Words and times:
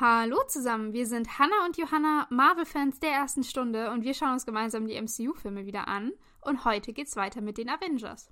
Hallo 0.00 0.42
zusammen, 0.48 0.92
wir 0.92 1.06
sind 1.06 1.38
Hannah 1.38 1.66
und 1.66 1.76
Johanna, 1.76 2.26
Marvel-Fans 2.28 2.98
der 2.98 3.10
ersten 3.10 3.44
Stunde 3.44 3.92
und 3.92 4.02
wir 4.02 4.12
schauen 4.12 4.32
uns 4.32 4.44
gemeinsam 4.44 4.88
die 4.88 5.00
MCU-Filme 5.00 5.66
wieder 5.66 5.86
an. 5.86 6.10
Und 6.40 6.64
heute 6.64 6.92
geht's 6.92 7.14
weiter 7.14 7.40
mit 7.40 7.58
den 7.58 7.68
Avengers. 7.68 8.28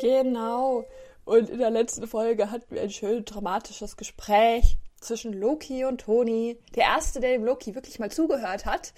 Genau. 0.00 0.86
Und 1.26 1.50
in 1.50 1.58
der 1.58 1.68
letzten 1.68 2.06
Folge 2.06 2.50
hatten 2.50 2.74
wir 2.74 2.80
ein 2.80 2.88
schön 2.88 3.26
dramatisches 3.26 3.98
Gespräch 3.98 4.78
zwischen 5.00 5.32
Loki 5.32 5.84
und 5.84 6.02
Toni. 6.02 6.58
Der 6.74 6.84
erste, 6.84 7.20
der 7.20 7.32
dem 7.32 7.44
Loki 7.44 7.74
wirklich 7.74 7.98
mal 7.98 8.10
zugehört 8.10 8.66
hat. 8.66 8.92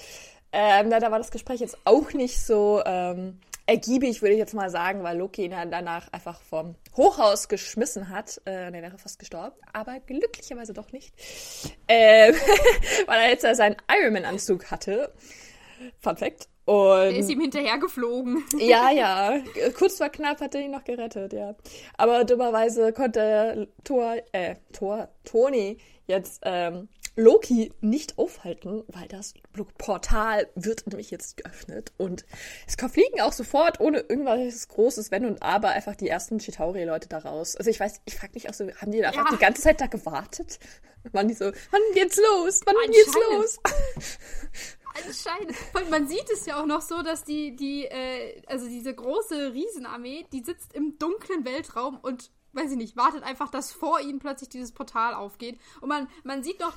Ähm, 0.52 0.90
da 0.90 1.00
war 1.10 1.18
das 1.18 1.30
Gespräch 1.30 1.60
jetzt 1.60 1.78
auch 1.84 2.12
nicht 2.12 2.40
so 2.40 2.82
ähm, 2.84 3.38
ergiebig, 3.66 4.20
würde 4.20 4.32
ich 4.32 4.38
jetzt 4.38 4.54
mal 4.54 4.68
sagen, 4.68 5.04
weil 5.04 5.16
Loki 5.16 5.44
ihn 5.44 5.52
dann 5.52 5.70
danach 5.70 6.12
einfach 6.12 6.40
vom 6.40 6.74
Hochhaus 6.96 7.48
geschmissen 7.48 8.08
hat. 8.08 8.40
Äh, 8.44 8.72
der 8.72 8.82
wäre 8.82 8.98
fast 8.98 9.20
gestorben, 9.20 9.56
aber 9.72 10.00
glücklicherweise 10.00 10.72
doch 10.72 10.90
nicht. 10.90 11.14
Ähm, 11.86 12.34
weil 13.06 13.20
er 13.20 13.28
jetzt 13.28 13.42
seinen 13.56 13.76
Ironman-Anzug 13.88 14.70
hatte. 14.72 15.12
Fun 16.00 16.16
Fact. 16.16 16.48
Und 16.70 17.00
er 17.00 17.16
ist 17.16 17.28
ihm 17.28 17.40
hinterhergeflogen. 17.40 18.44
Ja, 18.56 18.90
ja. 18.94 19.40
Kurz 19.76 19.96
vor 19.96 20.08
knapp 20.08 20.40
hat 20.40 20.54
er 20.54 20.60
ihn 20.60 20.70
noch 20.70 20.84
gerettet, 20.84 21.32
ja. 21.32 21.56
Aber 21.96 22.24
dummerweise 22.24 22.92
konnte 22.92 23.66
Thor, 23.82 24.14
äh, 24.30 24.54
Thor, 24.72 25.08
Toni 25.24 25.78
jetzt 26.06 26.42
ähm, 26.44 26.88
Loki 27.16 27.72
nicht 27.80 28.18
aufhalten, 28.18 28.84
weil 28.86 29.08
das 29.08 29.34
Portal 29.78 30.48
wird 30.54 30.86
nämlich 30.86 31.10
jetzt 31.10 31.38
geöffnet 31.38 31.92
und 31.98 32.24
es 32.68 32.76
fliegen 32.76 33.20
auch 33.20 33.32
sofort 33.32 33.80
ohne 33.80 33.98
irgendwas 34.08 34.68
großes 34.68 35.10
Wenn 35.10 35.26
und 35.26 35.42
Aber 35.42 35.70
einfach 35.70 35.96
die 35.96 36.08
ersten 36.08 36.38
Chitauri-Leute 36.38 37.08
da 37.08 37.18
raus. 37.18 37.56
Also 37.56 37.68
ich 37.68 37.80
weiß, 37.80 38.00
ich 38.04 38.14
frage 38.14 38.34
mich 38.34 38.48
auch 38.48 38.54
so, 38.54 38.70
haben 38.80 38.92
die 38.92 39.04
einfach 39.04 39.28
ja. 39.28 39.36
die 39.36 39.42
ganze 39.42 39.62
Zeit 39.62 39.80
da 39.80 39.86
gewartet? 39.86 40.60
Waren 41.12 41.26
die 41.26 41.34
so, 41.34 41.46
wann 41.46 41.80
geht's 41.94 42.16
los? 42.16 42.60
Wann 42.64 42.76
geht's 42.92 43.14
los? 43.32 43.58
Anscheinend. 44.94 45.56
Und 45.74 45.90
man 45.90 46.08
sieht 46.08 46.28
es 46.30 46.46
ja 46.46 46.60
auch 46.60 46.66
noch 46.66 46.82
so, 46.82 47.02
dass 47.02 47.24
die, 47.24 47.54
die, 47.56 47.84
äh, 47.84 48.42
also 48.46 48.68
diese 48.68 48.94
große 48.94 49.52
Riesenarmee, 49.52 50.26
die 50.32 50.42
sitzt 50.42 50.74
im 50.74 50.98
dunklen 50.98 51.44
Weltraum 51.44 51.98
und, 52.00 52.30
weiß 52.52 52.72
ich 52.72 52.76
nicht, 52.76 52.96
wartet 52.96 53.22
einfach, 53.22 53.50
dass 53.50 53.72
vor 53.72 54.00
ihnen 54.00 54.18
plötzlich 54.18 54.48
dieses 54.48 54.72
Portal 54.72 55.14
aufgeht. 55.14 55.58
Und 55.80 55.88
man, 55.88 56.08
man 56.24 56.42
sieht 56.42 56.60
noch, 56.60 56.76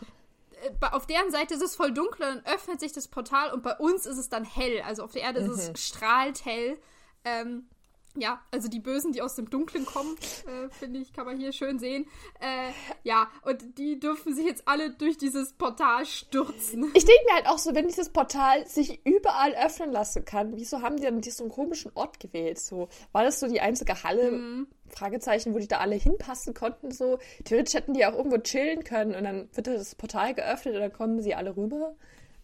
äh, 0.64 0.86
auf 0.92 1.08
deren 1.08 1.32
Seite 1.32 1.56
ist 1.56 1.64
es 1.64 1.76
voll 1.76 1.92
dunkel, 1.92 2.20
dann 2.20 2.46
öffnet 2.46 2.80
sich 2.80 2.94
das 2.94 3.08
Portal 3.08 3.52
und 3.52 3.64
bei 3.64 3.76
uns 3.78 4.06
ist 4.06 4.18
es 4.18 4.30
dann 4.30 4.44
hell. 4.44 4.82
Also 4.82 5.04
auf 5.04 5.12
der 5.12 5.24
Erde 5.24 5.40
ist 5.40 5.50
es 5.50 5.70
mhm. 5.70 5.76
strahlend 5.76 6.46
hell. 6.46 6.80
Ähm, 7.26 7.68
ja, 8.16 8.42
also 8.52 8.68
die 8.68 8.80
Bösen, 8.80 9.12
die 9.12 9.22
aus 9.22 9.36
dem 9.36 9.50
Dunkeln 9.50 9.86
kommen, 9.86 10.16
äh, 10.48 10.70
finde 10.70 11.00
ich, 11.00 11.14
kann 11.14 11.26
man 11.26 11.38
hier 11.38 11.52
schön 11.52 11.80
sehen. 11.80 12.06
Äh, 12.40 12.72
ja, 13.04 13.28
und 13.44 13.78
die 13.78 14.00
dürfen 14.00 14.36
sich 14.36 14.46
jetzt 14.46 14.68
alle 14.68 14.92
durch 14.92 15.18
dieses 15.18 15.54
Portal 15.54 16.06
stürzen. 16.06 16.92
Ich 17.04 17.06
denke 17.06 17.24
mir 17.26 17.36
halt 17.36 17.48
auch 17.48 17.58
so, 17.58 17.74
wenn 17.74 17.88
dieses 17.88 18.10
Portal 18.10 18.66
sich 18.68 19.06
überall 19.06 19.54
öffnen 19.56 19.92
lassen 19.92 20.26
kann, 20.26 20.56
wieso 20.56 20.82
haben 20.82 20.98
die 20.98 21.04
dann 21.04 21.22
diesen 21.22 21.50
komischen 21.50 21.92
Ort 21.96 22.20
gewählt? 22.20 22.60
So, 22.60 22.88
war 23.12 23.24
das 23.24 23.40
so 23.40 23.48
die 23.48 23.62
einzige 23.62 24.04
Halle, 24.04 24.32
mhm. 24.32 24.68
Fragezeichen, 24.90 25.54
wo 25.54 25.60
die 25.60 25.68
da 25.68 25.80
alle 25.80 25.96
hinpassen 25.96 26.54
konnten? 26.54 26.92
So, 26.92 27.20
theoretisch 27.46 27.74
hätten 27.74 27.94
die 27.94 28.06
auch 28.06 28.14
irgendwo 28.14 28.38
chillen 28.38 28.84
können 28.84 29.16
und 29.16 29.24
dann 29.24 29.50
wird 29.54 29.68
das 29.68 29.96
Portal 29.96 30.34
geöffnet 30.34 30.76
und 30.76 30.82
dann 30.82 30.94
kommen 30.94 31.22
sie 31.22 31.36
alle 31.36 31.58
rüber. 31.58 31.96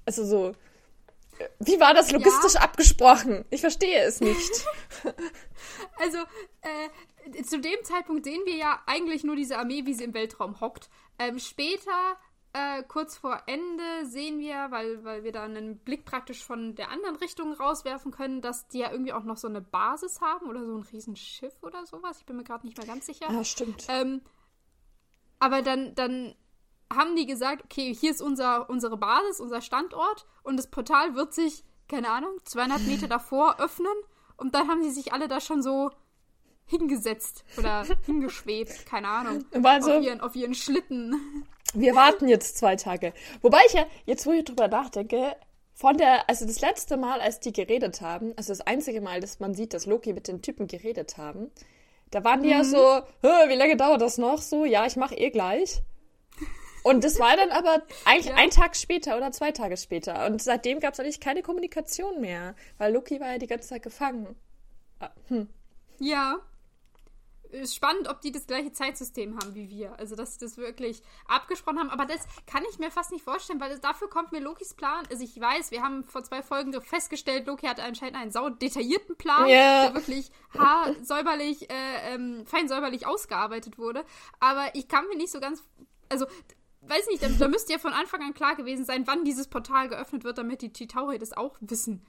Also 0.05 0.25
so, 0.25 0.53
wie 1.59 1.79
war 1.79 1.93
das 1.93 2.11
logistisch 2.11 2.55
ja. 2.55 2.61
abgesprochen? 2.61 3.45
Ich 3.49 3.61
verstehe 3.61 4.01
es 4.01 4.21
nicht. 4.21 4.65
also, 5.99 6.17
äh, 6.61 7.43
zu 7.43 7.59
dem 7.59 7.83
Zeitpunkt 7.83 8.25
sehen 8.25 8.41
wir 8.45 8.55
ja 8.55 8.81
eigentlich 8.85 9.23
nur 9.23 9.35
diese 9.35 9.57
Armee, 9.57 9.85
wie 9.85 9.93
sie 9.93 10.03
im 10.03 10.13
Weltraum 10.13 10.59
hockt. 10.59 10.89
Ähm, 11.17 11.39
später, 11.39 12.17
äh, 12.53 12.83
kurz 12.83 13.17
vor 13.17 13.43
Ende, 13.45 14.05
sehen 14.05 14.39
wir, 14.39 14.67
weil, 14.69 15.03
weil 15.03 15.23
wir 15.23 15.31
da 15.31 15.43
einen 15.43 15.79
Blick 15.79 16.05
praktisch 16.05 16.43
von 16.43 16.75
der 16.75 16.89
anderen 16.89 17.15
Richtung 17.17 17.53
rauswerfen 17.53 18.11
können, 18.11 18.41
dass 18.41 18.67
die 18.67 18.79
ja 18.79 18.91
irgendwie 18.91 19.13
auch 19.13 19.23
noch 19.23 19.37
so 19.37 19.47
eine 19.47 19.61
Basis 19.61 20.21
haben 20.21 20.47
oder 20.47 20.65
so 20.65 20.77
ein 20.77 20.83
Riesenschiff 20.83 21.61
oder 21.61 21.85
sowas. 21.85 22.19
Ich 22.19 22.25
bin 22.25 22.37
mir 22.37 22.43
gerade 22.43 22.65
nicht 22.65 22.77
mehr 22.77 22.87
ganz 22.87 23.05
sicher. 23.05 23.31
Ja, 23.31 23.43
stimmt. 23.43 23.85
Ähm, 23.89 24.21
aber 25.39 25.61
dann, 25.61 25.95
dann 25.95 26.35
haben 26.93 27.15
die 27.15 27.25
gesagt, 27.25 27.63
okay, 27.65 27.93
hier 27.93 28.11
ist 28.11 28.21
unser, 28.21 28.69
unsere 28.69 28.97
Basis, 28.97 29.39
unser 29.39 29.61
Standort 29.61 30.25
und 30.43 30.57
das 30.57 30.67
Portal 30.67 31.15
wird 31.15 31.33
sich, 31.33 31.63
keine 31.87 32.09
Ahnung, 32.09 32.31
200 32.45 32.81
Meter 32.81 33.07
davor 33.07 33.59
öffnen 33.59 33.93
und 34.37 34.55
dann 34.55 34.67
haben 34.67 34.83
sie 34.83 34.91
sich 34.91 35.13
alle 35.13 35.27
da 35.27 35.39
schon 35.39 35.61
so 35.61 35.91
hingesetzt 36.65 37.43
oder 37.57 37.85
hingeschwebt, 38.05 38.85
keine 38.85 39.07
Ahnung, 39.07 39.45
also, 39.63 39.93
auf, 39.93 40.03
ihren, 40.03 40.21
auf 40.21 40.35
ihren 40.35 40.55
Schlitten. 40.55 41.45
Wir 41.73 41.95
warten 41.95 42.27
jetzt 42.27 42.57
zwei 42.57 42.75
Tage. 42.75 43.13
Wobei 43.41 43.59
ich 43.67 43.73
ja, 43.73 43.85
jetzt 44.05 44.25
wo 44.25 44.31
ich 44.31 44.43
drüber 44.43 44.67
nachdenke, 44.67 45.35
von 45.75 45.97
der, 45.97 46.27
also 46.27 46.45
das 46.45 46.59
letzte 46.59 46.97
Mal, 46.97 47.21
als 47.21 47.39
die 47.39 47.53
geredet 47.53 48.01
haben, 48.01 48.33
also 48.35 48.51
das 48.51 48.61
einzige 48.61 49.01
Mal, 49.01 49.21
dass 49.21 49.39
man 49.39 49.53
sieht, 49.53 49.73
dass 49.73 49.85
Loki 49.85 50.13
mit 50.13 50.27
den 50.27 50.41
Typen 50.41 50.67
geredet 50.67 51.17
haben, 51.17 51.51
da 52.11 52.23
waren 52.23 52.41
die 52.41 52.49
mhm. 52.49 52.53
ja 52.53 52.63
so, 52.63 53.01
wie 53.21 53.55
lange 53.55 53.77
dauert 53.77 54.01
das 54.01 54.17
noch? 54.17 54.39
So, 54.39 54.65
ja, 54.65 54.85
ich 54.85 54.95
mach 54.95 55.11
eh 55.11 55.29
gleich. 55.29 55.81
Und 56.89 57.03
das 57.03 57.19
war 57.19 57.37
dann 57.37 57.51
aber 57.51 57.83
eigentlich 58.05 58.25
ja. 58.25 58.35
ein 58.35 58.49
Tag 58.49 58.75
später 58.75 59.15
oder 59.15 59.31
zwei 59.31 59.51
Tage 59.51 59.77
später. 59.77 60.25
Und 60.25 60.41
seitdem 60.41 60.79
gab 60.79 60.93
es 60.93 60.99
eigentlich 60.99 61.19
keine 61.19 61.43
Kommunikation 61.43 62.19
mehr, 62.19 62.55
weil 62.79 62.91
Loki 62.91 63.19
war 63.19 63.33
ja 63.33 63.37
die 63.37 63.45
ganze 63.45 63.69
Zeit 63.69 63.83
gefangen. 63.83 64.35
Ah, 64.99 65.11
hm. 65.27 65.47
Ja. 65.99 66.39
Ist 67.51 67.75
spannend, 67.75 68.07
ob 68.07 68.21
die 68.21 68.31
das 68.31 68.47
gleiche 68.47 68.71
Zeitsystem 68.71 69.35
haben 69.35 69.53
wie 69.53 69.69
wir. 69.69 69.97
Also, 69.99 70.15
dass 70.15 70.33
sie 70.33 70.39
das 70.39 70.57
wirklich 70.57 71.03
abgesprochen 71.27 71.79
haben. 71.79 71.89
Aber 71.91 72.05
das 72.05 72.27
kann 72.47 72.63
ich 72.71 72.79
mir 72.79 72.89
fast 72.89 73.11
nicht 73.11 73.23
vorstellen, 73.23 73.59
weil 73.59 73.77
dafür 73.79 74.09
kommt 74.09 74.31
mir 74.31 74.39
Lokis 74.39 74.73
Plan. 74.73 75.05
Also, 75.11 75.23
ich 75.23 75.39
weiß, 75.39 75.69
wir 75.69 75.83
haben 75.83 76.03
vor 76.05 76.23
zwei 76.23 76.41
Folgen 76.41 76.79
festgestellt, 76.81 77.45
Loki 77.45 77.67
hat 77.67 77.79
anscheinend 77.79 78.17
einen 78.17 78.31
sau 78.31 78.49
detaillierten 78.49 79.15
Plan, 79.15 79.47
yeah. 79.47 79.85
der 79.85 79.95
wirklich 79.95 80.31
haarsäuberlich, 80.57 81.69
äh, 81.69 82.13
ähm, 82.13 82.45
fein 82.47 82.67
säuberlich 82.67 83.05
ausgearbeitet 83.05 83.77
wurde. 83.77 84.05
Aber 84.39 84.73
ich 84.73 84.87
kann 84.87 85.07
mir 85.07 85.17
nicht 85.17 85.31
so 85.31 85.39
ganz. 85.39 85.63
Also, 86.11 86.25
weiß 86.89 87.07
nicht, 87.07 87.21
da, 87.21 87.27
da 87.27 87.47
müsste 87.47 87.73
ja 87.73 87.79
von 87.79 87.93
Anfang 87.93 88.21
an 88.21 88.33
klar 88.33 88.55
gewesen 88.55 88.85
sein, 88.85 89.05
wann 89.07 89.23
dieses 89.23 89.47
Portal 89.47 89.89
geöffnet 89.89 90.23
wird, 90.23 90.37
damit 90.37 90.61
die 90.61 90.73
Chitauri 90.73 91.19
das 91.19 91.33
auch 91.33 91.55
wissen. 91.61 92.05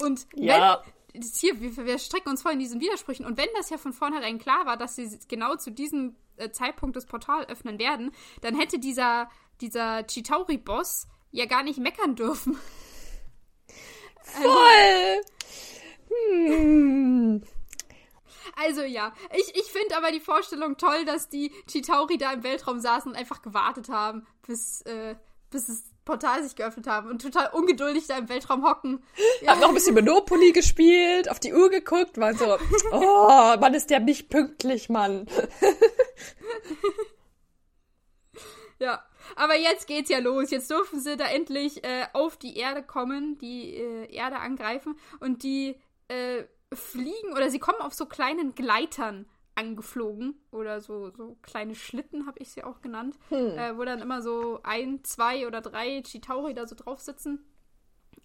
Und 0.00 0.26
ja. 0.34 0.82
wenn, 1.12 1.22
hier, 1.22 1.60
wir, 1.60 1.76
wir 1.76 1.98
strecken 1.98 2.30
uns 2.30 2.42
voll 2.42 2.52
in 2.52 2.58
diesen 2.58 2.80
Widersprüchen. 2.80 3.26
Und 3.26 3.36
wenn 3.36 3.48
das 3.56 3.70
ja 3.70 3.78
von 3.78 3.92
vornherein 3.92 4.38
klar 4.38 4.66
war, 4.66 4.76
dass 4.76 4.96
sie 4.96 5.18
genau 5.28 5.56
zu 5.56 5.70
diesem 5.70 6.16
äh, 6.36 6.50
Zeitpunkt 6.50 6.96
das 6.96 7.06
Portal 7.06 7.44
öffnen 7.46 7.78
werden, 7.78 8.12
dann 8.40 8.56
hätte 8.56 8.78
dieser, 8.78 9.28
dieser 9.60 10.04
Chitauri-Boss 10.04 11.08
ja 11.30 11.46
gar 11.46 11.62
nicht 11.62 11.78
meckern 11.78 12.14
dürfen. 12.14 12.56
Voll! 14.22 15.20
hm. 16.08 17.42
Also 18.56 18.82
ja, 18.82 19.12
ich, 19.34 19.56
ich 19.56 19.72
finde 19.72 19.96
aber 19.96 20.12
die 20.12 20.20
Vorstellung 20.20 20.76
toll, 20.76 21.04
dass 21.04 21.28
die 21.28 21.52
Chitauri 21.66 22.18
da 22.18 22.32
im 22.32 22.42
Weltraum 22.42 22.80
saßen 22.80 23.12
und 23.12 23.16
einfach 23.16 23.42
gewartet 23.42 23.88
haben, 23.88 24.26
bis, 24.46 24.82
äh, 24.82 25.16
bis 25.50 25.66
das 25.66 25.84
Portal 26.04 26.42
sich 26.42 26.56
geöffnet 26.56 26.86
haben 26.86 27.08
und 27.08 27.22
total 27.22 27.50
ungeduldig 27.52 28.06
da 28.08 28.18
im 28.18 28.28
Weltraum 28.28 28.64
hocken. 28.64 29.02
Ja. 29.40 29.52
Hab 29.52 29.60
noch 29.60 29.68
ein 29.68 29.74
bisschen 29.74 29.94
Monopoly 29.94 30.52
gespielt, 30.52 31.30
auf 31.30 31.38
die 31.38 31.54
Uhr 31.54 31.70
geguckt, 31.70 32.18
war 32.18 32.34
so, 32.34 32.58
oh, 32.92 33.56
Mann, 33.60 33.74
ist 33.74 33.90
der 33.90 34.00
nicht 34.00 34.28
pünktlich, 34.28 34.88
Mann. 34.88 35.26
ja, 38.80 39.04
aber 39.36 39.56
jetzt 39.56 39.86
geht's 39.86 40.10
ja 40.10 40.18
los. 40.18 40.50
Jetzt 40.50 40.70
dürfen 40.70 41.00
sie 41.00 41.16
da 41.16 41.26
endlich 41.26 41.84
äh, 41.84 42.06
auf 42.12 42.36
die 42.36 42.56
Erde 42.56 42.82
kommen, 42.82 43.38
die 43.38 43.76
äh, 43.76 44.12
Erde 44.12 44.40
angreifen 44.40 44.98
und 45.20 45.44
die 45.44 45.76
äh, 46.08 46.42
fliegen 46.76 47.32
oder 47.32 47.50
sie 47.50 47.58
kommen 47.58 47.80
auf 47.80 47.94
so 47.94 48.06
kleinen 48.06 48.54
Gleitern 48.54 49.26
angeflogen 49.54 50.34
oder 50.50 50.80
so, 50.80 51.10
so 51.10 51.36
kleine 51.42 51.74
Schlitten, 51.74 52.26
habe 52.26 52.38
ich 52.38 52.50
sie 52.50 52.64
auch 52.64 52.80
genannt, 52.80 53.18
hm. 53.28 53.58
äh, 53.58 53.76
wo 53.76 53.84
dann 53.84 54.00
immer 54.00 54.22
so 54.22 54.60
ein, 54.62 55.04
zwei 55.04 55.46
oder 55.46 55.60
drei 55.60 56.02
Chitauri 56.02 56.54
da 56.54 56.66
so 56.66 56.74
drauf 56.74 57.00
sitzen. 57.00 57.44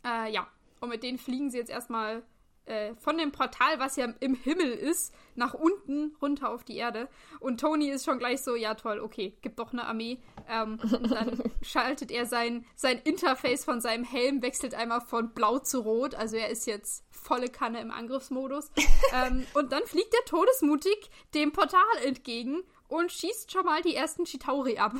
Äh, 0.06 0.32
ja, 0.32 0.48
und 0.80 0.90
mit 0.90 1.04
denen 1.04 1.18
fliegen 1.18 1.50
sie 1.50 1.58
jetzt 1.58 1.70
erstmal 1.70 2.24
äh, 2.68 2.96
von 2.96 3.18
dem 3.18 3.32
Portal, 3.32 3.80
was 3.80 3.96
ja 3.96 4.08
im 4.20 4.36
Himmel 4.36 4.72
ist, 4.72 5.14
nach 5.36 5.54
unten 5.54 6.16
runter 6.22 6.50
auf 6.50 6.64
die 6.64 6.78
Erde. 6.78 7.08
Und 7.40 7.60
Tony 7.60 7.90
ist 7.90 8.06
schon 8.06 8.20
gleich 8.20 8.42
so, 8.42 8.56
ja 8.56 8.76
toll, 8.76 9.00
okay, 9.00 9.38
gibt 9.42 9.60
doch 9.60 9.74
eine 9.74 9.86
Armee. 9.86 10.20
Ähm, 10.50 10.80
dann 11.10 11.52
schaltet 11.62 12.12
er 12.12 12.26
sein, 12.26 12.66
sein 12.76 13.00
Interface 13.04 13.64
von 13.64 13.82
seinem 13.82 14.04
Helm, 14.04 14.42
wechselt 14.42 14.76
einmal 14.76 15.02
von 15.02 15.34
blau 15.34 15.60
zu 15.60 15.80
rot. 15.80 16.16
Also 16.16 16.36
er 16.36 16.50
ist 16.50 16.68
jetzt 16.68 17.04
volle 17.12 17.50
Kanne 17.50 17.82
im 17.82 17.92
Angriffsmodus. 17.92 18.72
ähm, 19.14 19.46
und 19.54 19.72
dann 19.72 19.84
fliegt 19.86 20.14
er 20.14 20.26
todesmutig 20.26 21.10
dem 21.34 21.52
Portal 21.52 21.82
entgegen 22.04 22.64
und 22.88 23.12
schießt 23.12 23.52
schon 23.52 23.66
mal 23.66 23.82
die 23.82 23.96
ersten 23.96 24.26
Chitauri 24.26 24.78
ab. 24.78 24.94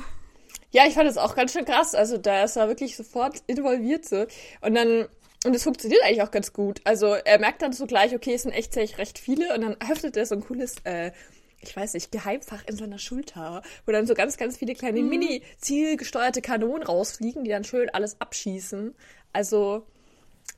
Ja, 0.70 0.86
ich 0.86 0.94
fand 0.94 1.08
das 1.08 1.16
auch 1.16 1.34
ganz 1.34 1.52
schön 1.52 1.64
krass. 1.64 1.94
Also 1.94 2.18
da 2.18 2.44
ist 2.44 2.56
er 2.56 2.68
wirklich 2.68 2.96
sofort 2.96 3.42
involviert 3.46 4.04
so. 4.04 4.26
Und 4.60 4.74
dann, 4.74 5.08
und 5.44 5.54
es 5.54 5.62
funktioniert 5.62 6.02
eigentlich 6.04 6.22
auch 6.22 6.30
ganz 6.30 6.52
gut. 6.52 6.80
Also 6.84 7.14
er 7.14 7.38
merkt 7.38 7.62
dann 7.62 7.72
so 7.72 7.86
gleich, 7.86 8.14
okay, 8.14 8.34
es 8.34 8.42
sind 8.42 8.52
echt 8.52 8.76
recht 8.76 9.18
viele 9.18 9.54
und 9.54 9.62
dann 9.62 9.76
öffnet 9.80 10.16
er 10.16 10.26
so 10.26 10.34
ein 10.34 10.44
cooles, 10.44 10.76
äh, 10.84 11.12
ich 11.60 11.76
weiß 11.76 11.94
nicht, 11.94 12.12
Geheimfach 12.12 12.64
in 12.66 12.76
seiner 12.76 12.98
Schulter, 12.98 13.62
wo 13.86 13.92
dann 13.92 14.06
so 14.06 14.14
ganz, 14.14 14.36
ganz 14.36 14.56
viele 14.56 14.74
kleine 14.74 15.00
mhm. 15.00 15.08
mini-zielgesteuerte 15.08 16.42
Kanonen 16.42 16.82
rausfliegen, 16.82 17.44
die 17.44 17.50
dann 17.50 17.64
schön 17.64 17.90
alles 17.90 18.20
abschießen. 18.20 18.94
Also 19.32 19.86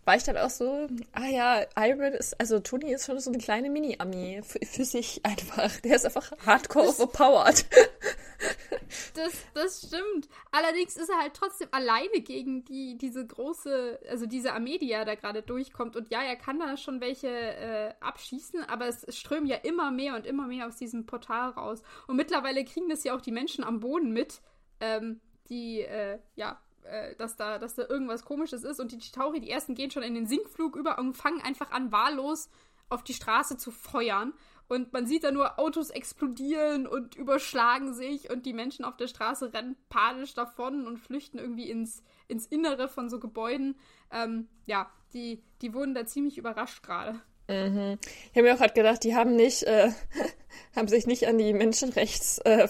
war 0.05 0.17
ich 0.17 0.23
dann 0.23 0.37
auch 0.39 0.51
so, 0.51 0.89
ah 1.13 1.27
ja, 1.27 1.67
Iron 1.77 2.13
ist, 2.13 2.41
also 2.41 2.59
Tony 2.61 2.93
ist 2.93 3.07
schon 3.07 3.21
so 3.21 3.31
eine 3.31 3.39
kleine 3.39 3.71
Mini-Armee 3.71 4.43
für, 4.43 4.59
für, 4.65 4.85
sich 4.85 5.25
einfach. 5.25 5.79
Der 5.81 5.97
ist 5.97 6.07
einfach 6.07 6.33
hardcore 6.45 6.89
overpowered. 6.89 7.67
Das, 9.15 9.33
das 9.55 9.87
stimmt. 9.87 10.29
Allerdings 10.51 10.97
ist 10.97 11.09
er 11.09 11.19
halt 11.19 11.35
trotzdem 11.35 11.69
alleine 11.71 12.21
gegen 12.21 12.65
die, 12.65 12.97
diese 12.97 13.27
große, 13.27 14.01
also 14.09 14.27
diese 14.27 14.53
Armee, 14.53 14.79
die 14.79 14.89
ja 14.89 15.05
da 15.05 15.15
gerade 15.15 15.43
durchkommt. 15.43 15.97
Und 15.97 16.11
ja, 16.11 16.23
er 16.23 16.37
kann 16.37 16.59
da 16.59 16.77
schon 16.77 17.01
welche 17.01 17.29
äh, 17.29 17.95
abschießen, 18.01 18.65
aber 18.65 18.87
es 18.87 19.07
strömen 19.17 19.47
ja 19.47 19.57
immer 19.57 19.91
mehr 19.91 20.17
und 20.17 20.27
immer 20.27 20.47
mehr 20.47 20.67
aus 20.67 20.77
diesem 20.77 21.07
Portal 21.07 21.51
raus. 21.51 21.83
Und 22.07 22.17
mittlerweile 22.17 22.65
kriegen 22.65 22.89
das 22.89 23.05
ja 23.05 23.15
auch 23.15 23.21
die 23.21 23.33
Menschen 23.33 23.65
am 23.65 23.81
Boden 23.81 24.13
mit, 24.13 24.41
ähm, 24.81 25.21
die, 25.49 25.81
äh, 25.83 26.19
ja, 26.37 26.61
äh, 26.85 27.15
dass, 27.17 27.37
da, 27.37 27.59
dass 27.59 27.75
da 27.75 27.87
irgendwas 27.89 28.25
komisches 28.25 28.65
ist. 28.65 28.81
Und 28.81 28.93
die 28.93 28.99
Chitauri, 28.99 29.41
die 29.41 29.51
ersten 29.51 29.75
gehen 29.75 29.91
schon 29.91 30.03
in 30.03 30.15
den 30.15 30.27
Sinkflug 30.27 30.77
über 30.77 30.99
und 30.99 31.17
fangen 31.17 31.43
einfach 31.43 31.71
an, 31.71 31.93
wahllos 31.93 32.49
auf 32.89 33.05
die 33.05 33.15
Straße 33.15 33.57
zu 33.57 33.71
feuern. 33.71 34.35
Und 34.71 34.93
man 34.93 35.05
sieht 35.05 35.25
da 35.25 35.33
nur 35.33 35.59
Autos 35.59 35.91
explodieren 35.91 36.87
und 36.87 37.17
überschlagen 37.17 37.93
sich 37.93 38.31
und 38.31 38.47
die 38.47 38.53
Menschen 38.53 38.85
auf 38.85 38.97
der 38.97 39.09
Straße 39.09 39.53
rennen 39.53 39.75
panisch 39.89 40.33
davon 40.33 40.87
und 40.87 40.97
flüchten 40.99 41.41
irgendwie 41.41 41.69
ins, 41.69 42.05
ins 42.29 42.47
Innere 42.47 42.87
von 42.87 43.11
so 43.11 43.19
Gebäuden. 43.19 43.77
Ähm, 44.13 44.47
ja, 44.67 44.89
die, 45.13 45.43
die 45.61 45.75
wurden 45.75 45.93
da 45.93 46.07
ziemlich 46.07 46.39
überrascht 46.39 46.85
gerade. 46.85 47.21
Mhm. 47.49 47.99
Ich 48.31 48.37
habe 48.37 48.43
mir 48.43 48.55
auch 48.55 48.59
gerade 48.59 48.75
gedacht, 48.75 49.03
die 49.03 49.17
haben 49.17 49.35
nicht, 49.35 49.65
äh, 49.65 49.91
haben 50.77 50.87
sich 50.87 51.05
nicht 51.09 51.27
an 51.27 51.37
die 51.37 51.53
Menschenrechts, 51.53 52.39
äh, 52.39 52.69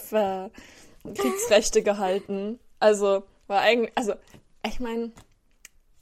Kriegsrechte 1.05 1.83
gehalten. 1.83 2.61
Also, 2.79 3.25
war 3.47 3.61
eigentlich, 3.61 3.93
also, 3.95 4.15
ich 4.67 4.81
meine, 4.81 5.13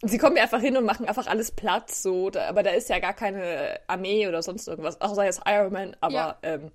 sie 0.02 0.18
kommen 0.18 0.36
ja 0.36 0.44
einfach 0.44 0.60
hin 0.60 0.76
und 0.76 0.84
machen 0.84 1.06
einfach 1.06 1.26
alles 1.26 1.50
platt, 1.50 1.90
so, 1.90 2.30
da, 2.30 2.48
aber 2.48 2.62
da 2.62 2.70
ist 2.70 2.88
ja 2.88 2.98
gar 2.98 3.14
keine 3.14 3.80
Armee 3.86 4.28
oder 4.28 4.42
sonst 4.42 4.68
irgendwas, 4.68 5.00
außer 5.00 5.24
jetzt 5.24 5.42
Iron 5.46 5.72
Man, 5.72 5.96
aber 6.00 6.14
ja, 6.14 6.38
ähm, 6.42 6.70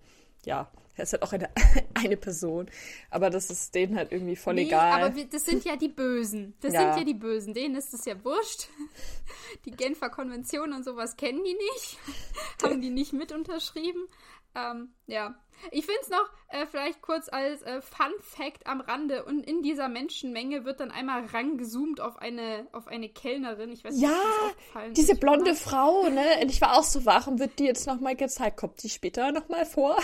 ja 0.46 0.68
er 0.96 1.04
ist 1.04 1.14
halt 1.14 1.24
auch 1.24 1.34
eine, 1.34 1.50
eine 1.96 2.18
Person, 2.18 2.70
aber 3.10 3.30
das 3.30 3.50
ist 3.50 3.74
denen 3.74 3.96
halt 3.96 4.12
irgendwie 4.12 4.36
voll 4.36 4.56
nee, 4.56 4.64
egal. 4.64 5.02
aber 5.02 5.16
wir, 5.16 5.26
das 5.26 5.46
sind 5.46 5.66
ja 5.66 5.76
die 5.76 5.88
Bösen, 5.88 6.54
das 6.62 6.74
ja. 6.74 6.82
sind 6.82 7.00
ja 7.00 7.04
die 7.04 7.16
Bösen, 7.16 7.54
denen 7.54 7.76
ist 7.76 7.94
es 7.94 8.06
ja 8.06 8.24
wurscht. 8.24 8.68
Die 9.66 9.72
Genfer 9.72 10.10
Konvention 10.10 10.74
und 10.74 10.84
sowas 10.84 11.16
kennen 11.16 11.44
die 11.44 11.54
nicht, 11.54 11.98
haben 12.64 12.82
die 12.82 12.90
nicht 12.90 13.14
mit 13.14 13.32
unterschrieben, 13.32 14.08
ähm, 14.56 14.94
ja, 15.08 15.36
ich 15.72 15.86
finde 15.86 16.02
es 16.02 16.10
noch 16.10 16.30
äh, 16.50 16.66
vielleicht 16.66 17.02
kurz 17.02 17.30
als 17.30 17.62
äh, 17.64 17.82
Fun 17.82 18.12
Fact 18.22 18.68
am 18.68 18.82
Rande 18.82 19.26
und 19.26 19.42
in 19.42 19.64
dieser 19.64 19.90
Menschenmenge 19.90 20.66
wird 20.66 20.80
dann 20.80 20.92
einmal 20.92 21.26
rangezoomt 21.26 22.00
auf 22.00 22.18
eine 22.18 22.68
auf 22.72 22.88
eine 22.88 23.10
Kellnerin. 23.10 23.72
Ich 23.72 23.84
weiß 23.84 23.96
nicht, 23.96 24.04
ja, 24.04 24.92
diese 24.92 25.16
blonde 25.16 25.52
war. 25.52 25.56
Frau, 25.56 26.10
ne? 26.10 26.40
Und 26.42 26.50
ich 26.52 26.62
war 26.62 26.78
auch 26.78 26.84
so, 26.84 27.06
warum 27.06 27.40
wird 27.40 27.58
die 27.60 27.66
jetzt 27.66 27.88
nochmal 27.88 28.16
gezeigt? 28.16 28.58
Kommt 28.58 28.82
die 28.84 28.90
später 28.90 29.32
nochmal 29.32 29.66
vor? 29.66 29.98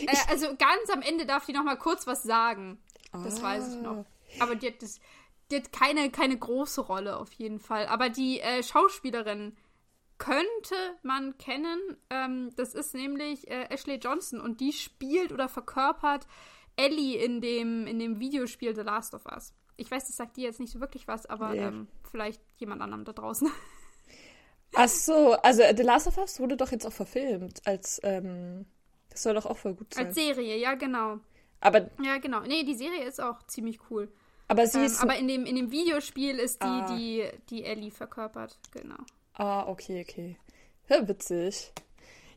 Äh, 0.00 0.16
also 0.28 0.48
ganz 0.56 0.90
am 0.92 1.02
Ende 1.02 1.26
darf 1.26 1.46
die 1.46 1.52
nochmal 1.52 1.78
kurz 1.78 2.06
was 2.06 2.22
sagen. 2.22 2.82
Das 3.12 3.40
ah. 3.40 3.42
weiß 3.42 3.74
ich 3.74 3.80
noch. 3.80 4.04
Aber 4.40 4.54
die 4.54 4.68
hat, 4.68 4.82
das, 4.82 5.00
die 5.50 5.56
hat 5.56 5.72
keine, 5.72 6.10
keine 6.10 6.36
große 6.36 6.80
Rolle 6.80 7.16
auf 7.16 7.32
jeden 7.34 7.58
Fall. 7.58 7.86
Aber 7.86 8.08
die 8.08 8.40
äh, 8.40 8.62
Schauspielerin 8.62 9.56
könnte 10.22 10.76
man 11.02 11.36
kennen. 11.36 11.96
Ähm, 12.08 12.52
das 12.56 12.74
ist 12.74 12.94
nämlich 12.94 13.50
äh, 13.50 13.66
Ashley 13.70 13.96
Johnson 13.96 14.40
und 14.40 14.60
die 14.60 14.72
spielt 14.72 15.32
oder 15.32 15.48
verkörpert 15.48 16.28
Ellie 16.76 17.16
in 17.16 17.40
dem, 17.40 17.88
in 17.88 17.98
dem 17.98 18.20
Videospiel 18.20 18.74
The 18.74 18.82
Last 18.82 19.14
of 19.14 19.26
Us. 19.26 19.52
Ich 19.76 19.90
weiß, 19.90 20.06
das 20.06 20.16
sagt 20.16 20.36
dir 20.36 20.44
jetzt 20.44 20.60
nicht 20.60 20.72
so 20.72 20.78
wirklich 20.78 21.08
was, 21.08 21.26
aber 21.26 21.54
yeah. 21.54 21.68
ähm, 21.68 21.88
vielleicht 22.08 22.40
jemand 22.56 22.82
anderem 22.82 23.04
da 23.04 23.12
draußen. 23.12 23.50
Ach 24.74 24.88
so, 24.88 25.32
also 25.32 25.64
The 25.76 25.82
Last 25.82 26.06
of 26.06 26.16
Us 26.18 26.38
wurde 26.38 26.56
doch 26.56 26.70
jetzt 26.70 26.86
auch 26.86 26.92
verfilmt 26.92 27.60
als, 27.66 28.00
ähm, 28.04 28.66
das 29.10 29.24
soll 29.24 29.34
doch 29.34 29.46
auch 29.46 29.58
voll 29.58 29.74
gut 29.74 29.92
sein. 29.92 30.06
Als 30.06 30.14
Serie, 30.14 30.56
ja, 30.56 30.74
genau. 30.74 31.18
Aber. 31.60 31.90
Ja, 32.00 32.18
genau. 32.18 32.40
Nee, 32.42 32.62
die 32.62 32.76
Serie 32.76 33.04
ist 33.04 33.20
auch 33.20 33.42
ziemlich 33.48 33.80
cool. 33.90 34.10
Aber 34.46 34.68
sie 34.68 34.78
ähm, 34.78 34.84
ist. 34.84 35.02
Aber 35.02 35.16
in 35.16 35.26
dem, 35.26 35.46
in 35.46 35.56
dem 35.56 35.72
Videospiel 35.72 36.38
ist 36.38 36.62
die, 36.62 36.66
ah. 36.66 36.96
die, 36.96 37.28
die 37.50 37.64
Ellie 37.64 37.90
verkörpert, 37.90 38.58
genau. 38.70 38.98
Ah, 39.34 39.66
okay, 39.68 40.04
okay. 40.08 40.36
Ja, 40.88 41.06
witzig. 41.08 41.72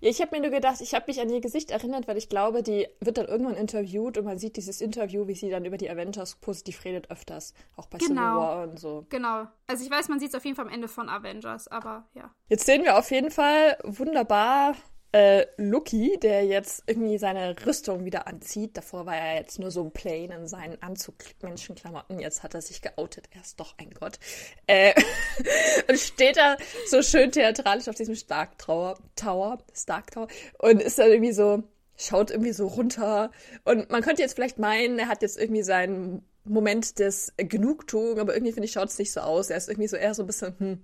Ja, 0.02 0.10
ich 0.10 0.22
habe 0.22 0.36
mir 0.36 0.42
nur 0.42 0.52
gedacht, 0.52 0.82
ich 0.82 0.94
habe 0.94 1.06
mich 1.08 1.20
an 1.20 1.30
ihr 1.30 1.42
Gesicht 1.42 1.72
erinnert, 1.72 2.08
weil 2.08 2.18
ich 2.18 2.30
glaube, 2.30 2.64
die 2.64 2.88
wird 3.00 3.18
dann 3.18 3.28
irgendwann 3.28 3.56
interviewt 3.56 4.18
und 4.18 4.26
man 4.26 4.38
sieht 4.38 4.58
dieses 4.58 4.82
Interview, 4.82 5.28
wie 5.28 5.36
sie 5.36 5.50
dann 5.50 5.66
über 5.66 5.78
die 5.78 5.90
Avengers 5.90 6.36
positiv 6.36 6.84
redet, 6.84 7.10
öfters. 7.10 7.54
Auch 7.76 7.88
bei 7.88 7.98
genau. 7.98 8.22
Civil 8.22 8.38
War 8.38 8.64
und 8.64 8.80
so. 8.80 9.06
Genau. 9.10 9.48
Also 9.68 9.84
ich 9.84 9.92
weiß, 9.92 10.10
man 10.10 10.20
sieht 10.20 10.30
es 10.30 10.36
auf 10.36 10.46
jeden 10.46 10.56
Fall 10.56 10.66
am 10.66 10.74
Ende 10.74 10.88
von 10.88 11.10
Avengers, 11.10 11.68
aber 11.68 12.08
ja. 12.14 12.30
Jetzt 12.50 12.66
sehen 12.66 12.84
wir 12.84 12.98
auf 12.98 13.10
jeden 13.10 13.32
Fall 13.32 13.78
wunderbar 13.84 14.76
äh, 15.16 15.48
Lucky, 15.56 16.20
der 16.22 16.44
jetzt 16.44 16.84
irgendwie 16.88 17.18
seine 17.18 17.56
Rüstung 17.66 18.04
wieder 18.04 18.28
anzieht. 18.28 18.76
Davor 18.76 19.06
war 19.06 19.16
er 19.16 19.36
jetzt 19.36 19.60
nur 19.60 19.72
so 19.72 19.90
plain 19.90 20.30
in 20.30 20.46
seinen 20.46 20.82
Anzug 20.82 21.16
Menschenklamotten. 21.42 22.20
Jetzt 22.20 22.44
hat 22.44 22.54
er 22.54 22.62
sich 22.62 22.82
geoutet. 22.82 23.30
Er 23.32 23.40
ist 23.40 23.58
doch 23.58 23.78
ein 23.78 23.92
Gott. 23.92 24.20
Äh, 24.68 24.94
und 25.90 25.98
steht 25.98 26.36
da 26.36 26.58
so 26.88 27.02
schön 27.02 27.32
theatralisch 27.32 27.88
auf 27.88 27.96
diesem 27.96 28.16
Stark 28.16 28.58
Tower, 28.58 28.98
Tower, 29.16 29.60
Stark 29.74 30.12
Tower 30.12 30.28
und 30.58 30.82
ist 30.82 31.00
dann 31.00 31.10
irgendwie 31.10 31.32
so, 31.32 31.64
schaut 31.96 32.30
irgendwie 32.30 32.52
so 32.52 32.68
runter. 32.68 33.32
Und 33.64 33.90
man 33.90 34.02
könnte 34.02 34.22
jetzt 34.22 34.34
vielleicht 34.34 34.60
meinen, 34.60 35.00
er 35.00 35.08
hat 35.08 35.22
jetzt 35.22 35.40
irgendwie 35.40 35.64
seinen 35.64 36.26
Moment 36.46 37.00
des 37.00 37.34
Genugtuung, 37.38 38.20
aber 38.20 38.34
irgendwie 38.34 38.54
finde 38.54 38.66
ich, 38.66 38.72
schaut 38.72 38.90
es 38.90 39.00
nicht 39.00 39.12
so 39.12 39.22
aus. 39.22 39.50
Er 39.50 39.58
ist 39.58 39.68
irgendwie 39.68 39.88
so 39.88 39.98
eher 39.98 40.14
so 40.14 40.24
ein 40.24 40.28
bisschen, 40.28 40.56
hm, 40.60 40.84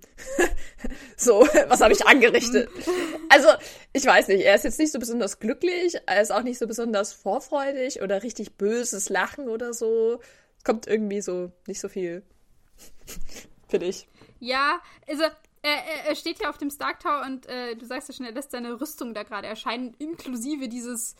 so, 1.16 1.40
was 1.68 1.80
habe 1.80 1.92
ich 1.92 2.04
angerichtet? 2.06 2.68
Also, 3.28 3.48
ich 3.92 4.04
weiß 4.04 4.28
nicht, 4.28 4.44
er 4.44 4.56
ist 4.56 4.64
jetzt 4.64 4.78
nicht 4.78 4.92
so 4.92 4.98
besonders 4.98 5.38
glücklich, 5.38 5.96
er 6.06 6.20
ist 6.20 6.32
auch 6.32 6.42
nicht 6.42 6.58
so 6.58 6.66
besonders 6.66 7.12
vorfreudig 7.12 8.02
oder 8.02 8.22
richtig 8.22 8.56
böses 8.56 9.08
Lachen 9.08 9.48
oder 9.48 9.72
so. 9.72 10.20
Kommt 10.64 10.86
irgendwie 10.86 11.20
so 11.20 11.52
nicht 11.66 11.80
so 11.80 11.88
viel, 11.88 12.22
finde 13.68 13.86
ich. 13.86 14.08
Ja, 14.40 14.80
also 15.06 15.22
er, 15.62 16.08
er, 16.08 16.16
steht 16.16 16.40
ja 16.40 16.50
auf 16.50 16.58
dem 16.58 16.70
Stark 16.70 17.00
Tower 17.00 17.22
und 17.24 17.46
äh, 17.46 17.76
du 17.76 17.86
sagst 17.86 18.08
ja 18.08 18.14
schon, 18.14 18.26
er 18.26 18.32
lässt 18.32 18.50
seine 18.50 18.80
Rüstung 18.80 19.14
da 19.14 19.22
gerade 19.22 19.46
erscheinen, 19.46 19.94
inklusive 19.98 20.68
dieses 20.68 21.14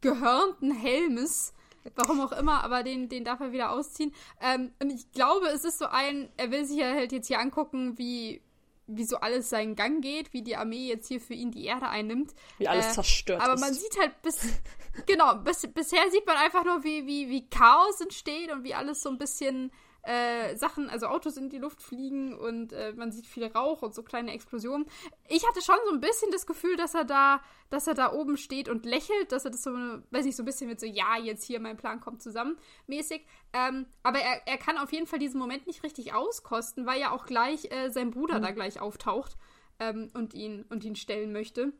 gehörnten 0.00 0.72
Helmes 0.72 1.52
Warum 1.94 2.20
auch 2.20 2.32
immer, 2.32 2.64
aber 2.64 2.82
den, 2.82 3.08
den 3.08 3.24
darf 3.24 3.40
er 3.40 3.52
wieder 3.52 3.72
ausziehen. 3.72 4.14
Ähm, 4.40 4.72
und 4.80 4.90
ich 4.90 5.10
glaube, 5.12 5.48
es 5.48 5.64
ist 5.64 5.78
so 5.78 5.86
ein, 5.86 6.30
er 6.36 6.50
will 6.50 6.64
sich 6.64 6.78
ja 6.78 6.92
halt 6.92 7.12
jetzt 7.12 7.28
hier 7.28 7.40
angucken, 7.40 7.98
wie, 7.98 8.42
wie 8.86 9.04
so 9.04 9.16
alles 9.16 9.50
seinen 9.50 9.76
Gang 9.76 10.02
geht, 10.02 10.32
wie 10.32 10.42
die 10.42 10.56
Armee 10.56 10.86
jetzt 10.88 11.08
hier 11.08 11.20
für 11.20 11.34
ihn 11.34 11.50
die 11.50 11.64
Erde 11.64 11.88
einnimmt. 11.88 12.34
Wie 12.58 12.68
alles 12.68 12.88
äh, 12.88 12.92
zerstört 12.92 13.40
aber 13.40 13.54
ist. 13.54 13.62
Aber 13.62 13.70
man 13.70 13.74
sieht 13.74 13.98
halt 13.98 14.22
bis, 14.22 14.40
genau, 15.06 15.36
bis, 15.36 15.66
bisher 15.72 16.10
sieht 16.10 16.26
man 16.26 16.36
einfach 16.36 16.64
nur, 16.64 16.84
wie, 16.84 17.06
wie, 17.06 17.28
wie 17.28 17.48
Chaos 17.48 18.00
entsteht 18.00 18.52
und 18.52 18.64
wie 18.64 18.74
alles 18.74 19.02
so 19.02 19.10
ein 19.10 19.18
bisschen 19.18 19.72
äh, 20.02 20.56
Sachen, 20.56 20.90
also 20.90 21.06
Autos 21.06 21.36
in 21.36 21.48
die 21.48 21.58
Luft 21.58 21.80
fliegen 21.80 22.36
und 22.36 22.72
äh, 22.72 22.92
man 22.94 23.12
sieht 23.12 23.26
viel 23.26 23.46
Rauch 23.46 23.82
und 23.82 23.94
so 23.94 24.02
kleine 24.02 24.32
Explosionen. 24.32 24.86
Ich 25.28 25.46
hatte 25.46 25.62
schon 25.62 25.76
so 25.86 25.92
ein 25.92 26.00
bisschen 26.00 26.30
das 26.32 26.46
Gefühl, 26.46 26.76
dass 26.76 26.94
er 26.94 27.04
da, 27.04 27.40
dass 27.70 27.86
er 27.86 27.94
da 27.94 28.12
oben 28.12 28.36
steht 28.36 28.68
und 28.68 28.84
lächelt, 28.84 29.30
dass 29.30 29.44
er 29.44 29.52
das 29.52 29.62
so, 29.62 29.70
weiß 29.70 30.26
ich, 30.26 30.34
so 30.34 30.42
ein 30.42 30.46
bisschen 30.46 30.68
mit 30.68 30.80
so, 30.80 30.86
ja, 30.86 31.16
jetzt 31.18 31.44
hier, 31.44 31.60
mein 31.60 31.76
Plan 31.76 32.00
kommt 32.00 32.22
zusammen, 32.22 32.56
mäßig. 32.88 33.24
Ähm, 33.52 33.86
aber 34.02 34.18
er, 34.18 34.46
er 34.46 34.58
kann 34.58 34.76
auf 34.76 34.92
jeden 34.92 35.06
Fall 35.06 35.20
diesen 35.20 35.38
Moment 35.38 35.66
nicht 35.66 35.84
richtig 35.84 36.14
auskosten, 36.14 36.84
weil 36.84 37.00
ja 37.00 37.12
auch 37.12 37.24
gleich 37.24 37.70
äh, 37.70 37.90
sein 37.90 38.10
Bruder 38.10 38.38
mhm. 38.38 38.42
da 38.42 38.50
gleich 38.50 38.80
auftaucht 38.80 39.36
ähm, 39.78 40.10
und 40.14 40.34
ihn 40.34 40.64
und 40.68 40.84
ihn 40.84 40.96
stellen 40.96 41.32
möchte. 41.32 41.72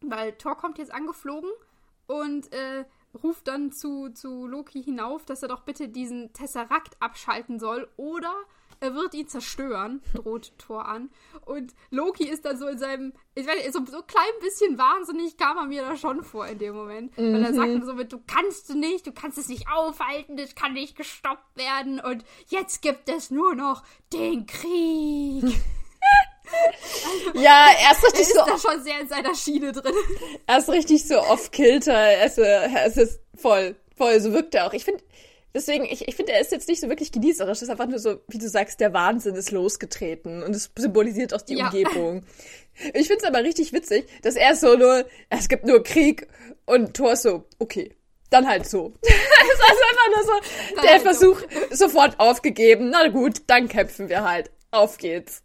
Weil 0.00 0.32
Thor 0.32 0.56
kommt 0.56 0.78
jetzt 0.78 0.92
angeflogen 0.92 1.50
und 2.08 2.52
äh, 2.52 2.84
ruft 3.22 3.48
dann 3.48 3.72
zu, 3.72 4.10
zu 4.10 4.46
Loki 4.46 4.82
hinauf, 4.82 5.24
dass 5.24 5.42
er 5.42 5.48
doch 5.48 5.60
bitte 5.60 5.88
diesen 5.88 6.32
Tesseract 6.32 7.00
abschalten 7.00 7.58
soll 7.58 7.88
oder 7.96 8.32
er 8.82 8.94
wird 8.94 9.14
ihn 9.14 9.28
zerstören, 9.28 10.02
droht 10.14 10.52
Thor 10.58 10.88
an. 10.88 11.10
Und 11.46 11.72
Loki 11.90 12.24
ist 12.24 12.44
dann 12.44 12.58
so 12.58 12.66
in 12.66 12.78
seinem, 12.78 13.12
ich 13.34 13.46
weiß 13.46 13.56
nicht, 13.56 13.72
so, 13.72 13.84
so 13.86 13.98
ein 13.98 14.06
klein 14.06 14.24
bisschen 14.40 14.76
wahnsinnig 14.76 15.36
kam 15.36 15.56
er 15.56 15.66
mir 15.66 15.82
da 15.82 15.96
schon 15.96 16.24
vor 16.24 16.46
in 16.48 16.58
dem 16.58 16.74
Moment. 16.74 17.16
Mhm. 17.16 17.32
Weil 17.32 17.44
er 17.44 17.54
sagt 17.54 17.68
mhm. 17.70 17.84
so 17.84 17.94
mit, 17.94 18.12
du 18.12 18.20
kannst 18.26 18.68
du 18.68 18.76
nicht, 18.76 19.06
du 19.06 19.12
kannst 19.12 19.38
es 19.38 19.48
nicht 19.48 19.68
aufhalten, 19.68 20.36
das 20.36 20.56
kann 20.56 20.72
nicht 20.72 20.96
gestoppt 20.96 21.56
werden 21.56 22.00
und 22.00 22.24
jetzt 22.48 22.82
gibt 22.82 23.08
es 23.08 23.30
nur 23.30 23.54
noch 23.54 23.84
den 24.12 24.46
Krieg. 24.46 25.44
ja, 27.34 27.66
er 27.80 27.92
ist 27.92 28.04
richtig 28.04 28.20
er 28.20 28.20
ist 28.20 28.34
so. 28.34 28.44
da 28.46 28.58
schon 28.58 28.82
sehr 28.82 29.00
in 29.00 29.08
seiner 29.08 29.34
Schiene 29.34 29.72
drin. 29.72 29.94
Er 30.46 30.58
ist 30.58 30.68
richtig 30.68 31.06
so 31.06 31.20
off-kilter. 31.20 31.92
Er 31.92 32.26
ist, 32.26 32.38
er 32.38 32.86
ist 32.86 33.20
voll, 33.34 33.76
voll, 33.96 34.20
so 34.20 34.32
wirkt 34.32 34.54
er 34.54 34.66
auch. 34.66 34.72
Ich 34.72 34.84
finde, 34.84 35.02
Deswegen, 35.54 35.84
ich, 35.84 36.08
ich 36.08 36.16
finde, 36.16 36.32
er 36.32 36.40
ist 36.40 36.50
jetzt 36.50 36.68
nicht 36.68 36.80
so 36.80 36.88
wirklich 36.88 37.12
genießerisch. 37.12 37.58
Es 37.58 37.62
ist 37.62 37.68
einfach 37.68 37.86
nur 37.86 37.98
so, 37.98 38.20
wie 38.28 38.38
du 38.38 38.48
sagst, 38.48 38.80
der 38.80 38.94
Wahnsinn 38.94 39.34
ist 39.34 39.50
losgetreten 39.50 40.42
und 40.42 40.56
es 40.56 40.70
symbolisiert 40.76 41.34
auch 41.34 41.42
die 41.42 41.56
ja. 41.56 41.66
Umgebung. 41.66 42.24
Ich 42.94 43.06
finde 43.06 43.18
es 43.18 43.24
aber 43.24 43.44
richtig 43.44 43.72
witzig, 43.74 44.06
dass 44.22 44.34
er 44.34 44.56
so 44.56 44.76
nur, 44.76 45.04
es 45.28 45.48
gibt 45.48 45.66
nur 45.66 45.82
Krieg 45.82 46.26
und 46.64 46.94
Thor 46.94 47.12
ist 47.12 47.22
so, 47.22 47.44
okay, 47.58 47.94
dann 48.30 48.48
halt 48.48 48.66
so. 48.66 48.94
es 49.02 49.10
ist 49.10 49.60
einfach 49.60 50.16
nur 50.16 50.24
so, 50.24 50.74
dann 50.74 50.84
der 50.84 50.92
halt 50.92 51.02
Versuch 51.02 51.40
so. 51.70 51.86
sofort 51.86 52.18
aufgegeben. 52.18 52.88
Na 52.88 53.08
gut, 53.08 53.42
dann 53.46 53.68
kämpfen 53.68 54.08
wir 54.08 54.24
halt. 54.24 54.50
Auf 54.70 54.96
geht's. 54.96 55.42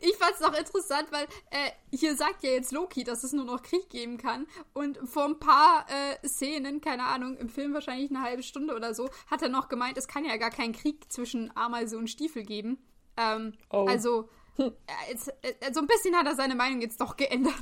Ich 0.00 0.16
fand's 0.16 0.40
noch 0.40 0.56
interessant, 0.58 1.08
weil 1.10 1.24
äh, 1.50 1.70
hier 1.94 2.16
sagt 2.16 2.42
ja 2.42 2.50
jetzt 2.50 2.72
Loki, 2.72 3.04
dass 3.04 3.24
es 3.24 3.32
nur 3.32 3.44
noch 3.44 3.62
Krieg 3.62 3.90
geben 3.90 4.16
kann. 4.16 4.46
Und 4.72 4.98
vor 5.04 5.24
ein 5.24 5.38
paar 5.38 5.86
äh, 5.88 6.26
Szenen, 6.26 6.80
keine 6.80 7.04
Ahnung, 7.04 7.36
im 7.36 7.48
Film 7.48 7.74
wahrscheinlich 7.74 8.10
eine 8.10 8.22
halbe 8.22 8.42
Stunde 8.42 8.74
oder 8.74 8.94
so, 8.94 9.10
hat 9.30 9.42
er 9.42 9.48
noch 9.48 9.68
gemeint, 9.68 9.98
es 9.98 10.08
kann 10.08 10.24
ja 10.24 10.36
gar 10.36 10.50
keinen 10.50 10.72
Krieg 10.72 11.12
zwischen 11.12 11.54
Ameise 11.56 11.98
und 11.98 12.08
Stiefel 12.08 12.42
geben. 12.42 12.78
Ähm, 13.16 13.54
oh. 13.70 13.86
Also, 13.88 14.28
hm. 14.56 14.72
äh, 14.86 15.12
jetzt, 15.12 15.28
äh, 15.42 15.72
so 15.72 15.80
ein 15.80 15.86
bisschen 15.86 16.16
hat 16.16 16.26
er 16.26 16.34
seine 16.34 16.54
Meinung 16.54 16.80
jetzt 16.80 17.00
doch 17.00 17.16
geändert. 17.16 17.54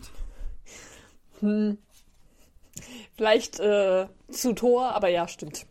Hm. 1.41 1.79
Vielleicht 3.17 3.59
äh, 3.59 4.09
zu 4.31 4.53
Tor, 4.55 4.93
aber 4.93 5.09
ja, 5.09 5.27
stimmt. 5.27 5.67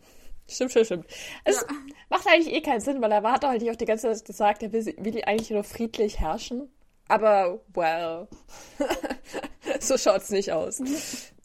Stimmt, 0.50 0.72
stimmt, 0.72 0.86
stimmt. 0.86 1.08
Es 1.44 1.62
ja. 1.62 1.76
macht 2.10 2.28
eigentlich 2.28 2.54
eh 2.54 2.62
keinen 2.62 2.80
Sinn, 2.80 3.02
weil 3.02 3.12
er 3.12 3.24
hat 3.24 3.44
doch 3.44 3.50
eigentlich 3.50 3.72
auch 3.72 3.76
die 3.76 3.86
ganze 3.86 4.12
Zeit 4.12 4.26
gesagt, 4.26 4.64
er 4.64 4.72
will, 4.72 4.86
will 4.86 5.24
eigentlich 5.26 5.50
nur 5.50 5.64
friedlich 5.64 6.20
herrschen. 6.20 6.72
Aber, 7.10 7.62
well, 7.74 8.28
so 9.80 9.98
schaut's 9.98 10.30
nicht 10.30 10.52
aus. 10.52 10.82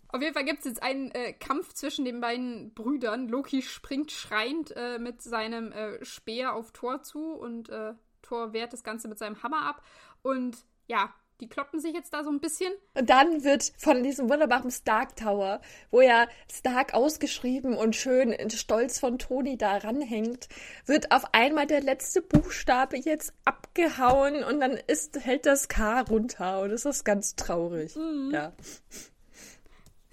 Auf 0.08 0.20
jeden 0.20 0.34
Fall 0.34 0.44
gibt 0.44 0.60
es 0.60 0.64
jetzt 0.66 0.82
einen 0.82 1.10
äh, 1.12 1.32
Kampf 1.32 1.72
zwischen 1.72 2.04
den 2.04 2.20
beiden 2.20 2.74
Brüdern. 2.74 3.28
Loki 3.28 3.62
springt 3.62 4.12
schreiend 4.12 4.72
äh, 4.76 4.98
mit 4.98 5.22
seinem 5.22 5.72
äh, 5.72 6.04
Speer 6.04 6.54
auf 6.54 6.72
Thor 6.72 7.02
zu 7.02 7.32
und 7.32 7.70
äh, 7.70 7.94
Thor 8.20 8.52
wehrt 8.52 8.72
das 8.72 8.84
Ganze 8.84 9.08
mit 9.08 9.18
seinem 9.18 9.42
Hammer 9.42 9.64
ab. 9.64 9.82
Und 10.22 10.58
ja, 10.86 11.14
die 11.42 11.48
kloppen 11.48 11.80
sich 11.80 11.92
jetzt 11.92 12.14
da 12.14 12.22
so 12.22 12.30
ein 12.30 12.40
bisschen. 12.40 12.72
Und 12.94 13.10
dann 13.10 13.42
wird 13.42 13.72
von 13.76 14.02
diesem 14.02 14.30
wunderbaren 14.30 14.70
Stark 14.70 15.16
Tower, 15.16 15.60
wo 15.90 16.00
ja 16.00 16.28
Stark 16.50 16.94
ausgeschrieben 16.94 17.76
und 17.76 17.96
schön 17.96 18.34
stolz 18.50 19.00
von 19.00 19.18
Toni 19.18 19.58
da 19.58 19.78
ranhängt, 19.78 20.48
wird 20.86 21.10
auf 21.10 21.34
einmal 21.34 21.66
der 21.66 21.80
letzte 21.80 22.22
Buchstabe 22.22 22.96
jetzt 22.96 23.34
abgehauen 23.44 24.44
und 24.44 24.60
dann 24.60 24.78
ist, 24.86 25.18
hält 25.18 25.44
das 25.44 25.68
K 25.68 26.02
runter 26.02 26.60
und 26.60 26.70
das 26.70 26.84
ist 26.84 27.04
ganz 27.04 27.34
traurig. 27.34 27.96
Mhm. 27.96 28.30
Ja. 28.32 28.52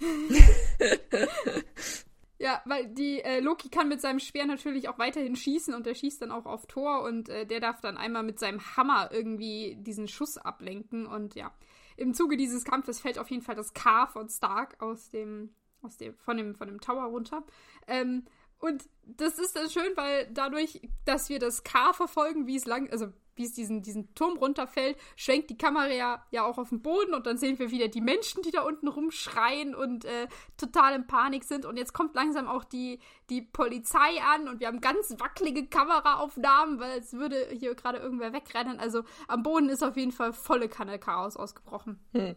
Ja, 2.42 2.62
weil 2.64 2.86
die 2.86 3.20
äh, 3.20 3.40
Loki 3.40 3.68
kann 3.68 3.88
mit 3.90 4.00
seinem 4.00 4.18
Speer 4.18 4.46
natürlich 4.46 4.88
auch 4.88 4.98
weiterhin 4.98 5.36
schießen 5.36 5.74
und 5.74 5.86
er 5.86 5.94
schießt 5.94 6.22
dann 6.22 6.30
auch 6.30 6.46
auf 6.46 6.64
Tor 6.64 7.02
und 7.02 7.28
äh, 7.28 7.44
der 7.44 7.60
darf 7.60 7.82
dann 7.82 7.98
einmal 7.98 8.22
mit 8.22 8.38
seinem 8.38 8.60
Hammer 8.78 9.10
irgendwie 9.12 9.76
diesen 9.78 10.08
Schuss 10.08 10.38
ablenken 10.38 11.04
und 11.04 11.34
ja, 11.34 11.52
im 11.98 12.14
Zuge 12.14 12.38
dieses 12.38 12.64
Kampfes 12.64 12.98
fällt 12.98 13.18
auf 13.18 13.30
jeden 13.30 13.42
Fall 13.42 13.56
das 13.56 13.74
K 13.74 14.06
von 14.06 14.30
Stark 14.30 14.80
aus 14.80 15.10
dem 15.10 15.50
aus 15.82 15.98
dem 15.98 16.16
von 16.16 16.38
dem 16.38 16.54
von 16.54 16.66
dem 16.66 16.80
Tower 16.80 17.04
runter. 17.04 17.44
Ähm, 17.86 18.24
und 18.60 18.84
das 19.02 19.38
ist 19.38 19.56
dann 19.56 19.70
schön, 19.70 19.96
weil 19.96 20.28
dadurch, 20.32 20.80
dass 21.04 21.28
wir 21.28 21.38
das 21.38 21.64
K 21.64 21.92
verfolgen, 21.92 22.46
wie 22.46 22.56
es 22.56 22.66
lang, 22.66 22.90
also 22.90 23.08
wie 23.34 23.44
es 23.44 23.52
diesen, 23.52 23.80
diesen 23.80 24.14
Turm 24.14 24.36
runterfällt, 24.36 24.98
schwenkt 25.16 25.48
die 25.48 25.56
Kamera 25.56 25.88
ja, 25.88 26.26
ja 26.30 26.44
auch 26.44 26.58
auf 26.58 26.68
den 26.68 26.82
Boden 26.82 27.14
und 27.14 27.26
dann 27.26 27.38
sehen 27.38 27.58
wir 27.58 27.70
wieder 27.70 27.88
die 27.88 28.02
Menschen, 28.02 28.42
die 28.42 28.50
da 28.50 28.60
unten 28.60 28.86
rumschreien 28.86 29.74
und 29.74 30.04
äh, 30.04 30.28
total 30.58 30.94
in 30.94 31.06
Panik 31.06 31.44
sind. 31.44 31.64
Und 31.64 31.78
jetzt 31.78 31.94
kommt 31.94 32.14
langsam 32.14 32.48
auch 32.48 32.64
die, 32.64 33.00
die 33.30 33.40
Polizei 33.40 34.20
an 34.34 34.46
und 34.46 34.60
wir 34.60 34.66
haben 34.66 34.82
ganz 34.82 35.14
wackelige 35.18 35.66
Kameraaufnahmen, 35.66 36.80
weil 36.80 36.98
es 36.98 37.14
würde 37.14 37.48
hier 37.50 37.74
gerade 37.74 37.98
irgendwer 37.98 38.34
wegrennen. 38.34 38.78
Also 38.78 39.04
am 39.26 39.42
Boden 39.42 39.70
ist 39.70 39.82
auf 39.82 39.96
jeden 39.96 40.12
Fall 40.12 40.34
volle 40.34 40.68
Kanne 40.68 40.98
Chaos 40.98 41.36
ausgebrochen. 41.36 41.98
Hm. 42.12 42.36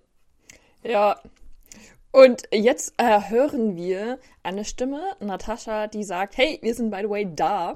Ja, 0.84 1.20
und 2.13 2.43
jetzt 2.53 2.93
äh, 2.98 3.20
hören 3.29 3.75
wir 3.75 4.20
eine 4.43 4.63
Stimme, 4.63 5.01
Natascha, 5.20 5.88
die 5.88 6.03
sagt, 6.03 6.38
hey, 6.38 6.60
wir 6.62 6.75
sind 6.75 6.91
by 6.91 7.00
the 7.01 7.10
way 7.10 7.27
da. 7.29 7.75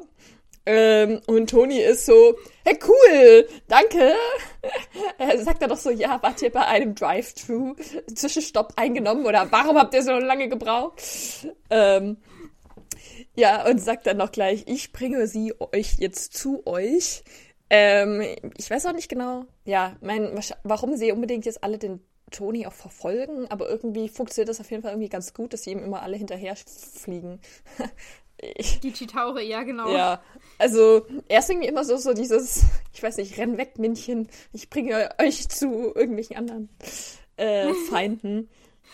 Ähm, 0.68 1.22
und 1.26 1.50
Toni 1.50 1.80
ist 1.80 2.06
so, 2.06 2.36
hey, 2.64 2.78
cool, 2.88 3.48
danke. 3.68 4.14
Er 5.18 5.42
sagt 5.44 5.62
dann 5.62 5.70
doch 5.70 5.78
so, 5.78 5.90
ja, 5.90 6.22
wart 6.22 6.42
ihr 6.42 6.52
bei 6.52 6.66
einem 6.66 6.94
Drive-Thru 6.94 7.76
Zwischenstopp 8.14 8.74
eingenommen 8.76 9.26
oder 9.26 9.52
warum 9.52 9.78
habt 9.78 9.94
ihr 9.94 10.04
so 10.04 10.12
lange 10.12 10.50
gebraucht? 10.50 11.02
Ähm, 11.70 12.18
ja, 13.36 13.66
und 13.68 13.80
sagt 13.80 14.06
dann 14.06 14.18
noch 14.18 14.32
gleich, 14.32 14.66
ich 14.68 14.92
bringe 14.92 15.26
sie 15.26 15.54
euch 15.60 15.96
jetzt 16.00 16.38
zu 16.38 16.62
euch. 16.68 17.24
Ähm, 17.72 18.22
ich 18.58 18.70
weiß 18.70 18.86
auch 18.86 18.94
nicht 18.94 19.10
genau, 19.10 19.46
ja, 19.66 19.96
mein, 20.02 20.40
warum 20.64 20.96
sie 20.96 21.12
unbedingt 21.12 21.46
jetzt 21.46 21.64
alle 21.64 21.80
den 21.80 22.02
Toni 22.32 22.68
auch 22.68 22.74
verfolgen, 22.74 23.50
aber 23.50 23.70
irgendwie 23.70 24.10
funktioniert 24.10 24.50
das 24.50 24.60
auf 24.60 24.70
jeden 24.70 24.84
Fall 24.84 24.92
irgendwie 24.92 25.10
ganz 25.10 25.34
gut, 25.34 25.54
dass 25.54 25.64
sie 25.64 25.72
ihm 25.72 25.84
immer 25.84 26.02
alle 26.02 26.18
hinterher 26.18 26.56
fliegen. 26.56 27.40
Ich, 28.40 28.80
die 28.82 28.92
Chitauri, 28.92 29.48
ja, 29.50 29.64
genau. 29.64 29.92
Ja, 29.92 30.22
also 30.60 31.08
er 31.28 31.40
ist 31.40 31.50
irgendwie 31.50 31.68
immer 31.68 31.84
so, 31.84 31.98
so 31.98 32.14
dieses, 32.14 32.66
ich 32.94 33.02
weiß 33.02 33.18
nicht, 33.18 33.36
renn 33.40 33.58
weg, 33.58 33.80
Männchen, 33.80 34.30
ich 34.54 34.70
bringe 34.70 35.10
euch 35.20 35.50
zu 35.50 35.96
irgendwelchen 35.96 36.38
anderen 36.38 36.70
äh, 37.38 37.74
Feinden. 37.90 38.48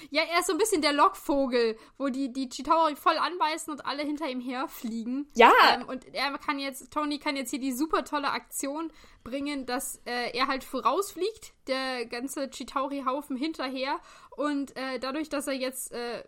Ja, 0.09 0.21
er 0.23 0.39
ist 0.39 0.47
so 0.47 0.53
ein 0.53 0.57
bisschen 0.57 0.81
der 0.81 0.93
Lockvogel, 0.93 1.77
wo 1.97 2.09
die, 2.09 2.31
die 2.31 2.49
Chitauri 2.49 2.95
voll 2.95 3.17
anbeißen 3.17 3.71
und 3.71 3.85
alle 3.85 4.03
hinter 4.03 4.29
ihm 4.29 4.39
herfliegen. 4.39 5.27
Ja. 5.35 5.51
Ähm, 5.73 5.87
und 5.87 6.13
er 6.13 6.37
kann 6.37 6.59
jetzt, 6.59 6.91
Tony 6.91 7.19
kann 7.19 7.35
jetzt 7.35 7.51
hier 7.51 7.59
die 7.59 7.73
super 7.73 8.03
tolle 8.03 8.31
Aktion 8.31 8.91
bringen, 9.23 9.65
dass 9.65 10.01
äh, 10.05 10.37
er 10.37 10.47
halt 10.47 10.63
vorausfliegt, 10.63 11.53
der 11.67 12.05
ganze 12.05 12.49
Chitauri-Haufen 12.49 13.35
hinterher. 13.37 13.99
Und 14.31 14.75
äh, 14.75 14.99
dadurch, 14.99 15.29
dass 15.29 15.47
er 15.47 15.53
jetzt 15.53 15.91
äh, 15.91 16.23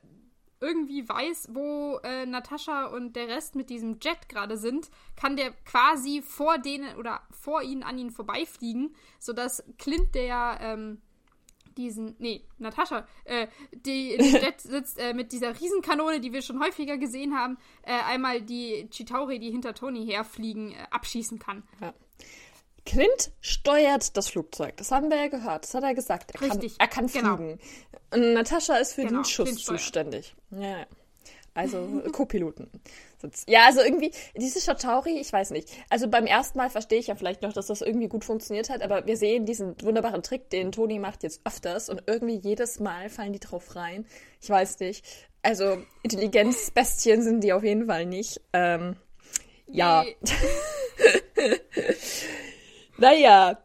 irgendwie 0.61 1.07
weiß, 1.07 1.49
wo 1.51 1.99
äh, 2.03 2.25
Natascha 2.25 2.85
und 2.87 3.15
der 3.15 3.27
Rest 3.27 3.55
mit 3.55 3.69
diesem 3.69 3.99
Jet 4.01 4.29
gerade 4.29 4.57
sind, 4.57 4.89
kann 5.15 5.35
der 5.35 5.51
quasi 5.51 6.21
vor 6.21 6.57
denen 6.57 6.97
oder 6.97 7.21
vor 7.29 7.61
ihnen 7.61 7.83
an 7.83 7.97
ihnen 7.97 8.11
vorbeifliegen, 8.11 8.95
sodass 9.19 9.63
Clint, 9.77 10.15
der 10.15 10.57
ähm, 10.61 11.01
diesen, 11.77 12.15
nee, 12.19 12.43
Natascha, 12.57 13.07
äh, 13.25 13.47
die 13.71 14.13
in 14.13 14.23
dem 14.23 14.41
Jet 14.41 14.61
sitzt 14.61 14.99
äh, 14.99 15.13
mit 15.13 15.31
dieser 15.31 15.59
Riesenkanone, 15.59 16.19
die 16.19 16.33
wir 16.33 16.41
schon 16.41 16.61
häufiger 16.61 16.97
gesehen 16.97 17.35
haben, 17.35 17.57
äh, 17.83 17.91
einmal 18.07 18.41
die 18.41 18.87
Chitauri, 18.91 19.39
die 19.39 19.51
hinter 19.51 19.73
Tony 19.73 20.05
herfliegen, 20.05 20.71
äh, 20.71 20.75
abschießen 20.91 21.39
kann. 21.39 21.63
Ja. 21.81 21.93
Clint 22.85 23.31
steuert 23.41 24.15
das 24.15 24.29
Flugzeug. 24.29 24.77
Das 24.77 24.91
haben 24.91 25.09
wir 25.09 25.17
ja 25.17 25.27
gehört. 25.27 25.63
Das 25.63 25.73
hat 25.73 25.83
er 25.83 25.95
gesagt. 25.95 26.31
Er 26.35 26.41
Richtig. 26.41 26.77
Kann, 26.77 26.87
er 26.87 26.87
kann 26.87 27.07
genau. 27.07 27.37
fliegen. 27.37 27.59
Und 28.13 28.33
Natascha 28.33 28.75
ist 28.75 28.93
für 28.93 29.05
genau. 29.05 29.21
den 29.21 29.25
Schuss 29.25 29.55
zuständig. 29.55 30.35
Ja, 30.51 30.79
ja. 30.79 30.85
Also 31.55 32.03
Co-Piloten. 32.11 32.69
Ja, 33.47 33.65
also 33.65 33.81
irgendwie, 33.81 34.11
diese 34.35 34.59
Shatauri, 34.59 35.17
ich 35.19 35.31
weiß 35.33 35.51
nicht. 35.51 35.69
Also 35.89 36.07
beim 36.07 36.27
ersten 36.27 36.57
Mal 36.57 36.69
verstehe 36.69 36.99
ich 36.99 37.07
ja 37.07 37.15
vielleicht 37.15 37.41
noch, 37.41 37.53
dass 37.53 37.67
das 37.67 37.81
irgendwie 37.81 38.07
gut 38.07 38.25
funktioniert 38.25 38.69
hat, 38.69 38.83
aber 38.83 39.07
wir 39.07 39.17
sehen 39.17 39.45
diesen 39.45 39.75
wunderbaren 39.81 40.21
Trick, 40.21 40.49
den 40.49 40.71
Toni 40.71 40.99
macht 40.99 41.23
jetzt 41.23 41.41
öfters 41.45 41.89
und 41.89 42.03
irgendwie 42.07 42.35
jedes 42.35 42.79
Mal 42.79 43.09
fallen 43.09 43.33
die 43.33 43.39
drauf 43.39 43.75
rein. 43.75 44.05
Ich 44.41 44.49
weiß 44.49 44.79
nicht. 44.81 45.05
Also 45.41 45.77
Intelligenzbestien 46.03 47.23
sind 47.23 47.41
die 47.41 47.53
auf 47.53 47.63
jeden 47.63 47.87
Fall 47.87 48.05
nicht. 48.05 48.41
Ähm, 48.53 48.97
ja. 49.67 50.03
Naja. 52.97 53.57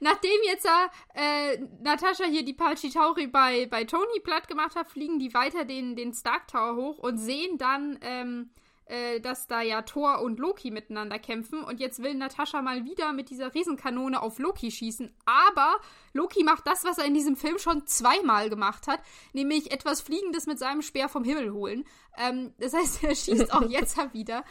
Nachdem 0.00 0.30
jetzt 0.44 0.66
äh, 1.14 1.58
Natascha 1.82 2.24
hier 2.24 2.44
die 2.44 2.54
Palchitauri 2.54 3.26
bei, 3.26 3.66
bei 3.66 3.84
Tony 3.84 4.20
platt 4.22 4.48
gemacht 4.48 4.76
hat, 4.76 4.90
fliegen 4.90 5.18
die 5.18 5.34
weiter 5.34 5.64
den, 5.64 5.96
den 5.96 6.12
Stark 6.12 6.48
Tower 6.48 6.76
hoch 6.76 6.98
und 6.98 7.18
sehen 7.18 7.58
dann, 7.58 7.98
ähm, 8.02 8.50
äh, 8.88 9.20
dass 9.20 9.46
da 9.46 9.60
ja 9.60 9.82
Thor 9.82 10.22
und 10.22 10.38
Loki 10.38 10.70
miteinander 10.70 11.18
kämpfen. 11.18 11.62
Und 11.62 11.80
jetzt 11.80 12.02
will 12.02 12.14
Natascha 12.14 12.62
mal 12.62 12.84
wieder 12.84 13.12
mit 13.12 13.30
dieser 13.30 13.54
Riesenkanone 13.54 14.22
auf 14.22 14.38
Loki 14.38 14.70
schießen. 14.70 15.14
Aber 15.26 15.76
Loki 16.12 16.42
macht 16.44 16.66
das, 16.66 16.84
was 16.84 16.98
er 16.98 17.04
in 17.04 17.14
diesem 17.14 17.36
Film 17.36 17.58
schon 17.58 17.86
zweimal 17.86 18.48
gemacht 18.48 18.86
hat, 18.86 19.00
nämlich 19.32 19.72
etwas 19.72 20.00
Fliegendes 20.00 20.46
mit 20.46 20.58
seinem 20.58 20.82
Speer 20.82 21.08
vom 21.08 21.24
Himmel 21.24 21.52
holen. 21.52 21.84
Ähm, 22.16 22.54
das 22.58 22.72
heißt, 22.72 23.04
er 23.04 23.14
schießt 23.14 23.52
auch 23.52 23.62
jetzt 23.68 23.98
wieder 24.14 24.44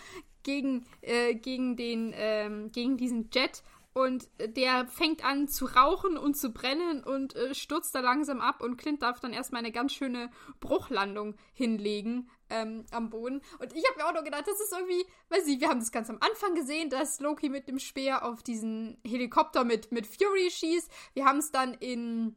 gegen, 0.43 0.85
äh, 1.01 1.35
gegen, 1.35 1.75
den, 1.75 2.13
ähm, 2.15 2.71
gegen 2.71 2.97
diesen 2.97 3.29
Jet 3.33 3.63
und 3.97 4.29
der 4.39 4.85
fängt 4.85 5.25
an 5.25 5.47
zu 5.47 5.65
rauchen 5.65 6.19
und 6.19 6.37
zu 6.37 6.51
brennen 6.51 7.03
und 7.03 7.35
äh, 7.35 7.55
stürzt 7.55 7.95
da 7.95 8.01
langsam 8.01 8.41
ab. 8.41 8.61
Und 8.61 8.77
Clint 8.77 9.01
darf 9.01 9.19
dann 9.19 9.33
erstmal 9.33 9.59
eine 9.59 9.71
ganz 9.71 9.91
schöne 9.91 10.29
Bruchlandung 10.59 11.33
hinlegen 11.53 12.29
ähm, 12.51 12.85
am 12.91 13.09
Boden. 13.09 13.41
Und 13.57 13.73
ich 13.73 13.83
habe 13.89 13.97
mir 13.97 14.05
auch 14.05 14.13
noch 14.13 14.23
gedacht, 14.23 14.45
das 14.45 14.61
ist 14.61 14.71
irgendwie, 14.71 15.03
weiß 15.29 15.47
ich, 15.47 15.59
wir 15.59 15.69
haben 15.69 15.79
das 15.79 15.91
ganz 15.91 16.11
am 16.11 16.19
Anfang 16.19 16.53
gesehen, 16.53 16.91
dass 16.91 17.19
Loki 17.19 17.49
mit 17.49 17.67
dem 17.67 17.79
Speer 17.79 18.23
auf 18.23 18.43
diesen 18.43 19.01
Helikopter 19.03 19.63
mit, 19.63 19.91
mit 19.91 20.05
Fury 20.05 20.51
schießt. 20.51 20.91
Wir 21.15 21.25
haben 21.25 21.39
es 21.39 21.49
dann 21.51 21.73
in 21.73 22.35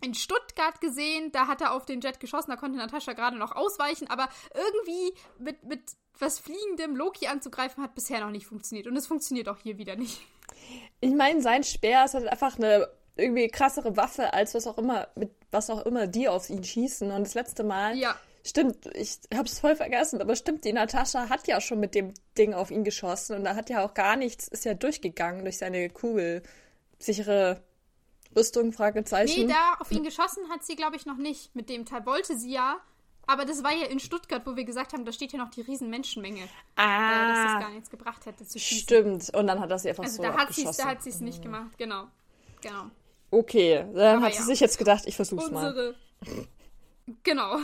in 0.00 0.14
Stuttgart 0.14 0.80
gesehen, 0.80 1.32
da 1.32 1.46
hat 1.46 1.60
er 1.60 1.72
auf 1.72 1.84
den 1.84 2.00
Jet 2.00 2.20
geschossen, 2.20 2.50
da 2.50 2.56
konnte 2.56 2.78
Natascha 2.78 3.12
gerade 3.12 3.36
noch 3.36 3.56
ausweichen, 3.56 4.08
aber 4.08 4.28
irgendwie 4.54 5.14
mit, 5.38 5.64
mit 5.64 5.80
was 6.18 6.38
Fliegendem 6.38 6.96
Loki 6.96 7.26
anzugreifen 7.26 7.82
hat 7.82 7.94
bisher 7.94 8.20
noch 8.20 8.30
nicht 8.30 8.46
funktioniert. 8.46 8.86
Und 8.86 8.96
es 8.96 9.06
funktioniert 9.06 9.48
auch 9.48 9.58
hier 9.58 9.78
wieder 9.78 9.96
nicht. 9.96 10.20
Ich 11.00 11.14
meine, 11.14 11.40
sein 11.42 11.64
Speer 11.64 12.04
ist 12.04 12.14
halt 12.14 12.28
einfach 12.28 12.56
eine 12.58 12.88
irgendwie 13.16 13.48
krassere 13.48 13.96
Waffe, 13.96 14.32
als 14.32 14.54
was 14.54 14.66
auch 14.66 14.78
immer, 14.78 15.08
mit 15.14 15.30
was 15.50 15.70
auch 15.70 15.84
immer 15.84 16.06
die 16.06 16.28
auf 16.28 16.50
ihn 16.50 16.64
schießen. 16.64 17.10
Und 17.10 17.24
das 17.24 17.34
letzte 17.34 17.64
Mal. 17.64 17.96
Ja. 17.96 18.16
Stimmt, 18.44 18.86
ich 18.94 19.18
hab's 19.34 19.58
voll 19.58 19.76
vergessen, 19.76 20.22
aber 20.22 20.34
stimmt, 20.34 20.64
die 20.64 20.72
Natascha 20.72 21.28
hat 21.28 21.46
ja 21.48 21.60
schon 21.60 21.80
mit 21.80 21.94
dem 21.94 22.14
Ding 22.38 22.54
auf 22.54 22.70
ihn 22.70 22.82
geschossen 22.82 23.36
und 23.36 23.44
da 23.44 23.56
hat 23.56 23.68
ja 23.68 23.84
auch 23.84 23.92
gar 23.92 24.16
nichts, 24.16 24.48
ist 24.48 24.64
ja 24.64 24.72
durchgegangen 24.72 25.42
durch 25.42 25.58
seine 25.58 25.90
Kugel. 25.90 26.42
Rüstung, 28.36 28.72
Fragezeichen. 28.72 29.46
Nee, 29.46 29.52
da 29.52 29.74
auf 29.80 29.90
ihn 29.90 30.04
geschossen 30.04 30.48
hat 30.50 30.64
sie, 30.64 30.76
glaube 30.76 30.96
ich, 30.96 31.06
noch 31.06 31.16
nicht. 31.16 31.54
Mit 31.54 31.68
dem 31.68 31.84
Teil 31.86 32.04
wollte 32.06 32.36
sie 32.38 32.52
ja, 32.52 32.76
aber 33.26 33.44
das 33.44 33.62
war 33.62 33.72
ja 33.72 33.86
in 33.86 34.00
Stuttgart, 34.00 34.42
wo 34.46 34.56
wir 34.56 34.64
gesagt 34.64 34.92
haben, 34.92 35.04
da 35.04 35.12
steht 35.12 35.32
ja 35.32 35.38
noch 35.38 35.50
die 35.50 35.60
riesen 35.60 35.90
Menschenmenge. 35.90 36.48
Ah. 36.76 37.12
Äh, 37.12 37.28
dass 37.28 37.52
das 37.52 37.60
gar 37.62 37.70
nichts 37.70 37.90
gebracht 37.90 38.24
hätte 38.26 38.46
zu 38.46 38.58
schießen. 38.58 38.82
Stimmt, 38.82 39.34
und 39.34 39.46
dann 39.46 39.60
hat 39.60 39.70
das 39.70 39.82
sie 39.82 39.90
einfach 39.90 40.04
Also 40.04 40.16
so 40.16 40.22
da 40.22 40.32
hat 40.32 40.48
abgeschossen. 40.48 40.82
da 40.84 40.90
hat 40.90 41.02
sie 41.02 41.10
es 41.10 41.20
nicht 41.20 41.42
gemacht, 41.42 41.76
genau. 41.76 42.04
Genau. 42.60 42.84
Okay, 43.30 43.84
dann 43.94 44.16
Aber 44.16 44.26
hat 44.26 44.34
ja. 44.34 44.40
sie 44.40 44.46
sich 44.46 44.60
jetzt 44.60 44.78
gedacht, 44.78 45.04
ich 45.06 45.14
versuch's 45.16 45.50
mal. 45.50 45.68
Unsere. 45.68 45.94
Genau. 47.22 47.58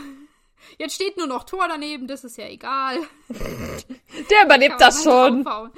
Jetzt 0.77 0.95
steht 0.95 1.17
nur 1.17 1.27
noch 1.27 1.43
Tor 1.43 1.67
daneben, 1.67 2.07
das 2.07 2.23
ist 2.23 2.37
ja 2.37 2.47
egal. 2.47 2.97
Der 3.29 4.45
überlebt 4.45 4.79
das 4.79 5.03
schon. 5.03 5.43
draufhauen. 5.43 5.71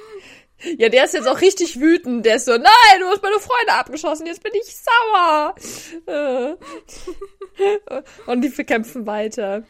Ja, 0.78 0.90
der 0.90 1.06
ist 1.06 1.14
jetzt 1.14 1.28
auch 1.28 1.42
richtig 1.42 1.80
wütend. 1.80 2.26
Der 2.26 2.36
ist 2.38 2.46
so, 2.46 2.52
nein, 2.52 3.00
du 3.00 3.06
hast 3.08 3.22
meine 3.22 3.40
Freunde 3.40 3.74
abgeschossen, 3.74 4.26
jetzt 4.26 4.42
bin 4.44 4.54
ich 4.56 4.76
sauer. 4.76 5.56
Äh. 6.08 6.56
Und 8.26 8.42
die 8.42 8.50
kämpfen 8.50 9.06
weiter. 9.06 9.64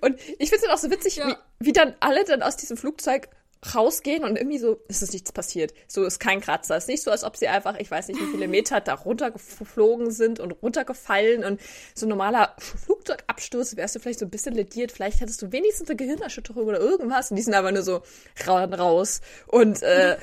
Und 0.00 0.18
ich 0.38 0.48
finde 0.50 0.56
es 0.56 0.60
dann 0.62 0.70
auch 0.70 0.78
so 0.78 0.90
witzig, 0.90 1.16
Ja. 1.16 1.28
wie, 1.60 1.66
wie 1.66 1.72
dann 1.72 1.94
alle 2.00 2.24
dann 2.24 2.42
aus 2.42 2.56
diesem 2.56 2.76
Flugzeug 2.76 3.28
rausgehen 3.74 4.24
und 4.24 4.36
irgendwie 4.36 4.58
so, 4.58 4.80
es 4.88 5.02
ist 5.02 5.12
nichts 5.12 5.32
passiert. 5.32 5.74
So 5.88 6.04
ist 6.04 6.20
kein 6.20 6.40
Kratzer. 6.40 6.76
Es 6.76 6.84
ist 6.84 6.88
nicht 6.88 7.02
so, 7.02 7.10
als 7.10 7.24
ob 7.24 7.36
sie 7.36 7.48
einfach, 7.48 7.76
ich 7.78 7.90
weiß 7.90 8.08
nicht, 8.08 8.20
wie 8.20 8.26
viele 8.30 8.46
Meter 8.48 8.80
da 8.80 8.94
runtergeflogen 8.94 10.10
sind 10.10 10.38
und 10.40 10.52
runtergefallen 10.62 11.44
und 11.44 11.60
so 11.94 12.06
ein 12.06 12.08
normaler 12.10 12.54
Flugzeugabsturz 12.58 13.76
wärst 13.76 13.96
du 13.96 14.00
vielleicht 14.00 14.20
so 14.20 14.26
ein 14.26 14.30
bisschen 14.30 14.54
lediert. 14.54 14.92
Vielleicht 14.92 15.20
hättest 15.20 15.42
du 15.42 15.50
wenigstens 15.52 15.88
eine 15.88 15.96
Gehirnerschütterung 15.96 16.66
oder 16.66 16.78
irgendwas 16.80 17.30
und 17.30 17.36
die 17.36 17.42
sind 17.42 17.54
aber 17.54 17.72
nur 17.72 17.82
so 17.82 18.02
ra- 18.46 18.64
raus. 18.64 19.20
Und 19.48 19.82
äh, 19.82 20.16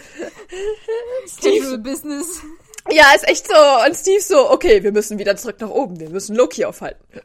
Casual 1.41 1.77
Business. 1.79 2.41
ja, 2.89 3.05
ist 3.15 3.27
echt 3.27 3.47
so. 3.47 3.53
Und 3.85 3.95
Steve 3.95 4.21
so, 4.21 4.49
okay, 4.51 4.83
wir 4.83 4.91
müssen 4.91 5.17
wieder 5.19 5.35
zurück 5.35 5.59
nach 5.59 5.69
oben. 5.69 5.99
Wir 5.99 6.09
müssen 6.09 6.35
Loki 6.35 6.65
aufhalten. 6.65 7.03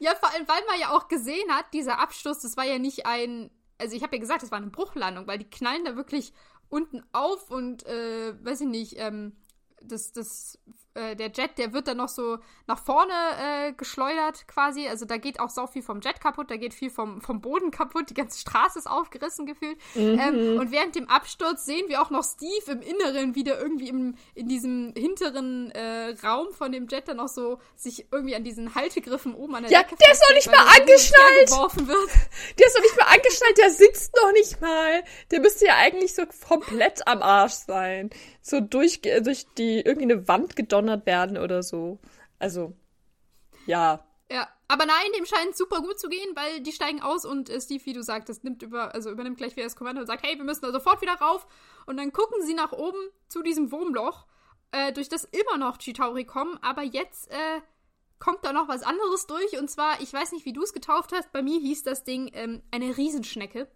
Ja, 0.00 0.14
vor 0.16 0.30
allem, 0.32 0.46
weil 0.48 0.60
man 0.68 0.78
ja 0.80 0.90
auch 0.90 1.08
gesehen 1.08 1.48
hat, 1.50 1.66
dieser 1.72 1.98
Absturz, 2.00 2.42
das 2.42 2.56
war 2.56 2.64
ja 2.64 2.78
nicht 2.78 3.06
ein. 3.06 3.50
Also, 3.78 3.96
ich 3.96 4.02
habe 4.02 4.16
ja 4.16 4.20
gesagt, 4.20 4.42
das 4.42 4.50
war 4.50 4.58
eine 4.58 4.68
Bruchlandung, 4.70 5.26
weil 5.26 5.38
die 5.38 5.50
knallen 5.50 5.84
da 5.84 5.96
wirklich 5.96 6.32
unten 6.68 7.02
auf 7.12 7.50
und, 7.50 7.84
äh, 7.86 8.34
weiß 8.44 8.62
ich 8.62 8.68
nicht, 8.68 8.94
ähm, 8.98 9.36
das, 9.82 10.12
das, 10.12 10.58
äh, 10.94 11.16
der 11.16 11.30
Jet, 11.32 11.58
der 11.58 11.72
wird 11.72 11.88
dann 11.88 11.96
noch 11.96 12.08
so 12.08 12.38
nach 12.66 12.78
vorne 12.78 13.12
äh, 13.12 13.72
geschleudert 13.72 14.46
quasi. 14.46 14.86
Also 14.86 15.04
da 15.04 15.16
geht 15.16 15.40
auch 15.40 15.50
sau 15.50 15.66
viel 15.66 15.82
vom 15.82 16.00
Jet 16.00 16.20
kaputt, 16.20 16.50
da 16.50 16.56
geht 16.56 16.72
viel 16.72 16.90
vom, 16.90 17.20
vom 17.20 17.40
Boden 17.40 17.70
kaputt, 17.70 18.10
die 18.10 18.14
ganze 18.14 18.38
Straße 18.38 18.78
ist 18.78 18.86
aufgerissen 18.86 19.46
gefühlt. 19.46 19.76
Ähm, 19.96 20.58
und 20.58 20.70
während 20.70 20.94
dem 20.94 21.08
Absturz 21.08 21.64
sehen 21.64 21.88
wir 21.88 22.00
auch 22.00 22.10
noch 22.10 22.22
Steve 22.22 22.72
im 22.72 22.80
Inneren 22.80 23.34
wieder 23.34 23.60
irgendwie 23.60 23.88
im, 23.88 24.14
in 24.34 24.48
diesem 24.48 24.92
hinteren 24.96 25.70
äh, 25.72 26.14
Raum 26.24 26.52
von 26.52 26.70
dem 26.70 26.86
Jet 26.86 27.08
dann 27.08 27.16
noch 27.16 27.28
so 27.28 27.58
sich 27.74 28.06
irgendwie 28.12 28.36
an 28.36 28.44
diesen 28.44 28.74
Haltegriffen 28.74 29.34
oben 29.34 29.56
an 29.56 29.64
der 29.64 29.72
Ja, 29.72 29.82
Decke 29.82 29.96
der 29.96 30.12
ist 30.12 30.22
noch 30.28 30.34
nicht 30.34 30.46
mal 30.46 30.64
so 30.64 30.80
angeschnallt. 30.80 31.50
Der 32.58 32.66
ist 32.66 32.76
doch 32.76 32.82
nicht 32.82 32.96
mehr 32.96 33.08
angeschnallt, 33.10 33.58
der 33.58 33.70
sitzt 33.70 34.14
noch 34.22 34.32
nicht 34.32 34.60
mal. 34.60 35.02
Der 35.30 35.40
müsste 35.40 35.66
ja 35.66 35.76
eigentlich 35.76 36.14
so 36.14 36.22
komplett 36.46 37.06
am 37.06 37.22
Arsch 37.22 37.52
sein. 37.52 38.10
So 38.40 38.60
durch, 38.60 39.00
durch 39.00 39.46
die, 39.56 39.80
irgendwie 39.80 40.12
eine 40.12 40.28
Wand 40.28 40.54
gedonnert 40.54 40.83
werden 41.06 41.38
oder 41.38 41.62
so. 41.62 41.98
Also, 42.38 42.74
ja. 43.66 44.04
Ja, 44.30 44.48
aber 44.68 44.86
nein, 44.86 45.12
dem 45.16 45.26
scheint 45.26 45.50
es 45.50 45.58
super 45.58 45.80
gut 45.80 45.98
zu 45.98 46.08
gehen, 46.08 46.34
weil 46.34 46.60
die 46.60 46.72
steigen 46.72 47.02
aus 47.02 47.24
und 47.24 47.50
äh, 47.50 47.60
Steve, 47.60 47.84
wie 47.84 47.92
du 47.92 48.02
sagtest, 48.02 48.42
nimmt 48.42 48.62
über, 48.62 48.94
also 48.94 49.10
übernimmt 49.10 49.36
gleich 49.36 49.54
wieder 49.56 49.66
das 49.66 49.76
Kommando 49.76 50.00
und 50.00 50.06
sagt, 50.06 50.24
hey, 50.26 50.36
wir 50.36 50.44
müssen 50.44 50.62
da 50.62 50.72
sofort 50.72 51.02
wieder 51.02 51.14
rauf. 51.14 51.46
Und 51.86 51.98
dann 51.98 52.12
gucken 52.12 52.42
sie 52.42 52.54
nach 52.54 52.72
oben 52.72 52.98
zu 53.28 53.42
diesem 53.42 53.70
Wurmloch, 53.70 54.26
äh, 54.72 54.92
durch 54.92 55.08
das 55.08 55.24
immer 55.24 55.58
noch 55.58 55.78
Chitauri 55.78 56.24
kommen, 56.24 56.58
aber 56.62 56.82
jetzt 56.82 57.30
äh, 57.30 57.60
kommt 58.18 58.44
da 58.44 58.52
noch 58.52 58.68
was 58.68 58.82
anderes 58.82 59.26
durch. 59.26 59.58
Und 59.58 59.70
zwar, 59.70 60.00
ich 60.00 60.12
weiß 60.12 60.32
nicht, 60.32 60.46
wie 60.46 60.52
du 60.52 60.62
es 60.62 60.72
getauft 60.72 61.12
hast, 61.12 61.30
bei 61.32 61.42
mir 61.42 61.60
hieß 61.60 61.82
das 61.82 62.04
Ding 62.04 62.30
ähm, 62.32 62.62
eine 62.70 62.96
Riesenschnecke. 62.96 63.68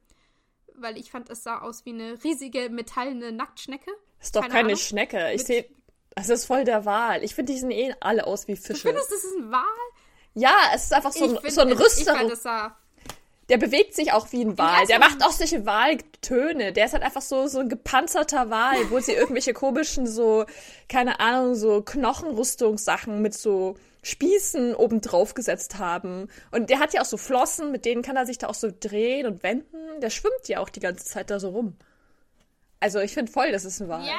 Weil 0.75 0.97
ich 0.97 1.11
fand, 1.11 1.29
es 1.29 1.43
sah 1.43 1.59
aus 1.59 1.85
wie 1.85 1.91
eine 1.91 2.23
riesige 2.23 2.71
metallene 2.71 3.33
Nacktschnecke. 3.33 3.91
Ist 4.21 4.37
doch 4.37 4.43
Keine 4.43 4.55
keine. 4.55 4.77
Schnecke. 4.77 5.33
Ich 5.33 5.45
sehe, 5.45 5.69
das 6.15 6.29
ist 6.29 6.47
voll 6.47 6.65
der 6.65 6.85
Wal. 6.85 7.23
Ich 7.23 7.35
finde, 7.35 7.53
die 7.53 7.59
sehen 7.59 7.71
eh 7.71 7.95
alle 8.01 8.27
aus 8.27 8.49
wie 8.49 8.55
Du 8.55 8.61
Fische. 8.61 8.83
findest, 8.89 9.11
das 9.11 9.25
ist 9.25 9.37
ein 9.39 9.51
Wal? 9.51 9.63
Ja, 10.35 10.55
es 10.75 10.85
ist 10.85 10.93
einfach 10.93 11.13
so 11.13 11.25
ein, 11.25 11.35
ich 11.35 11.41
find, 11.41 11.53
so 11.53 11.61
ein 11.63 11.69
Ich 11.71 11.79
Rüster. 11.79 12.15
fand, 12.15 12.31
das 12.31 12.43
sah 12.43 12.77
Der 13.49 13.57
bewegt 13.59 13.95
sich 13.95 14.13
auch 14.13 14.31
wie 14.33 14.43
ein 14.45 14.59
Wal. 14.59 14.87
Der 14.87 14.99
macht 14.99 15.25
auch 15.25 15.33
solche 15.33 15.65
Waltöne. 15.67 16.73
Der 16.73 16.87
ist 16.87 16.93
halt 16.93 17.03
einfach 17.03 17.23
so, 17.23 17.47
so 17.47 17.61
ein 17.61 17.69
gepanzerter 17.69 18.51
Wal, 18.51 18.91
wo 18.91 19.01
sie 19.01 19.13
irgendwelche 19.13 19.53
komischen, 19.55 20.07
so, 20.07 20.45
keine 20.89 21.19
Ahnung, 21.21 21.55
so 21.55 21.83
Knochenrüstungssachen 21.83 23.23
mit 23.23 23.35
so 23.35 23.77
Spießen 24.03 24.75
oben 24.77 25.01
drauf 25.01 25.35
gesetzt 25.35 25.79
haben. 25.79 26.29
Und 26.53 26.71
der 26.71 26.79
hat 26.79 26.95
ja 26.95 27.01
auch 27.01 27.07
so 27.07 27.17
Flossen, 27.17 27.73
mit 27.73 27.85
denen 27.85 28.03
kann 28.03 28.17
er 28.17 28.27
sich 28.27 28.39
da 28.39 28.47
auch 28.49 28.55
so 28.55 28.71
drehen 28.79 29.27
und 29.27 29.43
wenden. 29.43 30.01
Der 30.01 30.11
schwimmt 30.11 30.47
ja 30.47 30.61
auch 30.61 30.69
die 30.69 30.81
ganze 30.81 31.05
Zeit 31.05 31.31
da 31.31 31.41
so 31.41 31.51
rum. 31.51 31.77
Also 32.81 33.01
ich 33.01 33.13
finde 33.13 33.33
voll, 33.33 33.51
das 33.51 33.65
ist 33.65 33.81
ein 33.81 33.89
Wal. 33.89 34.07
Ja. 34.07 34.19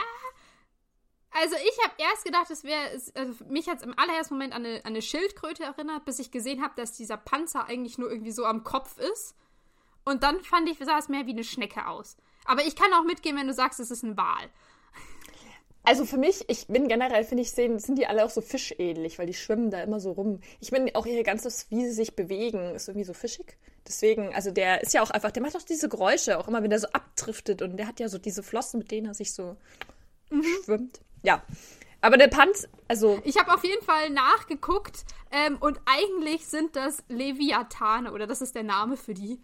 Also 1.41 1.55
ich 1.55 1.85
habe 1.85 1.93
erst 1.97 2.25
gedacht, 2.25 2.51
es 2.51 2.65
wäre, 2.65 2.89
also 3.15 3.45
mich 3.47 3.69
hat 3.69 3.77
es 3.77 3.83
im 3.83 3.97
allerersten 3.97 4.33
Moment 4.33 4.53
an 4.53 4.65
eine, 4.65 4.77
an 4.79 4.87
eine 4.87 5.01
Schildkröte 5.01 5.63
erinnert, 5.63 6.03
bis 6.03 6.19
ich 6.19 6.31
gesehen 6.31 6.61
habe, 6.61 6.73
dass 6.75 6.91
dieser 6.91 7.15
Panzer 7.15 7.65
eigentlich 7.65 7.97
nur 7.97 8.11
irgendwie 8.11 8.31
so 8.31 8.43
am 8.43 8.65
Kopf 8.65 8.97
ist. 8.97 9.35
Und 10.03 10.23
dann 10.23 10.41
fand 10.41 10.69
ich, 10.69 10.77
sah 10.79 10.97
es 10.97 11.07
mehr 11.07 11.27
wie 11.27 11.31
eine 11.31 11.45
Schnecke 11.45 11.87
aus. 11.87 12.17
Aber 12.43 12.65
ich 12.65 12.75
kann 12.75 12.91
auch 12.93 13.05
mitgehen, 13.05 13.37
wenn 13.37 13.47
du 13.47 13.53
sagst, 13.53 13.79
es 13.79 13.89
ist 13.89 14.03
ein 14.03 14.17
Wal. 14.17 14.49
Also 15.83 16.05
für 16.05 16.17
mich, 16.17 16.43
ich 16.49 16.67
bin 16.67 16.89
generell, 16.89 17.23
finde 17.23 17.43
ich, 17.43 17.51
sehen, 17.51 17.79
sind 17.79 17.97
die 17.97 18.05
alle 18.05 18.25
auch 18.25 18.29
so 18.29 18.41
fischähnlich, 18.41 19.17
weil 19.17 19.27
die 19.27 19.33
schwimmen 19.33 19.71
da 19.71 19.81
immer 19.81 20.01
so 20.01 20.11
rum. 20.11 20.41
Ich 20.59 20.71
bin 20.71 20.93
auch 20.93 21.05
ihre 21.05 21.23
ganzes, 21.23 21.67
wie 21.69 21.85
sie 21.85 21.93
sich 21.93 22.15
bewegen, 22.15 22.75
ist 22.75 22.89
irgendwie 22.89 23.05
so 23.05 23.13
fischig. 23.13 23.57
Deswegen, 23.87 24.35
also 24.35 24.51
der 24.51 24.81
ist 24.81 24.93
ja 24.93 25.01
auch 25.01 25.09
einfach, 25.09 25.31
der 25.31 25.41
macht 25.41 25.55
auch 25.55 25.63
diese 25.63 25.87
Geräusche, 25.87 26.37
auch 26.37 26.49
immer, 26.49 26.61
wenn 26.61 26.69
der 26.69 26.79
so 26.79 26.87
abdriftet 26.89 27.61
und 27.61 27.77
der 27.77 27.87
hat 27.87 27.99
ja 27.99 28.09
so 28.09 28.17
diese 28.17 28.43
Flossen, 28.43 28.79
mit 28.79 28.91
denen 28.91 29.07
er 29.07 29.13
sich 29.13 29.33
so 29.33 29.55
schwimmt. 30.65 30.99
Ja. 31.23 31.41
Aber 32.01 32.17
der 32.17 32.27
Panz, 32.27 32.67
also, 32.87 33.19
Ich 33.23 33.37
habe 33.37 33.53
auf 33.53 33.63
jeden 33.63 33.83
Fall 33.83 34.09
nachgeguckt 34.09 35.05
ähm, 35.31 35.57
und 35.59 35.79
eigentlich 35.85 36.47
sind 36.47 36.75
das 36.75 37.03
Leviathane 37.09 38.11
oder 38.11 38.25
das 38.25 38.41
ist 38.41 38.55
der 38.55 38.63
Name 38.63 38.95
für 38.95 39.13
die. 39.13 39.39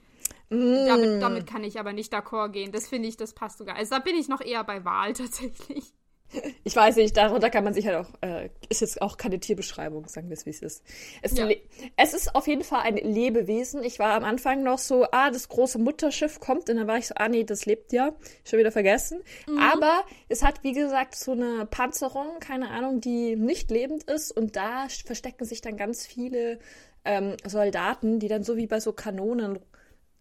Mm. 0.50 0.88
Damit, 0.88 1.22
damit 1.22 1.48
kann 1.48 1.64
ich 1.64 1.80
aber 1.80 1.92
nicht 1.92 2.14
d'accord 2.14 2.50
gehen. 2.50 2.72
Das 2.72 2.88
finde 2.88 3.10
ich, 3.10 3.18
das 3.18 3.34
passt 3.34 3.58
sogar. 3.58 3.76
Also 3.76 3.96
da 3.96 4.00
bin 4.00 4.16
ich 4.16 4.30
noch 4.30 4.42
eher 4.42 4.64
bei 4.64 4.86
Wal 4.86 5.14
tatsächlich. 5.14 5.94
ich 6.64 6.76
weiß 6.76 6.98
nicht, 6.98 7.16
darunter 7.16 7.50
kann 7.50 7.64
man 7.64 7.74
sich 7.74 7.86
halt 7.88 7.98
auch, 7.98 8.10
äh, 8.22 8.50
ist 8.70 8.82
jetzt 8.82 9.02
auch 9.02 9.18
keine 9.18 9.40
Tierbeschreibung, 9.40 10.08
sagen 10.08 10.30
wir 10.30 10.34
es, 10.36 10.46
wie 10.46 10.50
es 10.50 10.62
ist. 10.62 10.84
Es, 11.22 11.38
Ja. 11.38 11.50
es 11.98 12.14
ist 12.14 12.36
auf 12.36 12.48
jeden 12.48 12.64
Fall 12.64 12.82
ein 12.82 12.98
Lebewesen. 12.98 13.84
Ich 13.84 14.00
war 14.00 14.14
am 14.14 14.24
Anfang 14.24 14.64
noch 14.64 14.80
so, 14.80 15.06
ah, 15.12 15.32
das 15.32 15.50
große 15.50 15.80
Mutterschiff 15.80 16.40
kommt 16.40 16.70
und 16.70 16.78
dann 16.78 16.88
war 16.88 16.98
ich 16.98 17.08
so, 17.08 17.16
ah, 17.16 17.30
nee, 17.30 17.44
das 17.44 17.66
lebt 17.66 17.94
ja. 17.94 18.14
Schon 18.44 18.60
wieder 18.60 18.72
vergessen. 18.72 19.22
Aber 19.60 20.04
es 20.30 20.44
hat, 20.44 20.64
wie 20.64 20.74
gesagt, 20.74 21.16
so 21.16 21.32
eine 21.32 21.66
Panzerung, 21.66 22.40
keine 22.40 22.70
Ahnung, 22.70 23.02
die 23.02 23.36
nicht 23.36 23.72
lebend 23.72 24.04
ist 24.04 24.32
und 24.32 24.56
da 24.56 24.88
verstecken 25.06 25.46
sich 25.46 25.62
dann 25.62 25.78
ganz 25.78 26.06
viele 26.06 26.60
ähm, 27.06 27.38
Soldaten, 27.46 28.20
die 28.20 28.28
dann 28.28 28.44
so 28.44 28.58
wie 28.58 28.68
bei 28.68 28.80
so 28.80 28.94
Kanonen, 28.94 29.60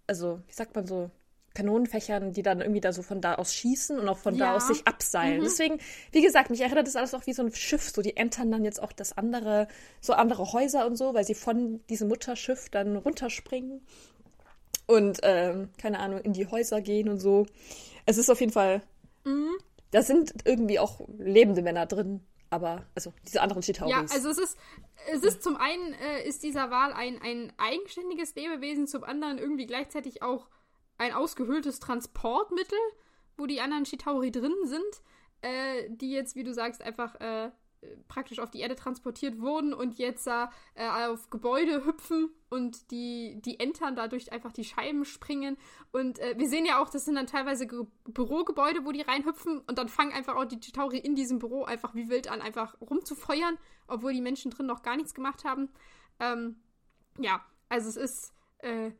also, 0.06 0.40
wie 0.46 0.52
sagt 0.52 0.74
man 0.76 0.86
so, 0.86 1.10
Kanonenfächern, 1.54 2.32
die 2.32 2.42
dann 2.42 2.60
irgendwie 2.60 2.80
da 2.80 2.92
so 2.92 3.02
von 3.02 3.20
da 3.20 3.36
aus 3.36 3.54
schießen 3.54 3.98
und 3.98 4.08
auch 4.08 4.18
von 4.18 4.36
da 4.36 4.46
Ja. 4.46 4.56
aus 4.56 4.66
sich 4.68 4.86
abseilen. 4.86 5.40
Deswegen, 5.42 5.78
wie 6.12 6.20
gesagt, 6.22 6.50
mich 6.50 6.60
erinnert 6.60 6.86
das 6.86 6.96
alles 6.96 7.14
auch 7.14 7.26
wie 7.26 7.32
so 7.32 7.42
ein 7.42 7.54
Schiff. 7.54 7.90
So, 7.90 8.02
die 8.02 8.16
entern 8.16 8.50
dann 8.50 8.64
jetzt 8.64 8.82
auch 8.82 8.92
das 8.92 9.16
andere, 9.16 9.68
so 10.00 10.12
andere 10.14 10.52
Häuser 10.52 10.86
und 10.86 10.96
so, 10.96 11.14
weil 11.14 11.24
sie 11.24 11.34
von 11.34 11.80
diesem 11.88 12.08
Mutterschiff 12.08 12.68
dann 12.70 12.96
runterspringen 12.96 13.80
und, 14.86 15.20
ähm, 15.22 15.70
keine 15.80 16.00
Ahnung, 16.00 16.20
in 16.20 16.32
die 16.32 16.46
Häuser 16.46 16.80
gehen 16.80 17.08
und 17.08 17.20
so. 17.20 17.46
Es 18.04 18.18
ist 18.18 18.28
auf 18.30 18.40
jeden 18.40 18.52
Fall, 18.52 18.82
da 19.92 20.02
sind 20.02 20.34
irgendwie 20.44 20.78
auch 20.78 21.00
lebende 21.18 21.62
Männer 21.62 21.86
drin, 21.86 22.20
aber, 22.50 22.84
also, 22.94 23.12
diese 23.26 23.40
anderen 23.40 23.62
Chitauris. 23.62 23.92
Ja, 23.92 24.00
also 24.14 24.28
es 24.28 24.38
ist, 24.38 24.58
es 25.12 25.22
ist 25.22 25.42
zum 25.42 25.56
einen 25.56 25.94
äh, 25.94 26.28
ist 26.28 26.42
dieser 26.42 26.70
Wal 26.70 26.92
ein, 26.92 27.20
ein 27.22 27.52
eigenständiges 27.56 28.34
Lebewesen, 28.34 28.86
zum 28.86 29.04
anderen 29.04 29.38
irgendwie 29.38 29.66
gleichzeitig 29.66 30.22
auch 30.22 30.48
ein 30.98 31.12
ausgehöhltes 31.12 31.80
Transportmittel, 31.80 32.78
wo 33.36 33.46
die 33.46 33.60
anderen 33.60 33.84
Chitauri 33.84 34.30
drin 34.30 34.54
sind, 34.64 35.02
äh, 35.42 35.88
die 35.90 36.12
jetzt, 36.12 36.36
wie 36.36 36.44
du 36.44 36.54
sagst, 36.54 36.82
einfach 36.82 37.14
äh, 37.20 37.50
praktisch 38.08 38.38
auf 38.38 38.50
die 38.50 38.60
Erde 38.60 38.76
transportiert 38.76 39.40
wurden 39.40 39.74
und 39.74 39.98
jetzt 39.98 40.26
äh, 40.26 40.46
auf 41.08 41.30
Gebäude 41.30 41.84
hüpfen 41.84 42.30
und 42.48 42.90
die, 42.90 43.40
die 43.44 43.60
Entern 43.60 43.96
dadurch 43.96 44.32
einfach 44.32 44.52
die 44.52 44.64
Scheiben 44.64 45.04
springen. 45.04 45.56
Und 45.92 46.18
äh, 46.18 46.34
wir 46.38 46.48
sehen 46.48 46.64
ja 46.64 46.82
auch, 46.82 46.88
das 46.88 47.04
sind 47.04 47.16
dann 47.16 47.26
teilweise 47.26 47.66
Ge 47.66 47.86
Bürogebäude, 48.04 48.84
wo 48.84 48.92
die 48.92 49.02
reinhüpfen 49.02 49.60
und 49.60 49.78
dann 49.78 49.88
fangen 49.88 50.12
einfach 50.12 50.36
auch 50.36 50.44
die 50.44 50.60
Chitauri 50.60 50.98
in 50.98 51.14
diesem 51.14 51.38
Büro 51.38 51.64
einfach 51.64 51.94
wie 51.94 52.08
wild 52.08 52.28
an, 52.28 52.40
einfach 52.40 52.80
rumzufeuern, 52.80 53.58
obwohl 53.86 54.12
die 54.12 54.20
Menschen 54.20 54.50
drin 54.50 54.66
noch 54.66 54.82
gar 54.82 54.96
nichts 54.96 55.14
gemacht 55.14 55.44
haben. 55.44 55.68
Ähm, 56.20 56.56
ja, 57.18 57.44
also 57.68 57.88
es 57.88 57.96
ist. 57.96 58.34
Äh, 58.58 58.92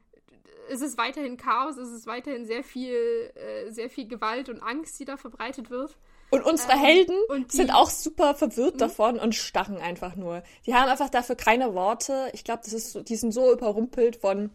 es 0.71 0.81
ist 0.81 0.99
weiterhin 0.99 1.37
Chaos, 1.37 1.77
es 1.77 1.91
ist 1.91 2.07
weiterhin 2.07 2.47
sehr 2.47 2.65
viel, 2.65 2.95
äh, 3.35 3.71
sehr 3.71 3.91
viel 3.91 4.09
Gewalt 4.09 4.49
und 4.49 4.63
Angst, 4.63 4.99
die 4.99 5.05
da 5.05 5.17
verbreitet 5.17 5.71
wird. 5.71 5.97
Und 6.31 6.43
unsere 6.43 6.73
ähm, 6.73 6.79
Helden 6.79 7.17
und 7.29 7.53
sind 7.53 7.73
auch 7.73 7.91
super 7.91 8.35
verwirrt 8.35 8.75
mhm. 8.75 8.79
davon 8.79 9.19
und 9.19 9.35
starren 9.35 9.77
einfach 9.77 10.17
nur. 10.17 10.43
Die 10.67 10.75
haben 10.75 10.89
einfach 10.89 11.11
dafür 11.11 11.37
keine 11.37 11.75
Worte. 11.75 12.31
Ich 12.33 12.45
glaube, 12.45 12.63
das 12.65 12.73
ist 12.73 12.93
so, 12.93 13.03
die 13.03 13.17
sind 13.17 13.33
so 13.33 13.53
überrumpelt 13.53 14.17
von 14.17 14.51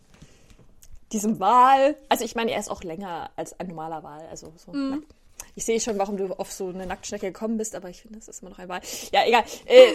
diesem 1.11 1.39
Wal. 1.39 1.95
Also 2.09 2.25
ich 2.25 2.35
meine, 2.35 2.51
er 2.51 2.59
ist 2.59 2.69
auch 2.69 2.83
länger 2.83 3.31
als 3.35 3.59
ein 3.59 3.67
normaler 3.67 4.03
Wal. 4.03 4.27
Also 4.29 4.51
so. 4.57 4.73
Mhm. 4.73 5.05
Ich 5.55 5.65
sehe 5.65 5.79
schon, 5.79 5.97
warum 5.97 6.17
du 6.17 6.33
auf 6.33 6.51
so 6.51 6.67
eine 6.67 6.85
Nacktschnecke 6.85 7.27
gekommen 7.27 7.57
bist, 7.57 7.75
aber 7.75 7.89
ich 7.89 8.01
finde, 8.01 8.19
das 8.19 8.27
ist 8.27 8.41
immer 8.41 8.51
noch 8.51 8.59
ein. 8.59 8.69
Ja, 9.11 9.25
egal. 9.25 9.43
Äh, 9.65 9.93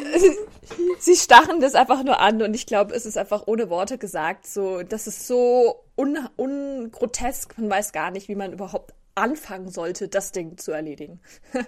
sie 0.98 1.16
starren 1.16 1.60
das 1.60 1.74
einfach 1.74 2.02
nur 2.02 2.20
an 2.20 2.42
und 2.42 2.54
ich 2.54 2.66
glaube, 2.66 2.94
es 2.94 3.06
ist 3.06 3.16
einfach 3.16 3.46
ohne 3.46 3.70
Worte 3.70 3.98
gesagt. 3.98 4.46
So, 4.46 4.82
das 4.82 5.06
ist 5.06 5.26
so 5.26 5.84
un 5.96 6.18
ungrotesk. 6.36 7.58
Man 7.58 7.70
weiß 7.70 7.92
gar 7.92 8.10
nicht, 8.10 8.28
wie 8.28 8.34
man 8.34 8.52
überhaupt 8.52 8.94
anfangen 9.14 9.70
sollte, 9.70 10.08
das 10.08 10.32
Ding 10.32 10.58
zu 10.58 10.72
erledigen. 10.72 11.20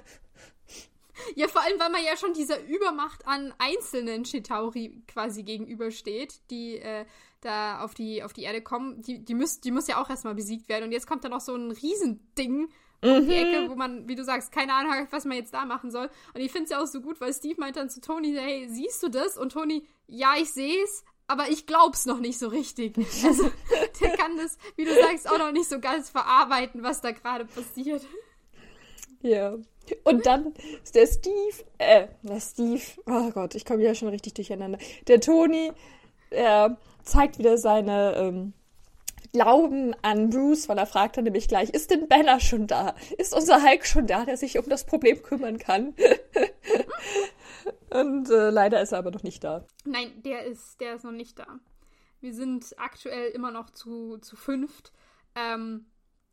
Ja, 1.35 1.49
vor 1.49 1.63
allem, 1.63 1.81
weil 1.81 1.91
man 1.91 2.05
ja 2.05 2.17
schon 2.17 2.35
dieser 2.35 2.63
Übermacht 2.65 3.27
an 3.27 3.55
einzelnen 3.59 4.25
Chitauri 4.25 5.03
quasi 5.09 5.45
gegenübersteht, 5.45 6.41
die 6.51 6.77
äh, 6.77 7.07
da 7.41 7.81
auf 7.83 7.95
die, 7.95 8.23
auf 8.23 8.33
die 8.33 8.43
Erde 8.43 8.61
kommen. 8.61 9.03
Die, 9.03 9.25
die, 9.25 9.35
müß, 9.35 9.61
die 9.61 9.71
muss 9.71 9.89
ja 9.89 10.01
auch 10.01 10.11
erstmal 10.11 10.35
besiegt 10.35 10.69
werden. 10.69 10.85
Und 10.85 10.93
jetzt 10.93 11.07
kommt 11.07 11.25
da 11.25 11.29
noch 11.29 11.41
so 11.41 11.55
ein 11.55 11.71
Riesending 11.71 12.69
mhm. 13.03 13.29
die 13.29 13.35
Ecke, 13.35 13.71
wo 13.71 13.75
man, 13.75 14.09
wie 14.09 14.15
du 14.15 14.25
sagst, 14.25 14.53
keine 14.53 14.75
Ahnung 14.75 14.93
hat, 14.93 15.13
was 15.13 15.25
man 15.25 15.37
jetzt 15.37 15.55
da 15.55 15.65
machen 15.65 15.91
soll. 15.91 16.09
Und 16.35 16.41
ich 16.41 16.51
finde 16.51 16.65
es 16.65 16.71
ja 16.71 16.83
auch 16.83 16.87
so 16.87 17.01
gut, 17.01 17.21
weil 17.21 17.33
Steve 17.33 17.57
meint 17.59 17.77
dann 17.77 17.91
zu 17.91 18.01
Tony, 18.01 18.35
hey, 18.35 18.69
siehst 18.69 19.03
du 19.03 19.09
das? 19.09 19.37
Und 19.37 19.53
Tony, 19.53 19.87
ja, 20.07 20.35
ich 20.39 20.53
sehe 20.53 20.83
es, 20.85 21.05
aber 21.27 21.49
ich 21.49 21.67
glaub's 21.67 22.07
noch 22.07 22.21
nicht 22.21 22.39
so 22.39 22.49
richtig. 22.49 22.97
Also, 23.25 23.51
der 24.01 24.17
kann 24.17 24.37
das, 24.37 24.59
wie 24.77 24.85
du 24.85 24.95
sagst, 24.95 25.31
auch 25.31 25.39
noch 25.39 25.53
nicht 25.53 25.69
so 25.69 25.81
ganz 25.81 26.11
verarbeiten, 26.11 26.83
was 26.83 27.01
da 27.01 27.11
gerade 27.11 27.45
passiert. 27.45 28.03
Ja. 29.23 29.57
Und 30.05 30.27
dann 30.27 30.53
ist 30.83 30.95
der 30.95 31.07
Steve, 31.07 31.65
äh, 31.79 32.09
der 32.23 32.41
Steve, 32.41 32.83
oh 33.07 33.31
Gott, 33.31 33.55
ich 33.55 33.65
komme 33.65 33.83
ja 33.83 33.95
schon 33.95 34.09
richtig 34.09 34.35
durcheinander. 34.35 34.79
Der 35.07 35.21
Tony, 35.21 35.73
er 36.31 36.77
zeigt 37.05 37.39
wieder 37.39 37.57
seine 37.57 38.17
ähm, 38.17 38.53
Glauben 39.37 39.95
an 40.01 40.31
Bruce, 40.31 40.67
weil 40.67 40.79
er 40.79 40.87
fragt 40.87 41.19
dann 41.19 41.25
nämlich 41.25 41.47
gleich, 41.47 41.69
ist 41.69 41.91
denn 41.91 42.09
Bella 42.09 42.41
schon 42.41 42.67
da? 42.67 42.95
Ist 43.19 43.35
unser 43.35 43.63
Hulk 43.63 43.85
schon 43.85 44.07
da, 44.07 44.25
der 44.25 44.39
sich 44.39 44.59
um 44.59 44.67
das 44.67 44.87
Problem 44.87 45.23
kümmern 45.23 45.59
kann? 45.59 45.95
Und 47.91 48.31
äh, 48.31 48.49
leider 48.49 48.81
ist 48.81 48.93
er 48.93 48.99
aber 48.99 49.11
noch 49.11 49.23
nicht 49.23 49.45
da. 49.45 49.67
Nein, 49.85 50.23
der 50.23 50.47
ist, 50.47 50.81
der 50.81 50.95
ist 50.95 51.05
noch 51.05 51.13
nicht 51.13 51.39
da. 51.39 51.47
Wir 52.21 52.33
sind 52.33 52.75
aktuell 52.79 53.31
immer 53.33 53.51
noch 53.51 53.69
zu, 53.69 54.17
zu 54.19 54.37
fünft. 54.37 54.91
Ähm, 55.35 55.85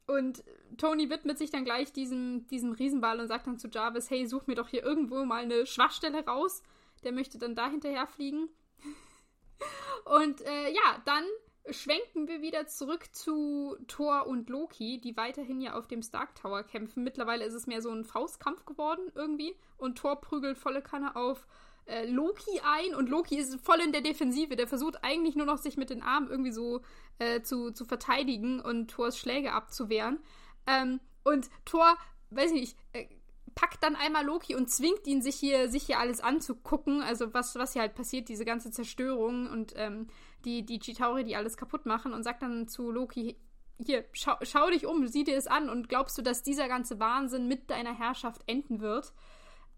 und 0.08 0.42
Tony 0.78 1.10
widmet 1.10 1.38
sich 1.38 1.52
dann 1.52 1.66
gleich 1.66 1.92
diesem, 1.92 2.48
diesem 2.48 2.72
Riesenball 2.72 3.20
und 3.20 3.28
sagt 3.28 3.48
dann 3.48 3.60
zu 3.60 3.68
Jarvis, 3.68 4.10
hey, 4.10 4.26
such 4.26 4.48
mir 4.48 4.56
doch 4.56 4.70
hier 4.70 4.84
irgendwo 4.84 5.26
mal 5.26 5.44
eine 5.44 5.66
Schwachstelle 5.66 6.26
raus. 6.26 6.64
Der 7.04 7.12
möchte 7.12 7.38
dann 7.38 7.54
da 7.54 7.70
hinterher 7.70 8.08
fliegen. 8.08 8.48
Und 10.06 10.40
äh, 10.40 10.72
ja, 10.72 11.02
dann 11.06 11.26
schwenken 11.70 12.28
wir 12.28 12.42
wieder 12.42 12.68
zurück 12.68 13.14
zu 13.14 13.78
Thor 13.88 14.28
und 14.28 14.50
Loki, 14.50 15.00
die 15.00 15.16
weiterhin 15.16 15.62
ja 15.62 15.76
auf 15.76 15.88
dem 15.88 16.02
Stark 16.02 16.36
Tower 16.36 16.64
kämpfen. 16.64 17.04
Mittlerweile 17.04 17.46
ist 17.46 17.54
es 17.54 17.68
mehr 17.68 17.82
so 17.82 17.90
ein 17.90 18.04
Faustkampf 18.04 18.66
geworden 18.66 19.12
irgendwie. 19.16 19.56
Und 19.78 19.98
Thor 19.98 20.20
prügelt 20.20 20.58
volle 20.58 20.82
Kanne 20.82 21.16
auf 21.16 21.48
äh, 21.86 22.06
Loki 22.06 22.62
ein 22.64 22.96
und 22.96 23.10
Loki 23.10 23.38
ist 23.38 23.60
voll 23.62 23.80
in 23.82 23.92
der 23.92 24.02
Defensive. 24.02 24.56
Der 24.56 24.68
versucht 24.68 25.04
eigentlich 25.04 25.36
nur 25.36 25.46
noch 25.46 25.58
sich 25.58 25.78
mit 25.78 25.90
den 25.90 26.02
Armen 26.02 26.30
irgendwie 26.30 26.52
so 26.52 26.82
äh, 27.20 27.42
zu, 27.42 27.72
zu 27.72 27.86
verteidigen 27.86 28.60
und 28.60 28.92
Thors 28.92 29.18
Schläge 29.18 29.54
abzuwehren. 29.54 30.20
Ähm, 30.68 31.00
und 31.24 31.50
Thor, 31.66 31.98
weiß 32.30 32.52
ich 32.52 32.60
nicht, 32.60 32.78
äh, 32.94 33.08
packt 33.56 33.84
dann 33.84 33.96
einmal 33.96 34.26
Loki 34.26 34.56
und 34.56 34.70
zwingt 34.70 35.06
ihn, 35.08 35.22
sich 35.22 35.36
hier, 35.36 35.70
sich 35.70 35.84
hier 35.84 36.00
alles 36.00 36.20
anzugucken. 36.20 37.02
Also 37.02 37.34
was, 37.34 37.56
was 37.56 37.74
hier 37.74 37.82
halt 37.82 37.96
passiert, 37.96 38.30
diese 38.30 38.46
ganze 38.46 38.72
Zerstörung 38.72 39.50
und 39.50 39.74
ähm, 39.76 40.08
die, 40.46 40.66
die 40.66 40.80
Chitauri, 40.80 41.24
die 41.24 41.36
alles 41.36 41.58
kaputt 41.58 41.86
machen 41.86 42.14
und 42.14 42.24
sagt 42.24 42.42
dann 42.42 42.68
zu 42.68 42.92
Loki, 42.92 43.38
hier, 43.78 44.06
schau, 44.14 44.36
schau 44.42 44.70
dich 44.70 44.86
um, 44.86 45.08
sieh 45.08 45.24
dir 45.24 45.38
es 45.38 45.48
an 45.48 45.70
und 45.70 45.90
glaubst 45.90 46.18
du, 46.18 46.22
dass 46.22 46.44
dieser 46.44 46.68
ganze 46.68 47.00
Wahnsinn 47.00 47.48
mit 47.48 47.70
deiner 47.70 47.94
Herrschaft 47.94 48.42
enden 48.48 48.82
wird? 48.82 49.14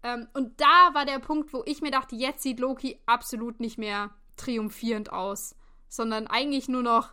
Ähm, 0.02 0.28
und 0.34 0.60
da 0.60 0.90
war 0.92 1.04
der 1.04 1.18
Punkt, 1.18 1.52
wo 1.52 1.62
ich 1.66 1.80
mir 1.80 1.90
dachte, 1.90 2.16
jetzt 2.16 2.42
sieht 2.42 2.60
Loki 2.60 3.00
absolut 3.06 3.60
nicht 3.60 3.78
mehr 3.78 4.10
triumphierend 4.36 5.12
aus, 5.12 5.56
sondern 5.88 6.26
eigentlich 6.26 6.68
nur 6.68 6.82
noch, 6.82 7.12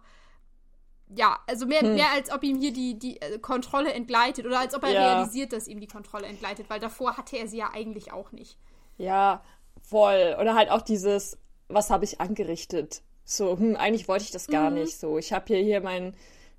ja, 1.16 1.40
also 1.48 1.66
mehr, 1.66 1.82
hm. 1.82 1.96
mehr 1.96 2.12
als 2.12 2.32
ob 2.32 2.44
ihm 2.44 2.60
hier 2.60 2.74
die, 2.74 2.98
die 2.98 3.22
äh, 3.22 3.38
Kontrolle 3.40 3.94
entgleitet 3.94 4.46
oder 4.46 4.60
als 4.60 4.74
ob 4.74 4.84
er 4.84 4.92
ja. 4.92 5.14
realisiert, 5.14 5.54
dass 5.54 5.68
ihm 5.68 5.80
die 5.80 5.88
Kontrolle 5.88 6.28
entgleitet, 6.28 6.70
weil 6.70 6.80
davor 6.80 7.18
hatte 7.18 7.38
er 7.38 7.48
sie 7.48 7.58
ja 7.58 7.72
eigentlich 7.74 8.12
auch 8.12 8.32
nicht. 8.32 8.58
Ja, 8.98 9.44
voll. 9.82 10.36
Oder 10.40 10.56
halt 10.56 10.70
auch 10.70 10.82
dieses, 10.82 11.38
was 11.68 11.90
habe 11.90 12.06
ich 12.06 12.22
angerichtet? 12.22 13.02
So, 13.26 13.58
hm, 13.58 13.76
eigentlich 13.76 14.08
wollte 14.08 14.26
ich 14.26 14.32
das 14.32 14.48
gar 14.48 14.70
mhm. 14.70 14.78
nicht. 14.78 15.00
So, 15.00 15.18
ich 15.18 15.34
habe 15.34 15.46
hier, 15.48 15.58
hier 15.58 15.82
meinen 15.82 16.16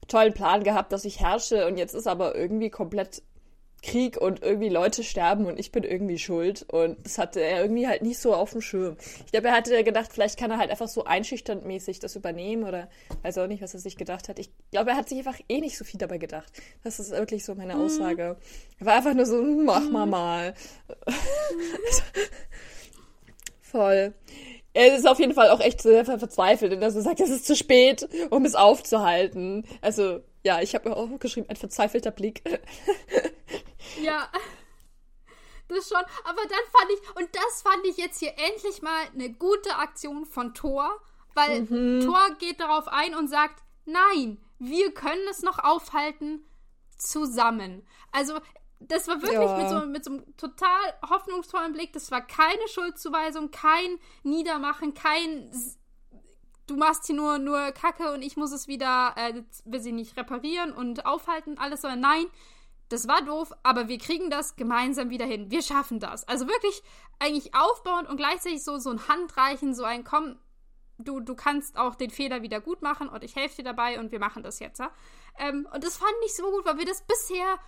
tollen 0.09 0.35
Plan 0.35 0.65
gehabt, 0.65 0.93
dass 0.93 1.05
ich 1.05 1.21
herrsche 1.21 1.67
und 1.67 1.77
jetzt 1.77 1.95
ist 1.95 2.07
aber 2.07 2.35
irgendwie 2.35 2.71
komplett 2.71 3.23
Krieg 3.85 4.17
und 4.17 4.43
irgendwie 4.43 4.69
Leute 4.71 5.05
sterben 5.05 5.47
und 5.47 5.59
ich 5.59 5.71
bin 5.71 5.85
irgendwie 5.85 6.19
schuld. 6.19 6.65
Und 6.71 6.97
das 7.05 7.19
hatte 7.19 7.41
er 7.41 7.61
irgendwie 7.63 7.87
halt 7.87 8.03
nicht 8.03 8.19
so 8.19 8.35
auf 8.35 8.53
dem 8.53 8.61
Schirm. 8.61 8.97
Ich 9.27 9.33
glaube, 9.33 9.49
er 9.49 9.55
hatte 9.55 9.85
gedacht, 9.85 10.11
vielleicht 10.13 10.39
kann 10.39 10.51
er 10.51 10.59
halt 10.59 10.71
einfach 10.71 10.89
so 10.89 11.05
einschüchternd 11.05 11.65
mäßig 11.65 12.01
das 12.01 12.17
übernehmen 12.17 12.65
oder 12.65 12.89
weiß 13.23 13.39
auch 13.39 13.47
nicht, 13.47 13.63
was 13.63 13.75
er 13.75 13.81
sich 13.81 13.97
gedacht 13.97 14.29
hat. 14.29 14.39
Ich 14.39 14.51
glaube, 14.71 14.91
er 14.91 14.97
hat 14.97 15.09
sich 15.09 15.19
einfach 15.19 15.39
eh 15.49 15.61
nicht 15.61 15.77
so 15.77 15.85
viel 15.85 15.99
dabei 15.99 16.19
gedacht. 16.19 16.53
Das 16.83 16.99
ist 16.99 17.11
wirklich 17.11 17.45
so 17.45 17.55
meine 17.55 17.75
mhm. 17.75 17.83
Aussage. 17.83 18.37
Er 18.81 18.87
war 18.87 18.95
einfach 18.95 19.15
nur 19.15 19.27
so, 19.27 19.39
hm, 19.39 19.65
mach 19.65 19.89
mal 19.91 20.07
mal. 20.07 20.55
Voll. 23.61 24.15
Er 24.73 24.97
ist 24.97 25.07
auf 25.07 25.21
jeden 25.21 25.35
Fall 25.35 25.51
auch 25.51 25.61
echt 25.61 25.83
sehr 25.83 26.05
verzweifelt, 26.05 26.83
dass 26.83 26.97
er 26.97 27.03
sagt, 27.03 27.21
es 27.21 27.31
ist 27.31 27.47
zu 27.47 27.55
spät, 27.55 28.09
um 28.31 28.45
es 28.45 28.57
aufzuhalten. 28.57 29.65
Also, 29.81 30.21
ja, 30.45 30.61
ich 30.61 30.75
habe 30.75 30.89
mir 30.89 30.97
auch 30.97 31.09
geschrieben, 31.19 31.49
ein 31.49 31.57
verzweifelter 31.57 32.11
Blick. 32.11 32.43
Ja. 34.03 34.29
Das 35.69 35.89
schon. 35.89 36.03
Aber 36.25 36.43
dann 36.43 36.65
fand 36.73 36.91
ich, 36.91 37.17
und 37.17 37.29
das 37.35 37.63
fand 37.63 37.87
ich 37.87 37.97
jetzt 37.97 38.19
hier 38.19 38.33
endlich 38.37 38.83
mal 38.83 39.05
eine 39.15 39.33
gute 39.33 39.77
Aktion 39.77 40.27
von 40.27 40.53
Thor, 40.53 41.01
weil 41.35 41.63
mhm. 41.63 42.01
Thor 42.05 42.21
geht 42.39 42.61
darauf 42.61 42.89
ein 42.89 43.15
und 43.15 43.29
sagt, 43.29 43.63
nein, 43.85 44.43
wir 44.59 44.93
können 44.93 45.27
es 45.31 45.43
noch 45.43 45.59
aufhalten 45.59 46.45
zusammen. 46.97 47.87
Also, 48.13 48.41
das 48.81 49.09
war 49.09 49.23
wirklich 49.23 49.41
ja. 49.41 49.57
mit, 49.57 49.69
so, 49.69 49.87
mit 49.87 50.05
so 50.05 50.11
einem 50.11 50.37
total 50.37 50.95
hoffnungsvollen 51.09 51.73
Blick. 51.73 51.93
Das 51.93 52.11
war 52.11 52.27
keine 52.27 52.69
Schuldzuweisung, 52.69 53.51
kein 53.51 53.99
Niedermachen, 54.23 54.95
kein 54.95 55.51
du 56.67 56.77
machst 56.77 57.07
hier 57.07 57.17
nur, 57.17 57.39
nur 57.39 57.73
Kacke 57.73 58.13
und 58.13 58.23
ich 58.23 58.37
muss 58.37 58.53
es 58.53 58.69
wieder, 58.69 59.15
äh, 59.17 59.43
will 59.65 59.81
sie 59.81 59.93
nicht 59.93 60.17
reparieren 60.17 60.73
und 60.73 61.07
aufhalten, 61.07 61.59
alles, 61.59 61.83
sondern 61.83 62.01
nein, 62.01 62.27
das 62.89 63.09
war 63.09 63.23
doof, 63.23 63.53
aber 63.63 63.89
wir 63.89 63.99
kriegen 63.99 64.31
das 64.31 64.57
gemeinsam 64.57 65.11
wieder 65.11 65.25
hin. 65.25 65.51
Wir 65.51 65.63
schaffen 65.63 66.01
das. 66.01 66.29
Also 66.29 66.47
wirklich 66.47 66.83
eigentlich 67.19 67.55
aufbauen 67.55 68.07
und 68.07 68.17
gleichzeitig 68.17 68.63
so, 68.63 68.79
so 68.79 68.91
ein 68.91 69.09
Handreichen, 69.09 69.75
so 69.75 69.85
ein 69.85 70.05
Komm, 70.05 70.39
du, 70.99 71.21
du 71.21 71.35
kannst 71.35 71.77
auch 71.77 71.95
den 71.95 72.11
Fehler 72.11 72.43
wieder 72.43 72.61
gut 72.61 72.83
machen 72.83 73.09
und 73.09 73.25
ich 73.25 73.37
helfe 73.37 73.57
dir 73.57 73.65
dabei 73.65 73.99
und 73.99 74.13
wir 74.13 74.21
machen 74.21 74.43
das 74.43 74.59
jetzt. 74.59 74.79
Ja? 74.79 74.91
Ähm, 75.39 75.67
und 75.73 75.83
das 75.83 75.97
fand 75.97 76.13
ich 76.27 76.35
so 76.35 76.51
gut, 76.51 76.65
weil 76.67 76.79
wir 76.79 76.87
das 76.87 77.03
bisher 77.03 77.59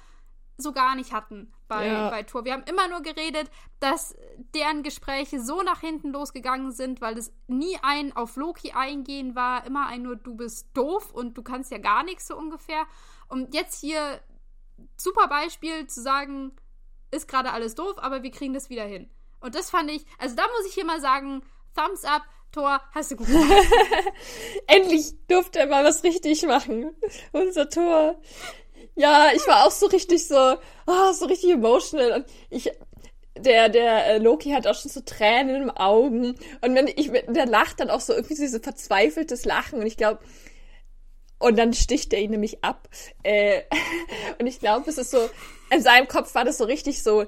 so 0.59 0.73
gar 0.73 0.95
nicht 0.95 1.13
hatten 1.13 1.53
bei, 1.69 1.87
ja. 1.87 2.11
bei 2.11 2.23
Tour. 2.23 2.45
Wir 2.45 2.53
haben 2.53 2.65
immer 2.65 2.89
nur 2.89 3.03
geredet, 3.03 3.51
dass 3.81 4.17
deren 4.55 4.83
Gespräche 4.83 5.41
so 5.41 5.63
nach 5.63 5.81
hinten 5.81 6.11
losgegangen 6.11 6.73
sind, 6.73 7.01
weil 7.01 7.19
es 7.19 7.33
nie 7.47 7.77
ein 7.83 8.15
auf 8.17 8.37
Loki 8.37 8.73
eingehen 8.73 9.35
war, 9.35 9.67
immer 9.67 9.87
ein 9.87 10.03
nur 10.03 10.17
du 10.17 10.35
bist 10.35 10.69
doof 10.75 11.13
und 11.13 11.37
du 11.37 11.43
kannst 11.43 11.71
ja 11.71 11.79
gar 11.79 12.05
nichts 12.05 12.27
so 12.27 12.37
ungefähr. 12.37 12.87
Und 13.29 13.55
jetzt 13.55 13.81
hier 13.81 14.21
super 14.97 15.29
Beispiel 15.29 15.87
zu 15.87 16.01
sagen, 16.01 16.53
ist 17.11 17.29
gerade 17.29 17.53
alles 17.53 17.75
doof, 17.75 17.97
aber 17.99 18.23
wir 18.23 18.31
kriegen 18.31 18.55
das 18.55 18.71
wieder 18.71 18.85
hin. 18.85 19.11
Und 19.41 19.55
das 19.55 19.71
fand 19.71 19.91
ich, 19.91 20.05
also 20.19 20.35
da 20.35 20.43
muss 20.57 20.67
ich 20.67 20.75
hier 20.75 20.85
mal 20.85 21.01
sagen, 21.01 21.43
Thumbs 21.75 22.05
up, 22.05 22.23
Tor, 22.53 22.81
hast 22.93 23.11
du 23.11 23.17
gut 23.17 23.27
gemacht. 23.27 23.51
Endlich 24.67 25.13
durfte 25.29 25.59
er 25.59 25.67
mal 25.67 25.85
was 25.85 26.03
richtig 26.05 26.47
machen. 26.47 26.97
Unser 27.33 27.69
Tor. 27.69 28.19
Ja, 28.97 29.29
ich 29.35 29.47
war 29.47 29.67
auch 29.67 29.71
so 29.71 29.87
richtig 29.87 30.27
so, 30.27 30.57
oh, 30.87 31.13
so 31.13 31.27
richtig 31.27 31.51
emotional. 31.51 32.13
Und 32.13 32.27
ich, 32.49 32.71
der, 33.37 33.69
der 33.69 34.07
äh, 34.07 34.19
Loki 34.19 34.51
hat 34.51 34.67
auch 34.67 34.75
schon 34.75 34.91
so 34.91 35.01
Tränen 35.01 35.63
im 35.63 35.71
Augen. 35.71 36.35
Und 36.63 36.75
wenn 36.75 36.89
ich, 36.89 37.13
der 37.29 37.47
lacht 37.47 37.81
dann 37.81 37.91
auch 37.91 38.01
so 38.01 38.15
irgendwie 38.15 38.35
so 38.47 38.59
verzweifeltes 38.59 39.45
Lachen. 39.45 39.81
Und 39.81 39.87
ich 39.87 39.99
glaube, 39.99 40.21
und 41.39 41.59
dann 41.59 41.75
sticht 41.75 42.15
er 42.15 42.21
ihn 42.21 42.31
nämlich 42.31 42.65
ab. 42.65 42.89
Äh, 43.23 43.63
und 44.41 44.47
ich 44.47 44.61
glaube, 44.61 44.89
es 44.89 44.97
ist 44.97 45.11
so, 45.11 45.29
in 45.71 45.83
seinem 45.83 46.09
Kopf 46.09 46.35
war 46.35 46.45
das 46.45 46.57
so 46.57 46.65
richtig 46.65 47.03
so, 47.03 47.27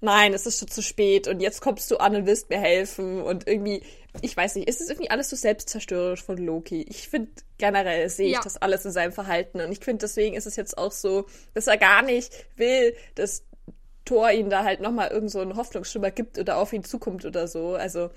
nein, 0.00 0.34
es 0.34 0.46
ist 0.46 0.58
schon 0.58 0.68
zu 0.68 0.82
spät 0.82 1.28
und 1.28 1.40
jetzt 1.40 1.60
kommst 1.60 1.90
du 1.90 1.96
an 1.98 2.14
und 2.14 2.26
willst 2.26 2.50
mir 2.50 2.58
helfen. 2.58 3.20
Und 3.22 3.46
irgendwie, 3.46 3.82
ich 4.22 4.36
weiß 4.36 4.54
nicht, 4.54 4.68
ist 4.68 4.80
es 4.80 4.88
irgendwie 4.88 5.10
alles 5.10 5.30
so 5.30 5.36
selbstzerstörerisch 5.36 6.22
von 6.22 6.38
Loki. 6.38 6.82
Ich 6.88 7.08
finde, 7.08 7.30
generell 7.58 8.08
sehe 8.08 8.28
ich 8.28 8.34
ja. 8.34 8.40
das 8.42 8.56
alles 8.56 8.84
in 8.84 8.92
seinem 8.92 9.12
Verhalten. 9.12 9.60
Und 9.60 9.72
ich 9.72 9.80
finde, 9.80 10.02
deswegen 10.02 10.36
ist 10.36 10.46
es 10.46 10.56
jetzt 10.56 10.78
auch 10.78 10.92
so, 10.92 11.26
dass 11.54 11.66
er 11.66 11.78
gar 11.78 12.02
nicht 12.02 12.32
will, 12.56 12.94
dass 13.14 13.44
Thor 14.04 14.30
ihn 14.30 14.50
da 14.50 14.64
halt 14.64 14.80
nochmal 14.80 15.08
irgend 15.08 15.30
so 15.30 15.40
einen 15.40 15.56
Hoffnungsschimmer 15.56 16.10
gibt 16.10 16.38
oder 16.38 16.56
auf 16.56 16.72
ihn 16.72 16.84
zukommt 16.84 17.24
oder 17.24 17.46
so. 17.48 17.74
Also, 17.74 18.10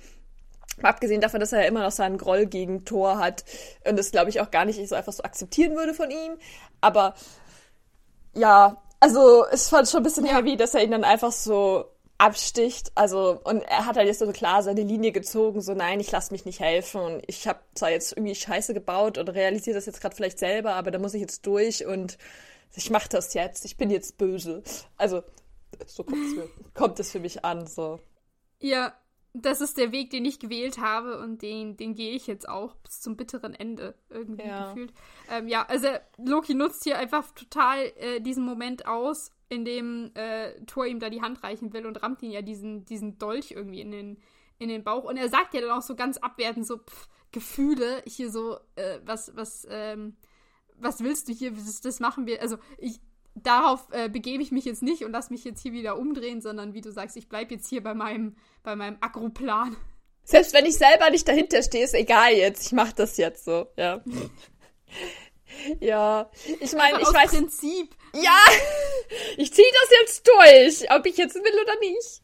abgesehen 0.82 1.22
davon, 1.22 1.40
dass 1.40 1.52
er 1.52 1.62
ja 1.62 1.68
immer 1.68 1.84
noch 1.84 1.92
seinen 1.92 2.18
Groll 2.18 2.46
gegen 2.46 2.86
Thor 2.86 3.18
hat 3.18 3.44
und 3.88 3.98
das, 3.98 4.12
glaube 4.12 4.30
ich, 4.30 4.40
auch 4.40 4.52
gar 4.52 4.66
nicht 4.66 4.88
so 4.88 4.96
einfach 4.96 5.14
so 5.14 5.24
akzeptieren 5.24 5.76
würde 5.76 5.94
von 5.94 6.10
ihm. 6.10 6.38
Aber 6.80 7.14
ja, 8.34 8.82
also 9.02 9.46
es 9.52 9.68
fand 9.68 9.90
schon 9.90 10.00
ein 10.00 10.04
bisschen 10.04 10.26
ja. 10.26 10.38
heavy, 10.38 10.56
dass 10.56 10.74
er 10.74 10.84
ihn 10.84 10.92
dann 10.92 11.04
einfach 11.04 11.32
so 11.32 11.86
absticht. 12.20 12.92
Also, 12.94 13.42
und 13.44 13.64
er 13.64 13.88
hat 13.88 13.98
halt 13.98 14.08
jetzt 14.08 14.20
so 14.20 14.32
klar 14.32 14.62
seine 14.62 14.84
Linie 14.84 15.12
gezogen, 15.12 15.60
so 15.60 15.74
nein, 15.74 16.00
ich 16.00 16.12
lasse 16.12 16.32
mich 16.32 16.46
nicht 16.46 16.60
helfen 16.60 17.02
und 17.02 17.24
ich 17.26 17.48
habe 17.48 17.60
zwar 17.74 17.90
jetzt 17.90 18.16
irgendwie 18.16 18.36
Scheiße 18.36 18.76
gebaut 18.76 19.18
und 19.18 19.28
realisiere 19.30 19.76
das 19.76 19.88
jetzt 19.88 20.02
gerade 20.02 20.16
vielleicht 20.16 20.38
selber, 20.38 20.76
aber 20.76 20.92
da 20.92 21.00
muss 21.00 21.16
ich 21.16 21.22
jetzt 21.22 21.48
durch 21.48 21.86
und 21.86 22.20
ich 22.76 22.92
mache 22.92 23.10
das 23.10 23.34
jetzt, 23.34 23.66
ich 23.66 23.76
bin 23.76 23.90
jetzt 23.90 24.20
böse. 24.20 24.62
Also, 24.98 25.24
so 25.88 26.06
kommt 26.76 27.00
es 27.00 27.12
für 27.12 27.20
mich 27.20 27.44
an. 27.44 27.66
So. 27.66 28.00
Ja, 28.60 28.94
das 29.34 29.62
ist 29.62 29.78
der 29.78 29.92
Weg, 29.92 30.10
den 30.10 30.26
ich 30.26 30.40
gewählt 30.40 30.78
habe 30.80 31.20
und 31.20 31.42
den, 31.42 31.78
den 31.78 31.96
gehe 31.96 32.14
ich 32.14 32.28
jetzt 32.28 32.48
auch 32.50 32.76
bis 32.76 33.00
zum 33.00 33.16
bitteren 33.16 33.54
Ende 33.54 33.96
irgendwie 34.10 34.46
ja. 34.46 34.68
gefühlt. 34.68 34.94
Ähm, 35.30 35.48
ja, 35.48 35.66
also 35.66 35.88
Loki 36.18 36.54
nutzt 36.54 36.84
hier 36.84 36.98
einfach 36.98 37.32
total 37.32 37.92
äh, 37.98 38.20
diesen 38.20 38.46
Moment 38.46 38.86
aus, 38.86 39.32
in 39.48 39.64
dem 39.64 40.12
äh, 40.16 40.54
Thor 40.66 40.86
ihm 40.86 41.00
da 41.00 41.10
die 41.10 41.22
Hand 41.22 41.44
reichen 41.44 41.72
will 41.74 41.86
und 41.86 42.02
rammt 42.04 42.22
ihn 42.24 42.32
ja 42.32 42.42
diesen, 42.42 42.84
diesen 42.86 43.18
Dolch 43.18 43.52
irgendwie 43.52 43.82
in 43.82 43.92
den, 43.92 44.18
in 44.60 44.68
den 44.68 44.84
Bauch. 44.84 45.06
Und 45.06 45.18
er 45.18 45.30
sagt 45.30 45.54
ja 45.54 45.62
dann 45.62 45.72
auch 45.72 45.82
so 45.82 45.96
ganz 45.96 46.18
abwertend 46.18 46.68
so, 46.68 46.78
pff, 46.78 47.08
Gefühle, 47.32 48.04
hier 48.06 48.30
so, 48.30 48.58
äh, 48.76 49.00
was, 49.06 49.36
was, 49.36 49.66
ähm, 49.70 50.18
was 50.76 51.02
willst 51.02 51.30
du 51.30 51.34
hier, 51.34 51.52
das, 51.52 51.80
das 51.80 52.00
machen 52.02 52.26
wir, 52.26 52.42
also 52.42 52.58
ich, 52.78 53.00
darauf 53.36 53.88
äh, 53.92 54.10
begebe 54.10 54.44
ich 54.44 54.52
mich 54.52 54.66
jetzt 54.66 54.84
nicht 54.84 55.04
und 55.04 55.12
lasse 55.12 55.32
mich 55.32 55.44
jetzt 55.44 55.62
hier 55.62 55.74
wieder 55.74 55.98
umdrehen, 55.98 56.42
sondern 56.42 56.74
wie 56.74 56.82
du 56.82 56.92
sagst, 56.92 57.18
ich 57.18 57.30
bleibe 57.30 57.54
jetzt 57.56 57.68
hier 57.68 57.82
bei 57.82 57.94
meinem, 57.94 58.36
bei 58.64 58.76
meinem 58.76 58.98
Agroplan. 59.02 59.76
Selbst 60.24 60.54
wenn 60.54 60.66
ich 60.66 60.76
selber 60.76 61.10
nicht 61.10 61.28
dahinter 61.28 61.64
stehe, 61.64 61.84
ist 61.84 61.94
egal 61.94 62.34
jetzt. 62.34 62.68
Ich 62.68 62.72
mache 62.74 62.94
das 62.96 63.18
jetzt 63.18 63.46
so, 63.46 63.68
ja. 63.78 64.04
ja, 65.80 66.30
ich 66.60 66.74
meine, 66.74 67.00
ich 67.00 67.08
aus 67.08 67.14
weiß. 67.14 67.32
Prinzip. 67.32 67.96
Ja, 68.14 68.38
ich 69.38 69.54
ziehe 69.54 69.68
das 69.82 69.90
jetzt 70.02 70.28
durch, 70.28 70.92
ob 70.92 71.06
ich 71.06 71.18
jetzt 71.18 71.36
will 71.36 71.62
oder 71.62 71.80
nicht. 71.80 72.22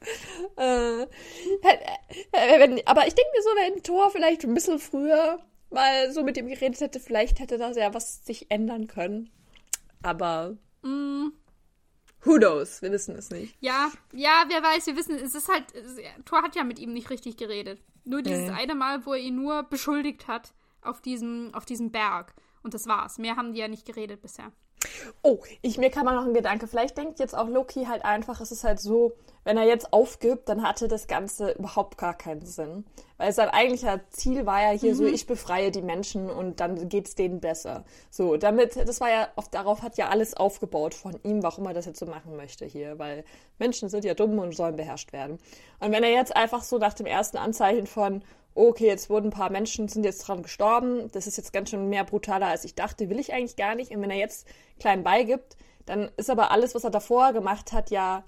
Äh, 0.58 1.04
äh 2.34 2.60
wenn, 2.60 2.86
aber 2.86 3.08
ich 3.08 3.15
denke 3.15 3.32
mir 3.34 3.41
so, 3.41 3.50
wenn 3.56 3.84
Thor 3.84 4.12
vielleicht 4.12 4.43
ein 4.43 4.54
bisschen 4.54 4.80
früher 4.80 5.39
mal 5.70 6.12
so 6.12 6.24
mit 6.24 6.38
ihm 6.38 6.48
geredet 6.48 6.82
hätte, 6.82 7.00
vielleicht 7.00 7.39
hätte 7.39 7.58
das 7.58 7.78
ja 7.78 7.93
was 7.93 8.26
sich 8.26 8.52
ändern 8.52 8.88
können. 8.88 9.32
Aber 10.04 10.58
Mm. 10.88 11.32
Who 12.23 12.38
knows? 12.38 12.82
Wir 12.82 12.91
wissen 12.91 13.15
es 13.15 13.30
nicht. 13.30 13.56
Ja, 13.60 13.91
ja, 14.12 14.45
wer 14.47 14.62
weiß, 14.62 14.88
wir 14.88 14.97
wissen, 14.97 15.15
es 15.15 15.36
ist 15.36 15.50
halt, 15.50 15.65
Thor 16.26 16.41
hat 16.41 16.56
ja 16.56 16.63
mit 16.63 16.80
ihm 16.80 16.93
nicht 16.93 17.10
richtig 17.10 17.38
geredet. 17.38 17.80
Nur 18.06 18.21
dieses 18.21 18.47
ja, 18.47 18.54
eine 18.54 18.76
Mal, 18.76 19.06
wo 19.06 19.13
er 19.13 19.19
ihn 19.19 19.36
nur 19.36 19.63
beschuldigt 19.63 20.28
hat 20.28 20.54
auf 20.82 21.02
diesem, 21.02 21.54
auf 21.54 21.65
diesem 21.65 21.91
Berg. 21.91 22.34
Und 22.63 22.73
das 22.73 22.88
war's. 22.88 23.17
Mehr 23.17 23.36
haben 23.36 23.54
die 23.54 23.60
ja 23.60 23.67
nicht 23.67 23.86
geredet 23.86 24.21
bisher. 24.21 24.52
Oh, 25.21 25.43
ich, 25.62 25.78
mir 25.78 25.89
kam 25.89 26.06
mal 26.06 26.15
noch 26.15 26.26
ein 26.26 26.34
Gedanke. 26.34 26.67
Vielleicht 26.67 26.97
denkt 26.97 27.19
jetzt 27.19 27.36
auch 27.36 27.47
Loki 27.47 27.86
halt 27.86 28.04
einfach, 28.04 28.41
es 28.41 28.52
ist 28.52 28.63
halt 28.63 28.80
so, 28.80 29.13
wenn 29.47 29.55
er 29.55 29.63
jetzt 29.63 29.93
aufgibt, 29.93 30.49
dann 30.49 30.62
hatte 30.62 30.89
das 30.89 31.07
Ganze 31.07 31.51
überhaupt 31.51 31.97
gar 31.97 32.13
keinen 32.13 32.45
Sinn. 32.45 32.83
Weil 33.15 33.31
sein 33.31 33.47
eigentlicher 33.47 34.01
Ziel 34.10 34.45
war 34.45 34.62
ja 34.62 34.77
hier 34.77 34.91
mhm. 34.91 34.97
so, 34.97 35.05
ich 35.05 35.25
befreie 35.25 35.71
die 35.71 35.81
Menschen 35.81 36.29
und 36.29 36.60
dann 36.60 36.89
geht's 36.89 37.15
denen 37.15 37.39
besser. 37.39 37.86
So, 38.12 38.36
damit, 38.36 38.75
das 38.75 38.99
war 38.99 39.10
ja, 39.10 39.29
auf, 39.38 39.47
darauf 39.47 39.83
hat 39.83 39.97
ja 39.97 40.10
alles 40.10 40.36
aufgebaut 40.36 40.93
von 40.93 41.17
ihm, 41.23 41.43
warum 41.43 41.65
er 41.65 41.73
das 41.73 41.86
jetzt 41.86 41.99
so 41.99 42.05
machen 42.05 42.36
möchte 42.36 42.65
hier. 42.65 42.99
Weil 42.99 43.23
Menschen 43.57 43.88
sind 43.88 44.03
ja 44.03 44.15
dumm 44.15 44.38
und 44.38 44.53
sollen 44.53 44.75
beherrscht 44.75 45.13
werden. 45.13 45.39
Und 45.79 45.93
wenn 45.93 46.03
er 46.03 46.12
jetzt 46.12 46.36
einfach 46.36 46.62
so 46.62 46.77
nach 46.77 46.93
dem 46.93 47.05
ersten 47.05 47.38
Anzeichen 47.38 47.88
von, 47.88 48.23
okay, 48.53 48.88
jetzt 48.88 49.10
wurden 49.10 49.27
ein 49.27 49.31
paar 49.31 49.49
Menschen, 49.49 49.88
sind 49.88 50.03
jetzt 50.03 50.27
dran 50.27 50.43
gestorben, 50.43 51.10
das 51.13 51.25
ist 51.25 51.38
jetzt 51.38 51.53
ganz 51.53 51.69
schön 51.69 51.88
mehr 51.88 52.03
brutaler, 52.03 52.47
als 52.47 52.65
ich 52.65 52.75
dachte, 52.75 53.10
will 53.10 53.17
ich 53.17 53.31
eigentlich 53.31 53.55
gar 53.55 53.75
nicht. 53.75 53.91
Und 53.91 54.01
wenn 54.01 54.12
er 54.12 54.17
jetzt 54.17 54.45
klein 54.77 55.05
beigibt, 55.05 55.55
dann 55.86 56.12
ist 56.17 56.29
aber 56.29 56.51
alles, 56.51 56.75
was 56.75 56.83
er 56.83 56.89
davor 56.89 57.31
gemacht 57.31 57.71
hat, 57.71 57.91
ja 57.91 58.25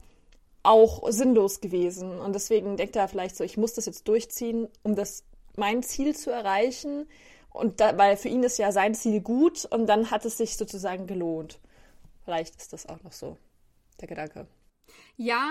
auch 0.64 1.10
sinnlos 1.12 1.62
gewesen. 1.62 2.20
Und 2.20 2.34
deswegen 2.34 2.78
denkt 2.78 2.96
er 2.96 3.08
vielleicht 3.08 3.36
so, 3.36 3.44
ich 3.44 3.58
muss 3.58 3.74
das 3.74 3.86
jetzt 3.86 4.08
durchziehen, 4.08 4.68
um 4.84 4.96
das 4.96 5.24
mein 5.56 5.84
Ziel 5.84 6.16
zu 6.16 6.32
erreichen. 6.32 7.08
Und 7.52 7.80
da, 7.80 7.98
weil 7.98 8.18
für 8.18 8.30
ihn 8.30 8.44
ist 8.44 8.58
ja 8.58 8.72
sein 8.72 8.94
Ziel 8.94 9.22
gut 9.22 9.66
und 9.66 9.88
dann 9.88 10.12
hat 10.12 10.26
es 10.26 10.38
sich 10.38 10.58
sozusagen 10.58 11.08
gelohnt. 11.08 11.60
Vielleicht 12.24 12.56
ist 12.58 12.74
das 12.74 12.88
auch 12.88 13.02
noch 13.04 13.14
so 13.14 13.38
der 14.00 14.08
Gedanke. 14.08 14.48
Ja, 15.18 15.48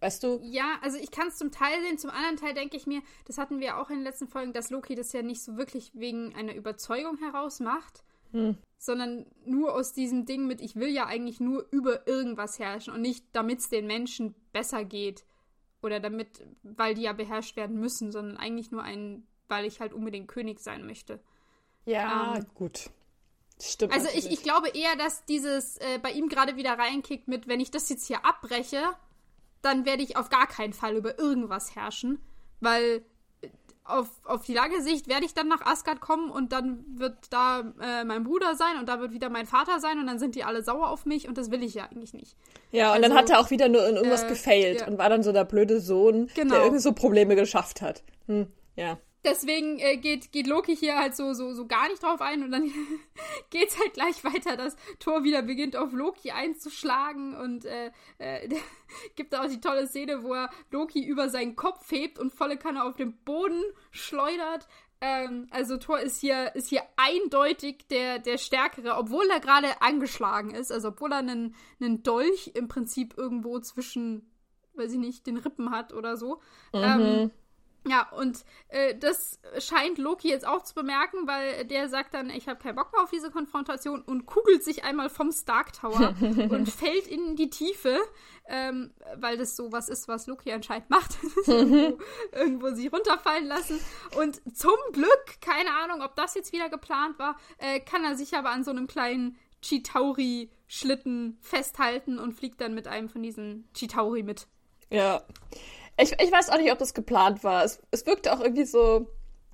Weißt 0.00 0.22
du? 0.22 0.40
Ja, 0.42 0.78
also 0.80 0.96
ich 0.96 1.10
kann 1.10 1.28
es 1.28 1.36
zum 1.36 1.52
Teil 1.52 1.80
sehen. 1.82 1.98
Zum 1.98 2.10
anderen 2.10 2.36
Teil 2.36 2.54
denke 2.54 2.76
ich 2.76 2.86
mir, 2.86 3.02
das 3.26 3.36
hatten 3.36 3.60
wir 3.60 3.78
auch 3.78 3.90
in 3.90 3.96
den 3.96 4.04
letzten 4.04 4.28
Folgen, 4.28 4.54
dass 4.54 4.70
Loki 4.70 4.94
das 4.94 5.12
ja 5.12 5.22
nicht 5.22 5.42
so 5.42 5.56
wirklich 5.58 5.92
wegen 5.94 6.34
einer 6.34 6.54
Überzeugung 6.54 7.18
heraus 7.18 7.60
macht, 7.60 8.02
hm. 8.32 8.56
sondern 8.78 9.26
nur 9.44 9.74
aus 9.74 9.92
diesem 9.92 10.26
Ding 10.26 10.46
mit, 10.46 10.60
ich 10.60 10.76
will 10.76 10.88
ja 10.88 11.06
eigentlich 11.06 11.40
nur 11.40 11.66
über 11.70 12.06
irgendwas 12.06 12.58
herrschen 12.58 12.94
und 12.94 13.02
nicht, 13.02 13.24
damit 13.32 13.60
es 13.60 13.68
den 13.68 13.86
Menschen 13.86 14.34
besser 14.52 14.84
geht. 14.84 15.24
Oder 15.82 15.98
damit, 15.98 16.44
weil 16.62 16.94
die 16.94 17.02
ja 17.02 17.14
beherrscht 17.14 17.56
werden 17.56 17.80
müssen, 17.80 18.12
sondern 18.12 18.36
eigentlich 18.36 18.70
nur 18.70 18.82
ein, 18.82 19.26
weil 19.48 19.64
ich 19.64 19.80
halt 19.80 19.94
unbedingt 19.94 20.28
König 20.28 20.60
sein 20.60 20.84
möchte. 20.84 21.20
Ja, 21.86 22.36
ähm, 22.36 22.46
gut. 22.54 22.90
Stimmt. 23.62 23.92
Also 23.92 24.08
ich, 24.14 24.30
ich 24.30 24.42
glaube 24.42 24.68
eher, 24.68 24.96
dass 24.96 25.24
dieses 25.24 25.78
äh, 25.78 25.98
bei 26.02 26.12
ihm 26.12 26.28
gerade 26.28 26.56
wieder 26.56 26.78
reinkickt 26.78 27.28
mit, 27.28 27.48
wenn 27.48 27.60
ich 27.60 27.70
das 27.70 27.88
jetzt 27.88 28.06
hier 28.06 28.24
abbreche, 28.24 28.82
dann 29.62 29.84
werde 29.84 30.02
ich 30.02 30.16
auf 30.16 30.30
gar 30.30 30.46
keinen 30.46 30.72
Fall 30.72 30.96
über 30.96 31.18
irgendwas 31.18 31.74
herrschen, 31.74 32.20
weil 32.60 33.04
auf, 33.90 34.08
auf 34.24 34.44
die 34.44 34.54
lange 34.54 34.82
Sicht 34.82 35.08
werde 35.08 35.24
ich 35.24 35.34
dann 35.34 35.48
nach 35.48 35.64
Asgard 35.66 36.00
kommen 36.00 36.30
und 36.30 36.52
dann 36.52 36.84
wird 36.94 37.16
da 37.30 37.60
äh, 37.80 38.04
mein 38.04 38.24
Bruder 38.24 38.54
sein 38.54 38.78
und 38.78 38.88
da 38.88 39.00
wird 39.00 39.12
wieder 39.12 39.30
mein 39.30 39.46
Vater 39.46 39.80
sein 39.80 39.98
und 39.98 40.06
dann 40.06 40.18
sind 40.18 40.34
die 40.34 40.44
alle 40.44 40.62
sauer 40.62 40.88
auf 40.88 41.06
mich 41.06 41.28
und 41.28 41.36
das 41.38 41.50
will 41.50 41.62
ich 41.62 41.74
ja 41.74 41.84
eigentlich 41.84 42.14
nicht. 42.14 42.36
Ja, 42.72 42.88
und 42.88 42.96
also, 42.96 43.08
dann 43.08 43.18
hat 43.18 43.30
er 43.30 43.40
auch 43.40 43.50
wieder 43.50 43.68
nur 43.68 43.86
in 43.86 43.96
irgendwas 43.96 44.24
äh, 44.24 44.28
gefailt 44.28 44.80
ja. 44.80 44.86
und 44.86 44.98
war 44.98 45.08
dann 45.08 45.22
so 45.22 45.32
der 45.32 45.44
blöde 45.44 45.80
Sohn, 45.80 46.28
genau. 46.34 46.54
der 46.54 46.64
irgendwie 46.64 46.82
so 46.82 46.92
Probleme 46.92 47.36
geschafft 47.36 47.82
hat. 47.82 48.02
Hm, 48.26 48.46
ja 48.76 48.98
deswegen 49.24 49.78
äh, 49.78 49.96
geht, 49.96 50.32
geht 50.32 50.46
Loki 50.46 50.76
hier 50.76 50.98
halt 50.98 51.16
so, 51.16 51.32
so, 51.32 51.52
so 51.52 51.66
gar 51.66 51.88
nicht 51.88 52.02
drauf 52.02 52.20
ein 52.20 52.42
und 52.42 52.50
dann 52.50 52.70
geht's 53.50 53.78
halt 53.78 53.94
gleich 53.94 54.24
weiter, 54.24 54.56
dass 54.56 54.76
Thor 54.98 55.24
wieder 55.24 55.42
beginnt 55.42 55.76
auf 55.76 55.92
Loki 55.92 56.30
einzuschlagen 56.30 57.34
und 57.34 57.64
äh, 57.64 57.90
äh, 58.18 58.48
gibt 59.16 59.32
da 59.32 59.44
auch 59.44 59.48
die 59.48 59.60
tolle 59.60 59.86
Szene, 59.86 60.22
wo 60.22 60.34
er 60.34 60.50
Loki 60.70 61.04
über 61.04 61.28
seinen 61.28 61.56
Kopf 61.56 61.90
hebt 61.90 62.18
und 62.18 62.32
volle 62.32 62.56
Kanne 62.56 62.84
auf 62.84 62.96
den 62.96 63.16
Boden 63.24 63.62
schleudert. 63.90 64.66
Ähm, 65.02 65.46
also 65.50 65.78
Thor 65.78 65.98
ist 65.98 66.20
hier, 66.20 66.54
ist 66.54 66.68
hier 66.68 66.82
eindeutig 66.96 67.86
der, 67.88 68.18
der 68.18 68.36
Stärkere, 68.36 68.96
obwohl 68.96 69.28
er 69.30 69.40
gerade 69.40 69.80
angeschlagen 69.80 70.50
ist, 70.50 70.70
also 70.70 70.88
obwohl 70.88 71.12
er 71.12 71.18
einen, 71.18 71.54
einen 71.80 72.02
Dolch 72.02 72.52
im 72.54 72.68
Prinzip 72.68 73.16
irgendwo 73.16 73.58
zwischen, 73.60 74.30
weiß 74.74 74.92
ich 74.92 74.98
nicht, 74.98 75.26
den 75.26 75.38
Rippen 75.38 75.70
hat 75.70 75.94
oder 75.94 76.16
so. 76.18 76.40
Mhm. 76.74 76.82
Ähm, 76.82 77.30
ja, 77.88 78.08
und 78.10 78.44
äh, 78.68 78.94
das 78.94 79.40
scheint 79.58 79.98
Loki 79.98 80.28
jetzt 80.28 80.46
auch 80.46 80.62
zu 80.62 80.74
bemerken, 80.74 81.26
weil 81.26 81.64
der 81.64 81.88
sagt 81.88 82.12
dann, 82.14 82.28
ich 82.28 82.48
habe 82.48 82.60
keinen 82.60 82.76
Bock 82.76 82.92
mehr 82.92 83.02
auf 83.02 83.10
diese 83.10 83.30
Konfrontation 83.30 84.02
und 84.02 84.26
kugelt 84.26 84.62
sich 84.62 84.84
einmal 84.84 85.08
vom 85.08 85.32
Stark 85.32 85.72
Tower 85.72 86.14
und 86.20 86.68
fällt 86.68 87.06
in 87.06 87.36
die 87.36 87.48
Tiefe, 87.48 87.98
ähm, 88.46 88.92
weil 89.16 89.38
das 89.38 89.56
so 89.56 89.72
was 89.72 89.88
ist, 89.88 90.08
was 90.08 90.26
Loki 90.26 90.52
anscheinend 90.52 90.90
macht. 90.90 91.16
irgendwo, 91.46 91.98
irgendwo 92.32 92.70
sich 92.74 92.92
runterfallen 92.92 93.46
lassen. 93.46 93.80
Und 94.16 94.40
zum 94.56 94.76
Glück, 94.92 95.40
keine 95.40 95.70
Ahnung, 95.82 96.02
ob 96.02 96.14
das 96.16 96.34
jetzt 96.34 96.52
wieder 96.52 96.68
geplant 96.68 97.18
war, 97.18 97.36
äh, 97.58 97.80
kann 97.80 98.04
er 98.04 98.16
sich 98.16 98.36
aber 98.36 98.50
an 98.50 98.62
so 98.64 98.70
einem 98.70 98.86
kleinen 98.86 99.38
Chitauri-Schlitten 99.62 101.38
festhalten 101.40 102.18
und 102.18 102.32
fliegt 102.32 102.60
dann 102.60 102.74
mit 102.74 102.88
einem 102.88 103.08
von 103.08 103.22
diesen 103.22 103.68
Chitauri 103.74 104.22
mit. 104.22 104.46
Ja. 104.90 105.22
Ich, 105.98 106.12
ich 106.12 106.32
weiß 106.32 106.50
auch 106.50 106.58
nicht, 106.58 106.72
ob 106.72 106.78
das 106.78 106.94
geplant 106.94 107.44
war. 107.44 107.64
Es, 107.64 107.80
es 107.90 108.06
wirkte 108.06 108.32
auch 108.32 108.40
irgendwie 108.40 108.64
so, 108.64 109.06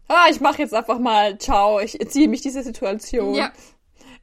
ah, 0.08 0.26
ich 0.30 0.40
mache 0.40 0.62
jetzt 0.62 0.74
einfach 0.74 0.98
mal, 0.98 1.38
ciao, 1.38 1.80
ich 1.80 2.00
entziehe 2.00 2.28
mich 2.28 2.42
dieser 2.42 2.62
Situation. 2.62 3.34
Ja. 3.34 3.52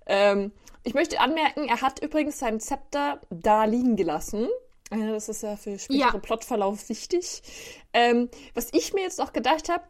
Ähm, 0.06 0.52
ich 0.84 0.93
möchte 0.93 1.19
anmerken, 1.19 1.67
er 1.67 1.82
hat 1.82 2.02
übrigens 2.02 2.39
sein 2.39 2.60
Zepter 2.60 3.21
da 3.30 3.65
liegen 3.65 3.95
gelassen. 3.95 4.47
Ja, 4.91 5.12
das 5.12 5.30
ist 5.30 5.43
ja 5.43 5.56
für 5.56 5.80
spätere 5.80 6.13
ja. 6.13 6.19
Plotverlauf 6.19 6.89
wichtig. 6.89 7.41
Ähm, 7.93 8.30
was 8.54 8.69
ich 8.73 8.93
mir 8.93 9.02
jetzt 9.02 9.17
noch 9.17 9.34
gedacht 9.34 9.69
habe, 9.69 9.84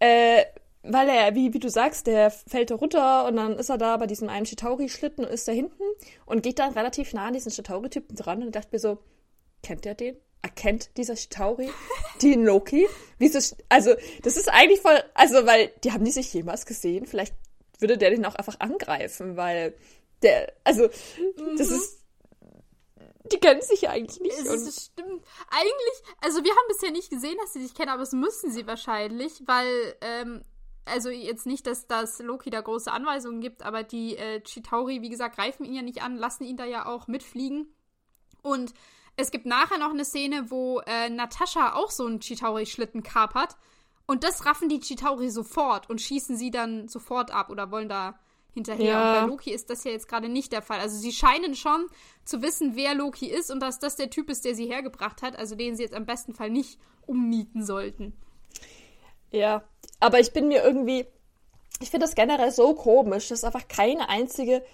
äh, 0.00 0.44
weil 0.82 1.08
er, 1.08 1.34
wie, 1.34 1.54
wie 1.54 1.58
du 1.60 1.70
sagst, 1.70 2.06
der 2.06 2.30
fällt 2.30 2.70
da 2.70 2.74
runter 2.74 3.26
und 3.26 3.36
dann 3.36 3.58
ist 3.58 3.70
er 3.70 3.78
da 3.78 3.96
bei 3.96 4.06
diesem 4.06 4.28
einen 4.28 4.44
Chitauri-Schlitten 4.44 5.24
und 5.24 5.30
ist 5.30 5.48
da 5.48 5.52
hinten 5.52 5.82
und 6.26 6.42
geht 6.42 6.58
dann 6.58 6.74
relativ 6.74 7.14
nah 7.14 7.26
an 7.26 7.32
diesen 7.32 7.52
Chitauri-Typen 7.52 8.16
dran 8.16 8.42
und 8.42 8.54
dachte 8.54 8.68
mir 8.72 8.78
so, 8.78 8.98
kennt 9.62 9.84
der 9.86 9.94
den? 9.94 10.16
Erkennt 10.44 10.90
dieser 10.98 11.14
Chitauri 11.14 11.70
den 12.22 12.44
Loki? 12.44 12.86
Wieso, 13.18 13.38
also, 13.70 13.94
das 14.22 14.36
ist 14.36 14.50
eigentlich 14.50 14.80
voll, 14.80 15.02
also, 15.14 15.46
weil, 15.46 15.72
die 15.82 15.92
haben 15.92 16.04
die 16.04 16.10
sich 16.10 16.32
jemals 16.34 16.66
gesehen? 16.66 17.06
Vielleicht 17.06 17.34
würde 17.78 17.96
der 17.96 18.10
den 18.10 18.26
auch 18.26 18.34
einfach 18.34 18.60
angreifen, 18.60 19.38
weil 19.38 19.74
der, 20.22 20.52
also, 20.62 20.88
das 21.56 21.70
mhm. 21.70 21.76
ist, 21.76 21.98
die 23.32 23.38
kennen 23.38 23.62
sich 23.62 23.80
ja 23.80 23.90
eigentlich 23.90 24.20
nicht. 24.20 24.36
Es, 24.38 24.44
das 24.44 24.84
stimmt. 24.84 25.24
Eigentlich, 25.48 26.16
also 26.20 26.44
wir 26.44 26.50
haben 26.50 26.68
bisher 26.68 26.90
nicht 26.90 27.08
gesehen, 27.08 27.36
dass 27.40 27.54
sie 27.54 27.62
sich 27.62 27.74
kennen, 27.74 27.88
aber 27.88 28.02
es 28.02 28.12
müssen 28.12 28.52
sie 28.52 28.66
wahrscheinlich, 28.66 29.42
weil 29.46 29.96
ähm, 30.02 30.44
also 30.84 31.08
jetzt 31.08 31.46
nicht, 31.46 31.66
dass 31.66 31.86
das 31.86 32.18
Loki 32.18 32.50
da 32.50 32.60
große 32.60 32.92
Anweisungen 32.92 33.40
gibt, 33.40 33.62
aber 33.62 33.82
die 33.82 34.18
äh, 34.18 34.40
Chitauri, 34.40 35.00
wie 35.00 35.08
gesagt, 35.08 35.36
greifen 35.36 35.64
ihn 35.64 35.74
ja 35.74 35.80
nicht 35.80 36.02
an, 36.02 36.16
lassen 36.16 36.44
ihn 36.44 36.58
da 36.58 36.66
ja 36.66 36.84
auch 36.84 37.06
mitfliegen. 37.06 37.74
Und 38.42 38.74
es 39.16 39.30
gibt 39.30 39.46
nachher 39.46 39.78
noch 39.78 39.90
eine 39.90 40.04
Szene, 40.04 40.50
wo 40.50 40.80
äh, 40.80 41.08
Natascha 41.08 41.74
auch 41.74 41.90
so 41.90 42.06
einen 42.06 42.20
Chitauri-Schlitten 42.20 43.02
kapert. 43.02 43.56
Und 44.06 44.22
das 44.24 44.44
raffen 44.44 44.68
die 44.68 44.80
Chitauri 44.80 45.30
sofort 45.30 45.88
und 45.88 46.00
schießen 46.00 46.36
sie 46.36 46.50
dann 46.50 46.88
sofort 46.88 47.30
ab 47.30 47.48
oder 47.48 47.70
wollen 47.70 47.88
da 47.88 48.18
hinterher. 48.52 48.92
Ja. 48.92 49.12
Und 49.12 49.20
bei 49.20 49.26
Loki 49.26 49.50
ist 49.50 49.70
das 49.70 49.84
ja 49.84 49.90
jetzt 49.90 50.08
gerade 50.08 50.28
nicht 50.28 50.52
der 50.52 50.62
Fall. 50.62 50.78
Also 50.78 50.96
sie 50.96 51.12
scheinen 51.12 51.54
schon 51.54 51.86
zu 52.24 52.42
wissen, 52.42 52.76
wer 52.76 52.94
Loki 52.94 53.26
ist 53.26 53.50
und 53.50 53.60
dass 53.60 53.78
das 53.78 53.96
der 53.96 54.10
Typ 54.10 54.30
ist, 54.30 54.44
der 54.44 54.54
sie 54.54 54.66
hergebracht 54.66 55.22
hat, 55.22 55.36
also 55.36 55.54
den 55.54 55.76
sie 55.76 55.82
jetzt 55.82 55.94
am 55.94 56.06
besten 56.06 56.34
Fall 56.34 56.50
nicht 56.50 56.78
umnieten 57.06 57.64
sollten. 57.64 58.14
Ja, 59.30 59.64
aber 60.00 60.20
ich 60.20 60.32
bin 60.32 60.48
mir 60.48 60.62
irgendwie, 60.62 61.06
ich 61.80 61.90
finde 61.90 62.06
das 62.06 62.14
generell 62.14 62.52
so 62.52 62.74
komisch, 62.74 63.28
dass 63.28 63.42
einfach 63.42 63.68
keine 63.68 64.08
einzige, 64.08 64.64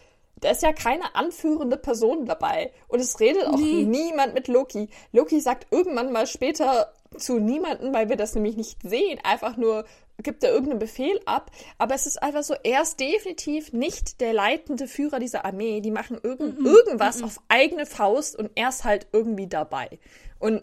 da 0.40 0.50
ist 0.50 0.62
ja 0.62 0.72
keine 0.72 1.14
anführende 1.14 1.76
Person 1.76 2.26
dabei. 2.26 2.72
Und 2.88 3.00
es 3.00 3.20
redet 3.20 3.46
auch 3.46 3.56
nee. 3.56 3.84
niemand 3.84 4.34
mit 4.34 4.48
Loki. 4.48 4.88
Loki 5.12 5.40
sagt 5.40 5.66
irgendwann 5.70 6.12
mal 6.12 6.26
später 6.26 6.92
zu 7.16 7.38
niemanden, 7.38 7.92
weil 7.92 8.08
wir 8.08 8.16
das 8.16 8.34
nämlich 8.34 8.56
nicht 8.56 8.82
sehen, 8.82 9.18
einfach 9.24 9.56
nur 9.56 9.84
gibt 10.22 10.44
er 10.44 10.50
irgendeinen 10.50 10.80
Befehl 10.80 11.18
ab, 11.24 11.50
aber 11.78 11.94
es 11.94 12.06
ist 12.06 12.22
einfach 12.22 12.42
so, 12.42 12.54
er 12.62 12.82
ist 12.82 13.00
definitiv 13.00 13.72
nicht 13.72 14.20
der 14.20 14.34
leitende 14.34 14.86
Führer 14.86 15.18
dieser 15.18 15.46
Armee. 15.46 15.80
Die 15.80 15.90
machen 15.90 16.18
irgend, 16.22 16.60
mm 16.60 16.66
-mm, 16.66 16.68
irgendwas 16.68 17.20
mm 17.20 17.24
auf 17.24 17.40
eigene 17.48 17.86
Faust 17.86 18.36
und 18.36 18.50
er 18.54 18.68
ist 18.68 18.84
halt 18.84 19.06
irgendwie 19.12 19.46
dabei. 19.46 19.98
Und 20.38 20.62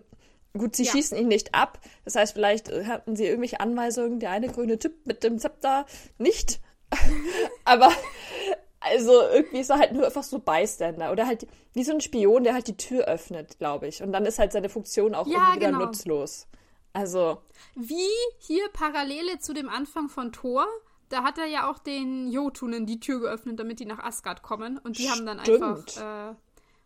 Gut, 0.57 0.75
sie 0.75 0.83
ja. 0.83 0.91
schießen 0.91 1.17
ihn 1.17 1.27
nicht 1.27 1.53
ab. 1.53 1.79
Das 2.03 2.15
heißt, 2.15 2.33
vielleicht 2.33 2.69
äh, 2.69 2.85
hatten 2.85 3.15
sie 3.15 3.25
irgendwelche 3.25 3.59
Anweisungen, 3.59 4.19
der 4.19 4.31
eine 4.31 4.47
grüne 4.47 4.79
Typ 4.79 5.05
mit 5.05 5.23
dem 5.23 5.39
Zepter 5.39 5.85
nicht. 6.17 6.59
Aber 7.65 7.91
also 8.91 9.21
irgendwie 9.33 9.59
ist 9.59 9.69
er 9.69 9.79
halt 9.79 9.93
nur 9.93 10.05
einfach 10.05 10.23
so 10.23 10.39
Bystander. 10.39 11.11
Oder 11.11 11.27
halt 11.27 11.47
wie 11.73 11.83
so 11.83 11.93
ein 11.93 12.01
Spion, 12.01 12.43
der 12.43 12.53
halt 12.53 12.67
die 12.67 12.77
Tür 12.77 13.05
öffnet, 13.05 13.57
glaube 13.59 13.87
ich. 13.87 14.01
Und 14.01 14.11
dann 14.11 14.25
ist 14.25 14.39
halt 14.39 14.51
seine 14.51 14.69
Funktion 14.69 15.15
auch 15.15 15.27
ja, 15.27 15.55
wieder 15.55 15.67
genau. 15.67 15.85
nutzlos. 15.85 16.47
Also. 16.93 17.41
Wie 17.75 18.09
hier 18.39 18.67
Parallele 18.73 19.39
zu 19.39 19.53
dem 19.53 19.69
Anfang 19.69 20.09
von 20.09 20.31
Thor. 20.31 20.65
Da 21.09 21.23
hat 21.23 21.37
er 21.37 21.45
ja 21.45 21.69
auch 21.69 21.79
den 21.79 22.27
Jotunen 22.27 22.85
die 22.85 22.99
Tür 22.99 23.21
geöffnet, 23.21 23.59
damit 23.59 23.79
die 23.79 23.85
nach 23.85 23.99
Asgard 23.99 24.41
kommen. 24.41 24.77
Und 24.77 24.97
die 24.97 25.03
Stimmt. 25.03 25.15
haben 25.15 25.25
dann 25.25 25.39
einfach 25.39 26.31
äh, 26.31 26.35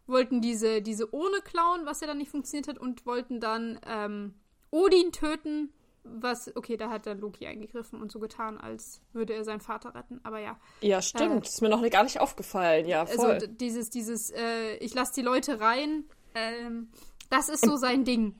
wollten 0.07 0.41
diese, 0.41 0.81
diese 0.81 1.13
ohne 1.13 1.41
klauen, 1.41 1.85
was 1.85 2.01
ja 2.01 2.07
dann 2.07 2.17
nicht 2.17 2.29
funktioniert 2.29 2.67
hat, 2.67 2.77
und 2.77 3.05
wollten 3.05 3.39
dann 3.39 3.79
ähm, 3.87 4.35
Odin 4.69 5.11
töten, 5.11 5.73
was, 6.03 6.55
okay, 6.55 6.77
da 6.77 6.89
hat 6.89 7.05
dann 7.05 7.19
Loki 7.19 7.45
eingegriffen 7.45 8.01
und 8.01 8.11
so 8.11 8.19
getan, 8.19 8.59
als 8.59 9.01
würde 9.13 9.33
er 9.33 9.43
seinen 9.43 9.61
Vater 9.61 9.93
retten, 9.95 10.19
aber 10.23 10.39
ja. 10.39 10.59
Ja, 10.81 11.01
stimmt, 11.01 11.45
äh, 11.45 11.47
ist 11.47 11.61
mir 11.61 11.69
noch 11.69 11.87
gar 11.89 12.03
nicht 12.03 12.19
aufgefallen, 12.19 12.87
ja, 12.87 13.01
also 13.01 13.21
voll. 13.21 13.31
Also 13.31 13.47
dieses, 13.47 13.89
dieses, 13.89 14.31
äh, 14.31 14.75
ich 14.77 14.93
lasse 14.93 15.13
die 15.13 15.21
Leute 15.21 15.59
rein, 15.59 16.05
ähm, 16.35 16.89
das 17.29 17.49
ist 17.49 17.65
so 17.65 17.77
sein 17.77 18.03
Ding. 18.03 18.35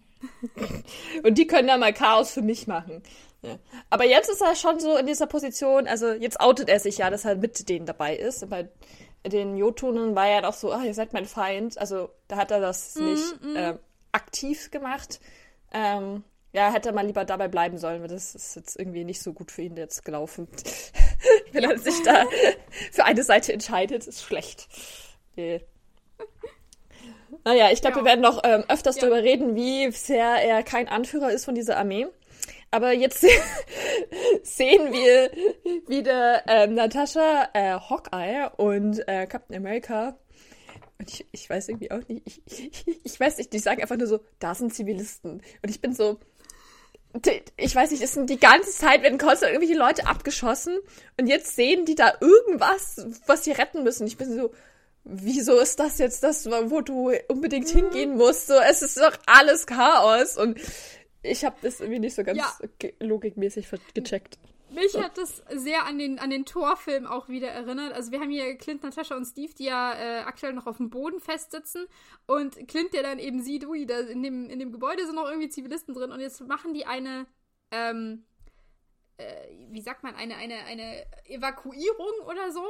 und 1.24 1.38
die 1.38 1.48
können 1.48 1.68
ja 1.68 1.78
mal 1.78 1.94
Chaos 1.94 2.32
für 2.32 2.42
mich 2.42 2.68
machen. 2.68 3.02
Ja. 3.42 3.58
Aber 3.90 4.06
jetzt 4.06 4.30
ist 4.30 4.42
er 4.42 4.56
schon 4.56 4.80
so 4.80 4.98
in 4.98 5.08
dieser 5.08 5.26
Position, 5.28 5.88
also 5.88 6.12
jetzt 6.12 6.40
outet 6.40 6.70
er 6.70 6.80
sich 6.80 7.00
ja, 7.00 7.10
dass 7.10 7.26
er 7.26 7.36
mit 7.36 7.70
denen 7.70 7.86
dabei 7.86 8.16
ist. 8.16 8.48
Bei 8.50 8.70
den 9.26 9.58
Jotunen 9.58 10.16
war 10.16 10.28
ja 10.28 10.42
doch 10.42 10.54
so, 10.54 10.72
ach, 10.72 10.84
ihr 10.84 10.94
seid 10.94 11.14
mein 11.14 11.26
Feind. 11.26 11.78
Also 11.78 12.10
da 12.28 12.38
hat 12.38 12.52
er 12.52 12.60
das 12.60 12.96
mm, 12.96 13.04
nicht 13.04 13.44
mm. 13.44 13.56
Äh, 13.56 13.78
aktiv 14.12 14.70
gemacht. 14.72 15.20
Ähm, 15.74 16.24
ja, 16.54 16.72
hätte 16.72 16.90
er 16.90 16.96
mal 16.96 17.06
lieber 17.06 17.24
dabei 17.26 17.48
bleiben 17.48 17.78
sollen, 17.78 18.02
weil 18.02 18.10
das 18.10 18.36
ist 18.36 18.56
jetzt 18.56 18.78
irgendwie 18.78 19.06
nicht 19.06 19.22
so 19.22 19.34
gut 19.34 19.52
für 19.52 19.62
ihn 19.62 19.78
jetzt 19.78 20.04
gelaufen. 20.04 20.48
Wenn 21.52 21.64
er 21.64 21.78
sich 21.78 22.02
da 22.04 22.26
für 22.92 23.06
eine 23.06 23.24
Seite 23.24 23.54
entscheidet, 23.54 24.06
ist 24.08 24.24
schlecht. 24.24 24.68
Nee. 25.36 25.62
Naja, 27.44 27.72
ich 27.72 27.82
glaube, 27.82 27.98
ja. 27.98 28.04
wir 28.04 28.10
werden 28.10 28.22
noch 28.22 28.42
ähm, 28.44 28.64
öfters 28.68 28.98
ja. 28.98 29.02
darüber 29.02 29.24
reden, 29.24 29.56
wie 29.56 29.92
sehr 29.92 30.44
er 30.44 30.64
kein 30.64 30.88
Anführer 30.88 31.32
ist 31.32 31.46
von 31.46 31.56
dieser 31.56 31.78
Armee. 31.78 32.08
Aber 32.70 32.94
jetzt 32.94 33.22
sehen 34.44 34.94
wir 34.94 35.32
wieder 35.88 36.44
ähm, 36.48 36.74
Natascha, 36.74 37.50
äh, 37.54 37.80
Hawkeye 37.80 38.50
und 38.58 39.08
äh, 39.08 39.26
Captain 39.28 39.56
America. 39.56 40.18
Und 40.98 41.10
ich, 41.10 41.26
ich 41.32 41.50
weiß 41.50 41.70
irgendwie 41.70 41.92
auch 41.92 42.08
nicht, 42.08 42.22
ich, 42.26 42.42
ich, 42.46 43.06
ich 43.06 43.20
weiß 43.20 43.40
nicht, 43.40 43.52
die 43.52 43.60
sagen 43.60 43.82
einfach 43.82 43.98
nur 43.98 44.08
so, 44.08 44.20
da 44.40 44.54
sind 44.54 44.74
Zivilisten. 44.74 45.42
Und 45.62 45.70
ich 45.70 45.82
bin 45.82 45.94
so, 45.94 46.20
ich 47.58 47.76
weiß 47.76 47.92
nicht, 47.92 48.02
es 48.02 48.14
sind 48.14 48.30
die 48.30 48.40
ganze 48.40 48.72
Zeit 48.72 49.04
werden 49.04 49.18
konstant 49.18 49.54
irgendwelche 49.54 49.78
Leute 49.78 50.08
abgeschossen 50.08 50.78
und 51.20 51.28
jetzt 51.28 51.56
sehen 51.56 51.86
die 51.86 51.96
da 51.96 52.14
irgendwas, 52.20 53.06
was 53.28 53.44
sie 53.44 53.52
retten 53.52 53.84
müssen. 53.84 54.08
Ich 54.08 54.18
bin 54.18 54.34
so, 54.34 54.52
wieso 55.04 55.60
ist 55.60 55.80
das 55.80 55.98
jetzt 55.98 56.24
das, 56.24 56.50
wo 56.50 56.82
du 56.82 57.12
unbedingt 57.28 57.70
hingehen 57.70 58.18
musst? 58.18 58.48
So, 58.48 58.56
es 58.56 58.82
ist 58.82 58.98
doch 58.98 59.18
alles 59.26 59.66
Chaos 59.66 60.38
und 60.38 60.60
ich 61.24 61.44
habe 61.46 61.56
das 61.62 61.80
irgendwie 61.80 62.00
nicht 62.00 62.16
so 62.16 62.24
ganz 62.24 62.40
ja. 62.40 62.90
logikmäßig 63.00 63.68
gecheckt. 63.94 64.38
Mich 64.74 64.96
hat 64.98 65.18
das 65.18 65.44
sehr 65.50 65.86
an 65.86 66.00
den, 66.00 66.18
an 66.20 66.30
den 66.30 66.46
Torfilm 66.46 67.06
auch 67.06 67.28
wieder 67.28 67.50
erinnert. 67.50 67.94
Also 67.94 68.12
wir 68.12 68.20
haben 68.20 68.30
hier 68.30 68.56
Clint, 68.58 68.84
Natascha 68.84 69.16
und 69.16 69.26
Steve, 69.26 69.54
die 69.54 69.66
ja 69.66 69.94
äh, 69.94 70.20
aktuell 70.22 70.54
noch 70.54 70.66
auf 70.66 70.78
dem 70.78 70.90
Boden 70.90 71.20
festsitzen. 71.20 71.88
Und 72.26 72.68
Clint, 72.68 72.94
der 72.94 73.04
dann 73.04 73.20
eben 73.20 73.42
sieht, 73.42 73.66
ui, 73.68 73.86
da 73.86 74.00
in 74.00 74.24
dem, 74.24 74.50
in 74.50 74.60
dem 74.60 74.72
Gebäude 74.72 75.06
sind 75.06 75.16
noch 75.16 75.28
irgendwie 75.28 75.50
Zivilisten 75.50 75.94
drin. 75.94 76.12
Und 76.12 76.22
jetzt 76.22 76.42
machen 76.48 76.74
die 76.74 76.86
eine, 76.86 77.28
ähm, 77.72 78.26
äh, 79.18 79.48
wie 79.70 79.82
sagt 79.82 80.04
man, 80.04 80.16
eine, 80.16 80.36
eine, 80.36 80.56
eine 80.66 81.06
Evakuierung 81.26 82.26
oder 82.26 82.52
so 82.52 82.64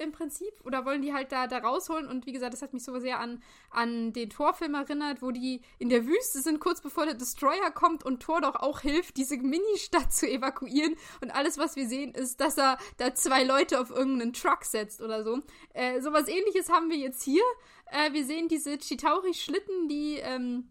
im 0.00 0.12
Prinzip. 0.12 0.52
Oder 0.64 0.84
wollen 0.84 1.02
die 1.02 1.12
halt 1.12 1.32
da, 1.32 1.46
da 1.46 1.58
rausholen? 1.58 2.06
Und 2.08 2.26
wie 2.26 2.32
gesagt, 2.32 2.52
das 2.52 2.62
hat 2.62 2.72
mich 2.72 2.84
so 2.84 2.98
sehr 2.98 3.20
an, 3.20 3.42
an 3.70 4.12
den 4.12 4.30
Torfilm 4.30 4.74
erinnert, 4.74 5.22
wo 5.22 5.30
die 5.30 5.62
in 5.78 5.88
der 5.88 6.06
Wüste 6.06 6.40
sind, 6.40 6.60
kurz 6.60 6.80
bevor 6.80 7.04
der 7.04 7.14
Destroyer 7.14 7.70
kommt 7.70 8.04
und 8.04 8.22
Thor 8.22 8.40
doch 8.40 8.56
auch 8.56 8.80
hilft, 8.80 9.16
diese 9.16 9.36
Mini-Stadt 9.36 10.12
zu 10.12 10.28
evakuieren. 10.28 10.96
Und 11.20 11.30
alles, 11.30 11.58
was 11.58 11.76
wir 11.76 11.86
sehen, 11.88 12.12
ist, 12.14 12.40
dass 12.40 12.58
er 12.58 12.78
da 12.96 13.14
zwei 13.14 13.44
Leute 13.44 13.80
auf 13.80 13.90
irgendeinen 13.90 14.32
Truck 14.32 14.64
setzt 14.64 15.00
oder 15.00 15.22
so. 15.22 15.42
Äh, 15.74 16.00
sowas 16.00 16.28
ähnliches 16.28 16.70
haben 16.70 16.90
wir 16.90 16.96
jetzt 16.96 17.22
hier. 17.22 17.42
Äh, 17.86 18.12
wir 18.12 18.24
sehen 18.24 18.48
diese 18.48 18.78
Chitauri-Schlitten, 18.78 19.88
die 19.88 20.16
ähm, 20.16 20.68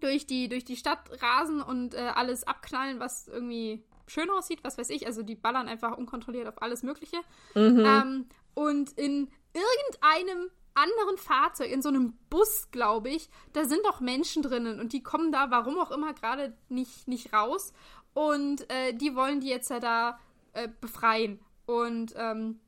durch, 0.00 0.26
die, 0.26 0.48
durch 0.48 0.64
die 0.64 0.76
Stadt 0.76 1.22
rasen 1.22 1.60
und 1.60 1.94
äh, 1.94 1.98
alles 1.98 2.44
abknallen, 2.44 3.00
was 3.00 3.28
irgendwie 3.28 3.84
schön 4.06 4.30
aussieht, 4.30 4.60
was 4.62 4.78
weiß 4.78 4.90
ich. 4.90 5.06
Also 5.06 5.22
die 5.22 5.34
ballern 5.34 5.68
einfach 5.68 5.96
unkontrolliert 5.96 6.48
auf 6.48 6.60
alles 6.62 6.82
Mögliche. 6.82 7.18
Mhm. 7.54 7.84
Ähm, 7.84 8.26
und 8.54 8.92
in 8.92 9.30
irgendeinem 9.54 10.50
anderen 10.74 11.18
Fahrzeug, 11.18 11.70
in 11.70 11.82
so 11.82 11.88
einem 11.88 12.14
Bus, 12.30 12.70
glaube 12.70 13.10
ich, 13.10 13.28
da 13.52 13.64
sind 13.64 13.84
doch 13.84 14.00
Menschen 14.00 14.42
drinnen 14.42 14.80
und 14.80 14.92
die 14.92 15.02
kommen 15.02 15.32
da, 15.32 15.50
warum 15.50 15.78
auch 15.78 15.90
immer, 15.90 16.14
gerade 16.14 16.56
nicht, 16.68 17.08
nicht 17.08 17.32
raus. 17.32 17.72
Und 18.14 18.70
äh, 18.70 18.92
die 18.94 19.14
wollen 19.14 19.40
die 19.40 19.48
jetzt 19.48 19.70
ja 19.70 19.80
da 19.80 20.18
äh, 20.52 20.68
befreien. 20.80 21.40
Und 21.66 22.14
ähm, 22.16 22.60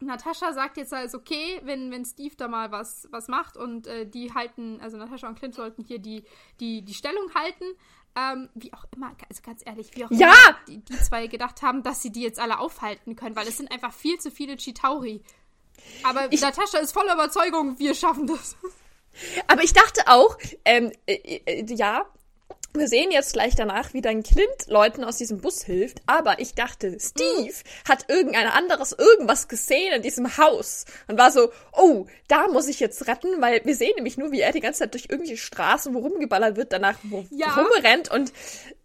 Natascha 0.00 0.52
sagt 0.52 0.76
jetzt, 0.76 0.92
ist 0.92 1.14
okay, 1.14 1.60
wenn, 1.64 1.90
wenn 1.90 2.04
Steve 2.04 2.34
da 2.36 2.48
mal 2.48 2.70
was, 2.70 3.08
was 3.10 3.28
macht 3.28 3.56
und 3.56 3.86
äh, 3.86 4.06
die 4.06 4.34
halten, 4.34 4.78
also 4.80 4.96
Natascha 4.96 5.28
und 5.28 5.38
Clint 5.38 5.54
sollten 5.54 5.82
hier 5.82 5.98
die, 5.98 6.24
die, 6.60 6.82
die 6.82 6.94
Stellung 6.94 7.32
halten. 7.34 7.64
Ähm, 8.16 8.48
wie 8.54 8.72
auch 8.72 8.84
immer, 8.94 9.14
also 9.28 9.42
ganz 9.42 9.60
ehrlich, 9.66 9.90
wie 9.94 10.06
auch 10.06 10.10
ja! 10.10 10.28
immer 10.28 10.58
die, 10.66 10.78
die, 10.78 10.98
zwei 11.00 11.26
gedacht 11.26 11.60
haben, 11.60 11.82
dass 11.82 12.00
sie 12.00 12.10
die 12.10 12.22
jetzt 12.22 12.40
alle 12.40 12.58
aufhalten 12.58 13.14
können, 13.14 13.36
weil 13.36 13.46
es 13.46 13.58
sind 13.58 13.70
einfach 13.70 13.92
viel 13.92 14.18
zu 14.18 14.30
viele 14.30 14.56
Chitauri. 14.56 15.22
Aber 16.02 16.32
ich, 16.32 16.40
Natascha 16.40 16.78
ist 16.78 16.92
voller 16.92 17.12
Überzeugung, 17.12 17.78
wir 17.78 17.94
schaffen 17.94 18.26
das. 18.26 18.56
Aber 19.46 19.62
ich 19.62 19.72
dachte 19.72 20.02
auch, 20.06 20.36
ähm, 20.64 20.92
äh, 21.06 21.14
äh, 21.14 21.74
ja, 21.74 22.06
wir 22.78 22.88
sehen 22.88 23.10
jetzt 23.10 23.32
gleich 23.32 23.54
danach, 23.54 23.92
wie 23.94 24.00
dann 24.00 24.22
Clint 24.22 24.66
Leuten 24.66 25.04
aus 25.04 25.16
diesem 25.18 25.38
Bus 25.38 25.62
hilft, 25.64 26.02
aber 26.06 26.38
ich 26.40 26.54
dachte, 26.54 26.96
Steve 27.00 27.54
hat 27.88 28.06
irgendein 28.08 28.46
anderes 28.48 28.92
irgendwas 28.92 29.48
gesehen 29.48 29.92
in 29.92 30.02
diesem 30.02 30.36
Haus 30.36 30.84
und 31.08 31.18
war 31.18 31.30
so, 31.30 31.50
oh, 31.72 32.06
da 32.28 32.48
muss 32.48 32.68
ich 32.68 32.80
jetzt 32.80 33.06
retten, 33.06 33.40
weil 33.40 33.64
wir 33.64 33.74
sehen 33.74 33.92
nämlich 33.96 34.16
nur, 34.18 34.32
wie 34.32 34.40
er 34.40 34.52
die 34.52 34.60
ganze 34.60 34.80
Zeit 34.80 34.94
durch 34.94 35.06
irgendwelche 35.08 35.36
Straßen, 35.36 35.94
wo 35.94 36.00
rumgeballert 36.00 36.56
wird, 36.56 36.72
danach 36.72 36.98
wo 37.04 37.24
Ja. 37.30 37.54
rumrennt 37.54 38.10
und 38.10 38.32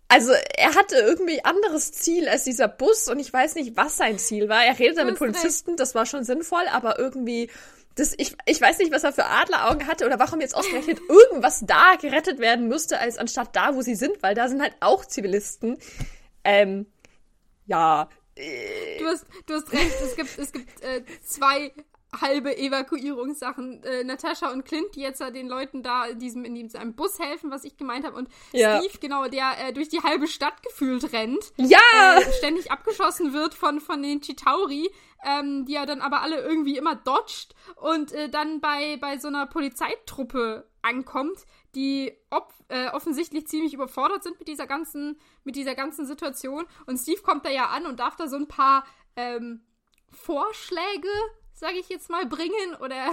also 0.08 0.34
er 0.58 0.76
hatte 0.76 0.98
irgendwie 0.98 1.46
anderes 1.46 1.94
Ziel 1.94 2.28
als 2.28 2.44
dieser 2.44 2.68
Bus 2.68 3.08
und 3.08 3.18
ich 3.20 3.32
weiß 3.32 3.56
nicht, 3.56 3.78
was 3.78 3.96
sein 3.96 4.20
Ziel 4.20 4.50
war. 4.50 4.66
Er 4.66 4.78
redet 4.78 4.98
da 4.98 5.06
mit 5.06 5.14
hast 5.14 5.22
recht. 5.22 5.34
Polizisten, 5.34 5.78
das 5.78 5.96
war 5.96 6.06
schon 6.06 6.26
sinnvoll, 6.26 6.64
aber 6.70 7.00
irgendwie 7.00 7.50
das, 7.96 8.14
ich, 8.18 8.36
ich 8.46 8.62
weiß 8.62 8.78
nicht, 8.80 8.92
was 8.92 9.04
er 9.04 9.14
für 9.14 9.26
Adleraugen 9.26 9.88
hatte 9.88 10.06
oder 10.06 10.20
warum 10.20 10.42
jetzt 10.42 10.56
ausgerechnet 10.56 11.00
irgendwas 11.10 11.64
da 11.66 11.96
gerettet 12.00 12.40
werden 12.40 12.68
musste, 12.68 13.00
als 13.00 13.18
anstatt 13.18 13.56
da, 13.56 13.76
wo 13.76 13.82
sie 13.82 13.96
sind, 13.96 14.22
weil 14.24 14.36
da 14.36 14.48
sind 14.48 14.62
halt 14.62 14.76
auch 14.80 15.06
Zivilisten. 15.06 15.78
Ähm, 16.44 16.86
ja. 17.66 18.10
Du 18.36 19.06
hast, 19.06 19.26
du 19.46 19.54
hast 19.56 19.72
recht, 19.74 19.96
es 20.02 20.16
gibt, 20.16 20.40
es 20.40 20.52
gibt 20.52 20.82
äh, 20.82 21.04
zwei 21.24 21.74
halbe 22.20 22.58
Evakuierungssachen. 22.58 23.84
Äh, 23.84 24.04
Natascha 24.04 24.52
und 24.52 24.66
Clint, 24.66 24.96
die 24.96 25.02
jetzt 25.02 25.22
äh, 25.22 25.32
den 25.32 25.48
Leuten 25.48 25.84
da 25.84 26.06
in 26.06 26.20
diesem, 26.20 26.44
in 26.44 26.56
diesem 26.56 26.94
Bus 26.94 27.20
helfen, 27.20 27.52
was 27.52 27.64
ich 27.64 27.78
gemeint 27.78 28.06
habe. 28.06 28.18
Und 28.18 28.30
Ja. 28.52 28.80
Steve, 28.80 28.98
genau, 29.00 29.28
der 29.28 29.54
äh, 29.68 29.74
durch 29.74 29.90
die 29.90 30.02
halbe 30.02 30.28
Stadt 30.28 30.62
gefühlt 30.64 31.14
rennt. 31.14 31.54
Ja! 31.58 31.80
Äh, 32.18 32.34
ständig 32.34 32.72
abgeschossen 32.72 33.34
wird 33.34 33.54
von, 33.54 33.80
von 33.80 34.02
den 34.04 34.22
Chitauri, 34.22 34.90
ähm, 35.24 35.66
die 35.66 35.76
er 35.76 35.86
dann 35.86 36.02
aber 36.02 36.22
alle 36.22 36.40
irgendwie 36.42 36.78
immer 36.78 36.96
dodgt 36.96 37.54
und 37.76 38.12
äh, 38.12 38.30
dann 38.30 38.60
bei, 38.62 38.98
bei 38.98 39.18
so 39.18 39.28
einer 39.28 39.46
Polizeitruppe 39.48 40.70
ankommt, 40.82 41.46
die 41.76 42.12
äh, 42.70 42.88
offensichtlich 42.90 43.46
ziemlich 43.48 43.74
überfordert 43.74 44.24
sind 44.24 44.40
mit 44.40 44.48
dieser 44.48 44.66
ganzen, 44.68 45.20
mit 45.44 45.56
dieser 45.56 45.76
ganzen 45.76 46.06
Situation. 46.08 46.66
Und 46.88 46.98
Steve 46.98 47.22
kommt 47.22 47.46
da 47.46 47.50
ja 47.50 47.68
an 47.68 47.86
und 47.86 48.00
darf 48.00 48.16
da 48.16 48.28
so 48.28 48.36
ein 48.38 48.48
paar 48.48 48.86
ähm, 49.16 49.64
Vorschläge, 50.10 51.08
sage 51.54 51.78
ich 51.78 51.90
jetzt 51.90 52.10
mal, 52.10 52.26
bringen 52.26 52.76
oder 52.82 52.96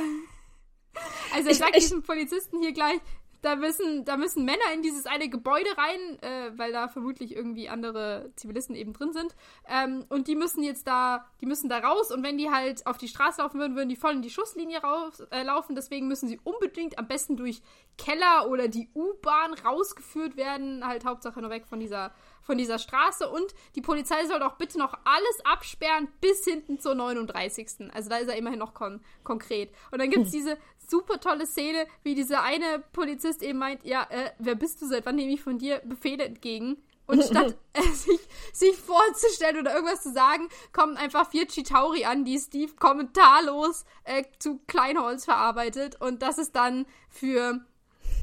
also 1.35 1.49
er 1.49 1.53
Ich- 1.53 1.59
sagt 1.59 1.77
ich- 1.77 1.83
diesem 1.85 2.03
Polizisten 2.03 2.61
hier 2.61 2.73
gleich, 2.73 3.01
da 3.43 3.57
müssen, 3.57 4.05
da 4.05 4.17
müssen 4.17 4.45
Männer 4.45 4.73
in 4.75 4.83
dieses 4.83 5.07
eine 5.07 5.29
Gebäude 5.29 5.69
rein, 5.77 6.23
äh, 6.23 6.59
weil 6.59 6.73
da 6.73 6.89
vermutlich 6.89 7.35
irgendwie 7.35 7.69
andere 7.69 8.33
Zivilisten 8.37 8.75
eben 8.75 8.93
drin 8.93 9.13
sind. 9.13 9.35
Ähm, 9.69 10.05
und 10.09 10.29
die 10.29 10.35
müssen 10.35 10.63
jetzt 10.63 10.87
da, 10.87 11.27
die 11.41 11.47
müssen 11.47 11.69
da 11.69 11.79
raus 11.79 12.11
und 12.11 12.23
wenn 12.23 12.39
die 12.39 12.51
halt 12.51 12.87
auf 12.87 12.99
die 12.99 13.09
Straße 13.09 13.41
laufen 13.41 13.61
würden, 13.61 13.77
würden 13.77 13.89
die 13.89 13.97
voll 13.97 14.13
in 14.13 14.23
die 14.23 14.31
Schusslinie 14.31 14.81
raus, 14.81 15.21
äh, 15.31 15.43
laufen. 15.43 15.77
Deswegen 15.77 16.09
müssen 16.09 16.29
sie 16.29 16.41
unbedingt 16.43 16.99
am 16.99 17.07
besten 17.07 17.37
durch 17.37 17.63
Keller 17.97 18.49
oder 18.49 18.69
die 18.69 18.89
U-Bahn 18.95 19.55
rausgeführt 19.55 20.37
werden. 20.37 20.87
Halt 20.87 21.05
Hauptsache 21.05 21.41
nur 21.41 21.51
weg 21.51 21.67
von 21.67 21.81
dieser, 21.81 22.13
von 22.43 22.59
dieser 22.59 22.79
Straße. 22.79 23.29
Und 23.29 23.55
die 23.77 23.81
Polizei 23.81 24.27
soll 24.27 24.41
doch 24.41 24.57
bitte 24.57 24.79
noch 24.79 24.95
alles 25.05 25.45
absperren 25.45 26.09
bis 26.21 26.45
hinten 26.45 26.79
zur 26.81 26.95
39. 26.95 27.91
Also 27.93 28.09
da 28.09 28.17
ist 28.17 28.29
er 28.29 28.37
immerhin 28.37 28.59
noch 28.59 28.75
kon 28.75 29.01
konkret. 29.23 29.71
Und 29.91 30.01
dann 30.01 30.11
gibt's 30.11 30.31
diese 30.33 30.59
super 30.89 31.21
tolle 31.21 31.47
Szene, 31.47 31.87
wie 32.03 32.15
dieser 32.15 32.43
eine 32.43 32.83
Polizist 32.93 33.43
eben 33.43 33.59
meint, 33.59 33.85
ja, 33.85 34.07
äh, 34.11 34.31
wer 34.39 34.55
bist 34.55 34.81
du, 34.83 34.87
seit 34.87 35.07
wann 35.07 35.17
nehme 35.17 35.33
ich 35.33 35.43
von 35.43 35.59
dir 35.59 35.81
Befehle 35.85 36.25
entgegen? 36.25 36.77
Und 37.07 37.25
statt 37.31 37.57
äh, 37.73 37.83
sich, 37.83 38.21
sich 38.53 38.77
vorzustellen 38.77 39.59
oder 39.59 39.75
irgendwas 39.75 40.03
zu 40.03 40.13
sagen, 40.13 40.49
kommen 40.73 40.97
einfach 40.97 41.31
vier 41.31 41.47
Chitauri 41.47 42.05
an, 42.05 42.25
die 42.25 42.39
Steve 42.39 42.73
kommentarlos 42.79 43.85
äh, 44.05 44.25
zu 44.39 44.61
Kleinholz 44.67 45.25
verarbeitet. 45.25 46.01
Und 46.01 46.23
das 46.23 46.39
ist 46.39 46.55
dann 46.55 46.87
für, 47.09 47.61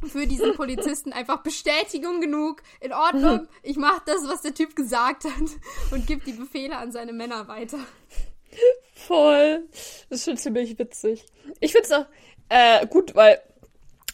für 0.07 0.28
diesen 0.28 0.53
Polizisten 0.53 1.13
einfach 1.13 1.41
Bestätigung 1.41 2.22
genug. 2.22 2.61
In 2.80 2.93
Ordnung, 2.93 3.47
ich 3.63 3.78
mache 3.78 4.03
das, 4.05 4.28
was 4.28 4.43
der 4.43 4.53
Typ 4.53 4.76
gesagt 4.76 5.26
hat 5.26 5.49
und 5.91 6.05
gibt 6.05 6.28
die 6.28 6.34
Befehle 6.34 6.78
an 6.78 6.91
seine 6.91 7.13
Männer 7.13 7.47
weiter. 7.47 7.80
Voll. 8.93 9.68
Das 10.09 10.20
ist 10.20 10.26
schon 10.26 10.38
ziemlich 10.38 10.78
witzig. 10.80 11.26
Ich 11.59 11.74
find's 11.74 11.91
auch 11.91 12.05
äh, 12.49 12.85
gut, 12.87 13.15
weil 13.15 13.39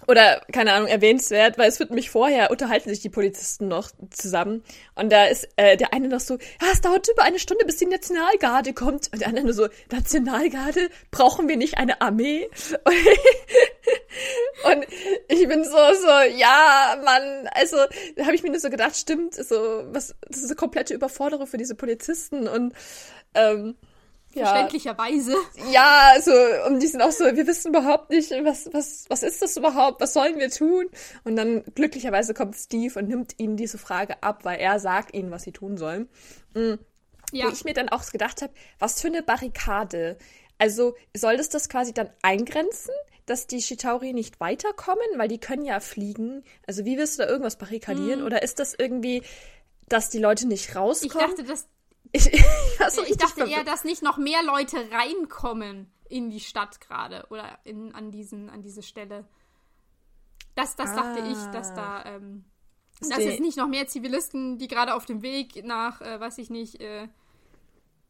oder 0.07 0.41
keine 0.51 0.73
Ahnung 0.73 0.88
erwähnenswert, 0.88 1.57
weil 1.57 1.69
es 1.69 1.79
wird 1.79 1.91
mich 1.91 2.09
vorher 2.09 2.51
unterhalten 2.51 2.89
sich 2.89 2.99
die 2.99 3.09
Polizisten 3.09 3.67
noch 3.67 3.91
zusammen. 4.09 4.63
Und 4.95 5.11
da 5.11 5.25
ist 5.25 5.47
äh, 5.55 5.77
der 5.77 5.93
eine 5.93 6.07
noch 6.07 6.19
so, 6.19 6.36
ja, 6.36 6.67
es 6.71 6.82
dauert 6.82 7.07
über 7.09 7.23
eine 7.23 7.39
Stunde, 7.39 7.65
bis 7.65 7.77
die 7.77 7.86
Nationalgarde 7.86 8.73
kommt. 8.73 9.09
Und 9.13 9.21
der 9.21 9.27
andere 9.27 9.45
nur 9.45 9.53
so, 9.53 9.67
Nationalgarde, 9.91 10.89
brauchen 11.11 11.47
wir 11.47 11.57
nicht 11.57 11.77
eine 11.77 12.01
Armee? 12.01 12.49
Und 14.63 14.86
ich 15.29 15.47
bin 15.47 15.63
so, 15.63 15.71
so, 15.71 16.36
ja, 16.36 16.99
Mann, 17.03 17.47
also, 17.53 17.77
da 18.15 18.25
habe 18.25 18.36
ich 18.36 18.43
mir 18.43 18.49
nur 18.49 18.59
so 18.59 18.69
gedacht, 18.69 18.95
stimmt, 18.95 19.36
so, 19.36 19.84
was, 19.91 20.15
das 20.27 20.39
ist 20.39 20.47
eine 20.47 20.55
komplette 20.55 20.93
Überforderung 20.93 21.47
für 21.47 21.57
diese 21.57 21.75
Polizisten. 21.75 22.47
Und, 22.47 22.73
ähm, 23.34 23.75
ja, 24.34 24.45
Verständlicherweise. 24.45 25.36
ja, 25.71 26.11
also, 26.13 26.32
und 26.67 26.79
die 26.79 26.88
sind 26.88 27.01
auch 27.01 27.11
so, 27.11 27.25
wir 27.25 27.47
wissen 27.47 27.69
überhaupt 27.69 28.09
nicht, 28.09 28.32
was, 28.43 28.69
was, 28.73 29.05
was 29.09 29.23
ist 29.23 29.41
das 29.41 29.57
überhaupt, 29.57 30.01
was 30.01 30.13
sollen 30.13 30.39
wir 30.39 30.49
tun? 30.49 30.86
Und 31.23 31.36
dann 31.36 31.63
glücklicherweise 31.75 32.34
kommt 32.34 32.55
Steve 32.55 32.97
und 32.99 33.07
nimmt 33.07 33.36
ihnen 33.38 33.57
diese 33.57 33.77
Frage 33.77 34.21
ab, 34.23 34.43
weil 34.45 34.59
er 34.59 34.79
sagt 34.79 35.13
ihnen, 35.13 35.32
was 35.32 35.43
sie 35.43 35.51
tun 35.51 35.77
sollen. 35.77 36.09
Ja. 36.53 37.45
Wo 37.45 37.49
ich 37.49 37.63
mir 37.63 37.73
dann 37.73 37.89
auch 37.89 38.09
gedacht 38.11 38.41
habe, 38.41 38.53
was 38.79 39.01
für 39.01 39.07
eine 39.07 39.23
Barrikade. 39.23 40.17
Also 40.57 40.95
soll 41.15 41.38
das 41.38 41.49
das 41.49 41.69
quasi 41.69 41.93
dann 41.93 42.09
eingrenzen, 42.21 42.93
dass 43.25 43.47
die 43.47 43.61
Shitauri 43.61 44.13
nicht 44.13 44.39
weiterkommen, 44.39 45.05
weil 45.15 45.27
die 45.27 45.39
können 45.39 45.63
ja 45.65 45.79
fliegen. 45.79 46.43
Also 46.67 46.86
wie 46.86 46.97
willst 46.97 47.17
du 47.19 47.23
da 47.23 47.29
irgendwas 47.29 47.57
barrikadieren? 47.57 48.23
Oder 48.23 48.43
ist 48.43 48.59
das 48.59 48.73
irgendwie, 48.77 49.23
dass 49.88 50.09
die 50.09 50.19
Leute 50.19 50.47
nicht 50.47 50.69
Ich 50.69 50.75
rauskommen? 50.75 51.27
dachte, 51.29 51.43
dass 51.43 51.67
ich, 52.12 52.26
ich, 52.34 52.43
so 52.89 53.03
ich 53.03 53.18
dachte 53.18 53.43
eher, 53.45 53.64
dass 53.64 53.84
nicht 53.84 54.01
noch 54.01 54.18
mehr 54.18 54.43
Leute 54.43 54.78
reinkommen 54.91 55.91
in 56.09 56.30
die 56.30 56.39
Stadt 56.39 56.82
gerade 56.82 57.26
oder 57.30 57.59
in, 57.64 57.95
an, 57.95 58.12
diesen, 58.12 58.49
an 58.49 58.62
diese 58.62 58.84
Stelle. 58.84 59.26
Das, 60.55 60.76
das 60.76 60.93
dachte 60.93 61.22
ich, 61.28 61.38
dass 61.51 61.74
da, 61.74 62.03
ähm, 62.05 62.43
dass 62.99 63.20
jetzt 63.20 63.39
nicht 63.39 63.57
noch 63.57 63.68
mehr 63.68 63.88
Zivilisten, 63.88 64.57
die 64.57 64.68
gerade 64.68 64.93
auf 64.93 65.05
dem 65.05 65.22
Weg 65.22 65.64
nach, 65.64 66.01
äh, 66.01 66.20
weiß 66.20 66.38
ich 66.39 66.49
nicht, 66.49 66.82
äh, 66.82 67.07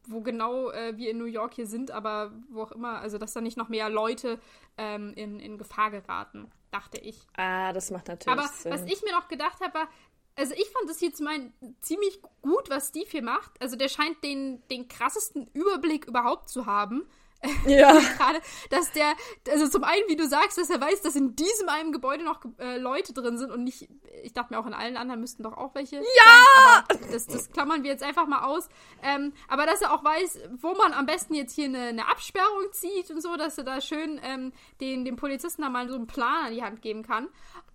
wo 0.08 0.20
genau 0.20 0.70
äh, 0.70 0.96
wir 0.96 1.10
in 1.10 1.18
New 1.18 1.26
York 1.26 1.54
hier 1.54 1.66
sind, 1.66 1.92
aber 1.92 2.32
wo 2.50 2.62
auch 2.62 2.72
immer, 2.72 2.98
also 2.98 3.18
dass 3.18 3.32
da 3.32 3.40
nicht 3.40 3.56
noch 3.56 3.68
mehr 3.68 3.88
Leute 3.88 4.40
ähm, 4.76 5.12
in, 5.14 5.38
in 5.38 5.58
Gefahr 5.58 5.90
geraten, 5.90 6.50
dachte 6.72 6.98
ich. 6.98 7.20
Ah, 7.36 7.72
das 7.72 7.90
macht 7.90 8.08
natürlich 8.08 8.38
Aber 8.38 8.48
Sinn. 8.48 8.72
was 8.72 8.82
ich 8.84 9.02
mir 9.02 9.12
noch 9.12 9.28
gedacht 9.28 9.60
habe, 9.60 9.74
war, 9.74 9.88
also 10.36 10.54
ich 10.54 10.68
fand 10.70 10.88
das 10.88 10.98
hier 10.98 11.12
zum 11.12 11.26
einen 11.26 11.52
ziemlich 11.80 12.20
gut, 12.40 12.70
was 12.70 12.88
Steve 12.88 13.08
hier 13.08 13.22
macht. 13.22 13.50
Also 13.60 13.76
der 13.76 13.88
scheint 13.88 14.22
den, 14.24 14.66
den 14.68 14.88
krassesten 14.88 15.48
Überblick 15.52 16.06
überhaupt 16.06 16.48
zu 16.48 16.66
haben. 16.66 17.06
ja. 17.66 17.92
Gerade, 17.92 18.40
dass 18.70 18.92
der, 18.92 19.14
also 19.50 19.68
zum 19.68 19.82
einen, 19.84 20.08
wie 20.08 20.16
du 20.16 20.28
sagst, 20.28 20.58
dass 20.58 20.70
er 20.70 20.80
weiß, 20.80 21.02
dass 21.02 21.16
in 21.16 21.34
diesem 21.34 21.68
einen 21.68 21.92
Gebäude 21.92 22.24
noch 22.24 22.40
äh, 22.58 22.78
Leute 22.78 23.12
drin 23.12 23.36
sind 23.36 23.50
und 23.50 23.64
nicht, 23.64 23.88
ich 24.22 24.32
dachte 24.32 24.54
mir 24.54 24.60
auch 24.60 24.66
in 24.66 24.74
allen 24.74 24.96
anderen 24.96 25.20
müssten 25.20 25.42
doch 25.42 25.56
auch 25.56 25.74
welche. 25.74 25.96
Ja! 25.96 26.84
Sein, 26.88 26.98
das, 27.10 27.26
das 27.26 27.50
klammern 27.50 27.82
wir 27.82 27.90
jetzt 27.90 28.04
einfach 28.04 28.26
mal 28.28 28.44
aus. 28.44 28.68
Ähm, 29.02 29.32
aber 29.48 29.66
dass 29.66 29.82
er 29.82 29.92
auch 29.92 30.04
weiß, 30.04 30.38
wo 30.60 30.74
man 30.74 30.92
am 30.92 31.06
besten 31.06 31.34
jetzt 31.34 31.54
hier 31.54 31.66
eine, 31.66 31.86
eine 31.86 32.08
Absperrung 32.08 32.72
zieht 32.72 33.10
und 33.10 33.20
so, 33.20 33.36
dass 33.36 33.58
er 33.58 33.64
da 33.64 33.80
schön 33.80 34.20
ähm, 34.22 34.52
den, 34.80 35.04
den 35.04 35.16
Polizisten 35.16 35.62
da 35.62 35.68
mal 35.68 35.88
so 35.88 35.96
einen 35.96 36.06
Plan 36.06 36.46
an 36.46 36.54
die 36.54 36.62
Hand 36.62 36.80
geben 36.80 37.02
kann. 37.02 37.28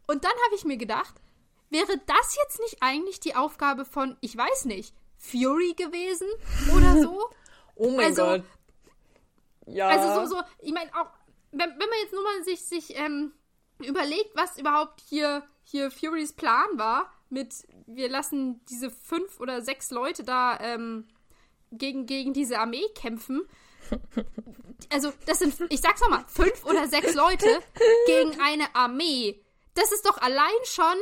Und 0.08 0.24
dann 0.24 0.32
habe 0.46 0.56
ich 0.56 0.64
mir 0.64 0.78
gedacht, 0.78 1.16
wäre 1.70 2.00
das 2.06 2.38
jetzt 2.44 2.60
nicht 2.60 2.78
eigentlich 2.82 3.20
die 3.20 3.36
Aufgabe 3.36 3.86
von, 3.86 4.18
ich 4.22 4.36
weiß 4.36 4.66
nicht, 4.66 4.94
Fury 5.18 5.74
gewesen 5.74 6.28
oder 6.76 7.02
so? 7.02 7.30
Oh 7.80 7.92
mein 7.92 8.06
Also, 8.08 8.24
Gott. 8.24 8.44
Ja. 9.68 9.88
Also 9.88 10.26
so, 10.26 10.36
so, 10.36 10.42
ich 10.58 10.74
meine 10.74 10.90
auch, 10.96 11.12
wenn, 11.52 11.70
wenn 11.70 11.78
man 11.78 12.00
jetzt 12.02 12.12
nur 12.12 12.24
mal 12.24 12.44
sich, 12.44 12.64
sich 12.64 12.98
ähm, 12.98 13.34
überlegt, 13.86 14.36
was 14.36 14.58
überhaupt 14.58 15.00
hier, 15.08 15.44
hier 15.62 15.92
Furys 15.92 16.34
Plan 16.34 16.66
war, 16.74 17.14
mit 17.30 17.54
wir 17.86 18.10
lassen 18.10 18.66
diese 18.66 18.90
fünf 18.90 19.40
oder 19.40 19.62
sechs 19.62 19.92
Leute 19.92 20.24
da 20.24 20.60
ähm, 20.60 21.08
gegen, 21.72 22.08
gegen 22.08 22.34
diese 22.34 22.60
Armee 22.60 22.88
kämpfen. 22.96 23.48
Also, 24.92 25.12
das 25.26 25.40
sind, 25.40 25.56
ich 25.70 25.82
sag's 25.82 26.00
nochmal, 26.02 26.24
fünf 26.28 26.64
oder 26.64 26.88
sechs 26.88 27.16
Leute 27.16 27.48
gegen 28.06 28.40
eine 28.40 28.74
Armee. 28.76 29.44
Das 29.74 29.92
ist 29.92 30.06
doch 30.06 30.18
allein 30.20 30.54
schon 30.66 30.96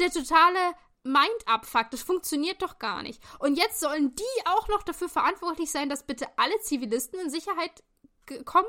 der 0.00 0.10
totale 0.10 0.58
Mind-Up-Fuck. 1.02 1.90
Das 1.90 2.02
funktioniert 2.02 2.62
doch 2.62 2.78
gar 2.78 3.02
nicht. 3.02 3.22
Und 3.38 3.56
jetzt 3.56 3.80
sollen 3.80 4.14
die 4.14 4.46
auch 4.46 4.68
noch 4.68 4.82
dafür 4.82 5.08
verantwortlich 5.08 5.70
sein, 5.70 5.88
dass 5.88 6.06
bitte 6.06 6.26
alle 6.36 6.58
Zivilisten 6.60 7.20
in 7.20 7.30
Sicherheit 7.30 7.82
kommen 8.44 8.68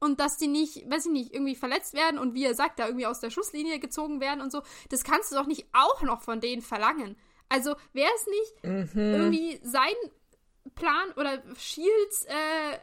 und 0.00 0.20
dass 0.20 0.36
die 0.36 0.48
nicht, 0.48 0.88
weiß 0.90 1.06
ich 1.06 1.12
nicht, 1.12 1.34
irgendwie 1.34 1.56
verletzt 1.56 1.94
werden 1.94 2.18
und 2.18 2.34
wie 2.34 2.44
er 2.44 2.54
sagt, 2.54 2.78
da 2.78 2.86
irgendwie 2.86 3.06
aus 3.06 3.20
der 3.20 3.30
Schusslinie 3.30 3.78
gezogen 3.78 4.20
werden 4.20 4.40
und 4.40 4.52
so. 4.52 4.62
Das 4.90 5.04
kannst 5.04 5.32
du 5.32 5.36
doch 5.36 5.46
nicht 5.46 5.66
auch 5.72 6.02
noch 6.02 6.22
von 6.22 6.40
denen 6.40 6.62
verlangen. 6.62 7.16
Also 7.48 7.74
wäre 7.92 8.10
es 8.14 8.26
nicht 8.26 8.94
irgendwie 8.94 9.60
sein 9.62 9.94
Plan 10.74 11.10
oder 11.16 11.42
Shields 11.56 12.24
äh, 12.26 12.78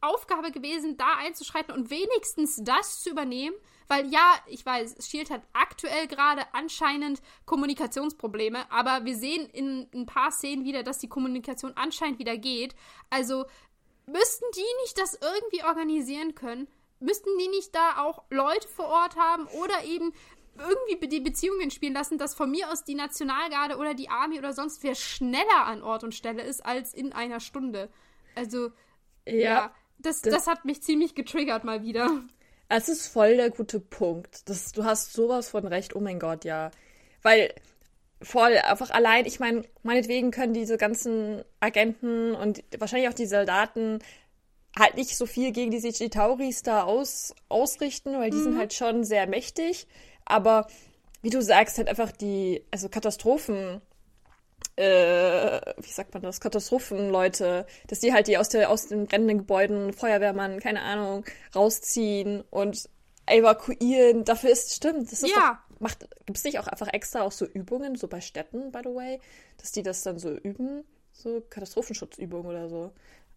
Aufgabe 0.00 0.52
gewesen, 0.52 0.96
da 0.96 1.16
einzuschreiten 1.16 1.74
und 1.74 1.90
wenigstens 1.90 2.60
das 2.62 3.00
zu 3.00 3.10
übernehmen, 3.10 3.56
weil 3.88 4.06
ja, 4.12 4.34
ich 4.46 4.64
weiß, 4.64 4.96
Shield 5.08 5.30
hat 5.30 5.42
aktuell 5.52 6.06
gerade 6.06 6.42
anscheinend 6.52 7.20
Kommunikationsprobleme, 7.46 8.70
aber 8.70 9.04
wir 9.04 9.16
sehen 9.16 9.48
in 9.50 9.88
ein 9.94 10.06
paar 10.06 10.30
Szenen 10.30 10.64
wieder, 10.64 10.82
dass 10.82 10.98
die 10.98 11.08
Kommunikation 11.08 11.72
anscheinend 11.76 12.18
wieder 12.18 12.36
geht. 12.36 12.74
Also 13.10 13.44
müssten 14.06 14.44
die 14.54 14.82
nicht 14.82 14.98
das 14.98 15.18
irgendwie 15.20 15.64
organisieren 15.64 16.34
können? 16.34 16.68
Müssten 17.00 17.30
die 17.38 17.48
nicht 17.48 17.74
da 17.74 18.02
auch 18.02 18.24
Leute 18.30 18.68
vor 18.68 18.86
Ort 18.86 19.16
haben 19.16 19.46
oder 19.48 19.84
eben 19.84 20.12
irgendwie 20.58 21.08
die 21.08 21.20
Beziehungen 21.20 21.70
spielen 21.70 21.94
lassen, 21.94 22.18
dass 22.18 22.34
von 22.34 22.50
mir 22.50 22.70
aus 22.70 22.84
die 22.84 22.94
Nationalgarde 22.94 23.76
oder 23.76 23.94
die 23.94 24.08
Army 24.08 24.38
oder 24.38 24.52
sonst 24.52 24.82
wer 24.82 24.94
schneller 24.94 25.66
an 25.66 25.82
Ort 25.82 26.04
und 26.04 26.14
Stelle 26.14 26.42
ist 26.42 26.64
als 26.64 26.94
in 26.94 27.12
einer 27.12 27.40
Stunde. 27.40 27.90
Also, 28.34 28.70
ja, 29.26 29.34
ja 29.34 29.74
das, 29.98 30.22
das, 30.22 30.34
das, 30.34 30.46
hat 30.46 30.64
mich 30.64 30.82
ziemlich 30.82 31.14
getriggert 31.14 31.64
mal 31.64 31.82
wieder. 31.82 32.22
Es 32.76 32.88
ist 32.88 33.06
voll 33.06 33.36
der 33.36 33.50
gute 33.50 33.78
Punkt. 33.78 34.48
Das, 34.48 34.72
du 34.72 34.84
hast 34.84 35.12
sowas 35.12 35.48
von 35.48 35.66
recht, 35.66 35.94
oh 35.94 36.00
mein 36.00 36.18
Gott, 36.18 36.44
ja. 36.44 36.70
Weil 37.22 37.54
voll, 38.20 38.56
einfach 38.58 38.90
allein, 38.90 39.26
ich 39.26 39.38
meine, 39.38 39.62
meinetwegen 39.82 40.30
können 40.30 40.54
diese 40.54 40.76
ganzen 40.76 41.44
Agenten 41.60 42.34
und 42.34 42.64
wahrscheinlich 42.78 43.08
auch 43.08 43.14
die 43.14 43.26
Soldaten 43.26 44.00
halt 44.76 44.96
nicht 44.96 45.16
so 45.16 45.26
viel 45.26 45.52
gegen 45.52 45.70
diese 45.70 45.92
Chitauris 45.92 46.62
da 46.62 46.82
aus, 46.82 47.34
ausrichten, 47.48 48.18
weil 48.18 48.30
die 48.30 48.38
mhm. 48.38 48.42
sind 48.42 48.58
halt 48.58 48.74
schon 48.74 49.04
sehr 49.04 49.28
mächtig. 49.28 49.86
Aber 50.24 50.66
wie 51.22 51.30
du 51.30 51.42
sagst, 51.42 51.78
halt 51.78 51.88
einfach 51.88 52.10
die, 52.10 52.64
also 52.72 52.88
Katastrophen, 52.88 53.80
äh, 54.76 55.60
wie 55.78 55.90
sagt 55.90 56.14
man 56.14 56.22
das, 56.22 56.40
Katastrophenleute, 56.40 57.66
dass 57.86 58.00
die 58.00 58.12
halt 58.12 58.26
die 58.26 58.38
aus, 58.38 58.48
der, 58.48 58.70
aus 58.70 58.88
den 58.88 59.06
brennenden 59.06 59.38
Gebäuden, 59.38 59.92
Feuerwehrmann, 59.92 60.60
keine 60.60 60.82
Ahnung, 60.82 61.24
rausziehen 61.54 62.42
und 62.50 62.88
evakuieren. 63.26 64.24
Dafür 64.24 64.50
ist, 64.50 64.74
stimmt, 64.74 65.12
das 65.12 65.22
ist 65.22 65.34
ja. 65.34 65.60
doch, 65.70 65.80
macht, 65.80 66.08
gibt 66.26 66.38
es 66.38 66.44
nicht 66.44 66.58
auch 66.58 66.66
einfach 66.66 66.92
extra 66.92 67.22
auch 67.22 67.32
so 67.32 67.46
Übungen, 67.46 67.96
so 67.96 68.08
bei 68.08 68.20
Städten, 68.20 68.72
by 68.72 68.80
the 68.82 68.94
way, 68.94 69.20
dass 69.58 69.72
die 69.72 69.82
das 69.82 70.02
dann 70.02 70.18
so 70.18 70.30
üben? 70.30 70.84
So 71.12 71.40
Katastrophenschutzübungen 71.48 72.46
oder 72.46 72.68
so. 72.68 72.92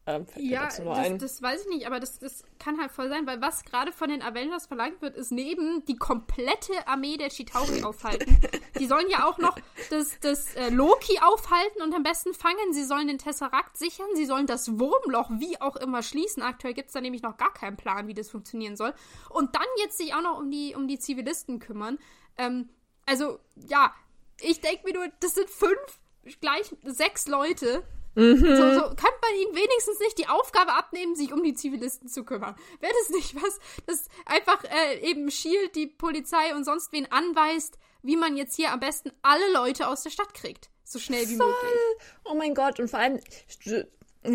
Ähm, 0.07 0.25
ja, 0.37 0.63
das, 0.63 0.81
das, 1.19 1.41
weiß 1.41 1.63
ich 1.63 1.67
nicht, 1.67 1.85
aber 1.85 1.99
das, 1.99 2.17
das 2.19 2.45
kann 2.59 2.79
halt 2.79 2.93
voll 2.93 3.09
sein, 3.09 3.27
weil 3.27 3.41
was 3.41 3.65
gerade 3.65 3.91
von 3.91 4.09
den 4.09 4.21
Avengers 4.21 4.65
verlangt 4.65 5.01
wird, 5.01 5.17
ist 5.17 5.33
neben 5.33 5.83
die 5.83 5.97
komplette 5.97 6.87
Armee 6.87 7.17
der 7.17 7.29
Chitauri 7.29 7.83
aufhalten. 7.83 8.39
Die 8.79 8.85
sollen 8.85 9.09
ja 9.09 9.27
auch 9.27 9.37
noch 9.37 9.57
das, 9.89 10.17
das 10.21 10.55
äh, 10.55 10.69
Loki 10.69 11.19
aufhalten 11.19 11.81
und 11.81 11.93
am 11.93 12.03
besten 12.03 12.33
fangen. 12.33 12.71
Sie 12.71 12.85
sollen 12.85 13.09
den 13.09 13.17
Tesseract 13.17 13.75
sichern, 13.75 14.07
sie 14.15 14.25
sollen 14.25 14.47
das 14.47 14.79
Wurmloch 14.79 15.29
wie 15.39 15.59
auch 15.59 15.75
immer 15.75 16.01
schließen. 16.01 16.41
Aktuell 16.41 16.73
gibt 16.73 16.87
es 16.87 16.93
da 16.93 17.01
nämlich 17.01 17.21
noch 17.21 17.35
gar 17.35 17.53
keinen 17.53 17.75
Plan, 17.75 18.07
wie 18.07 18.13
das 18.13 18.29
funktionieren 18.29 18.77
soll. 18.77 18.93
Und 19.29 19.55
dann 19.55 19.67
jetzt 19.83 19.97
sich 19.97 20.13
auch 20.13 20.21
noch 20.21 20.39
um 20.39 20.49
die, 20.49 20.73
um 20.73 20.87
die 20.87 20.99
Zivilisten 20.99 21.59
kümmern. 21.59 21.99
Ähm, 22.37 22.69
also, 23.05 23.39
ja, 23.55 23.93
ich 24.39 24.61
denke 24.61 24.85
mir 24.85 24.93
nur, 24.93 25.07
das 25.19 25.35
sind 25.35 25.49
fünf, 25.49 25.99
gleich 26.39 26.73
sechs 26.85 27.27
Leute, 27.27 27.83
Mhm. 28.17 28.39
So, 28.39 28.73
so 28.73 28.81
kann 28.95 29.13
man 29.21 29.35
ihnen 29.39 29.55
wenigstens 29.55 29.99
nicht 29.99 30.17
die 30.17 30.27
Aufgabe 30.27 30.73
abnehmen, 30.73 31.15
sich 31.15 31.31
um 31.31 31.43
die 31.43 31.53
Zivilisten 31.53 32.09
zu 32.09 32.23
kümmern. 32.23 32.55
Wäre 32.79 32.93
das 32.99 33.09
nicht 33.09 33.35
was, 33.35 33.59
das 33.85 34.07
einfach 34.25 34.63
äh, 34.63 34.99
eben 35.01 35.29
Shield, 35.29 35.75
die 35.75 35.85
Polizei 35.85 36.55
und 36.55 36.63
sonst 36.63 36.91
wen 36.91 37.11
anweist, 37.11 37.77
wie 38.01 38.17
man 38.17 38.35
jetzt 38.35 38.55
hier 38.55 38.71
am 38.71 38.79
besten 38.79 39.11
alle 39.21 39.51
Leute 39.53 39.87
aus 39.87 40.01
der 40.01 40.09
Stadt 40.09 40.33
kriegt? 40.33 40.71
So 40.83 40.97
schnell 40.97 41.29
wie 41.29 41.35
Voll. 41.35 41.47
möglich. 41.47 41.79
Oh 42.25 42.33
mein 42.33 42.55
Gott, 42.55 42.79
und 42.79 42.89
vor 42.89 42.99
allem, 42.99 43.19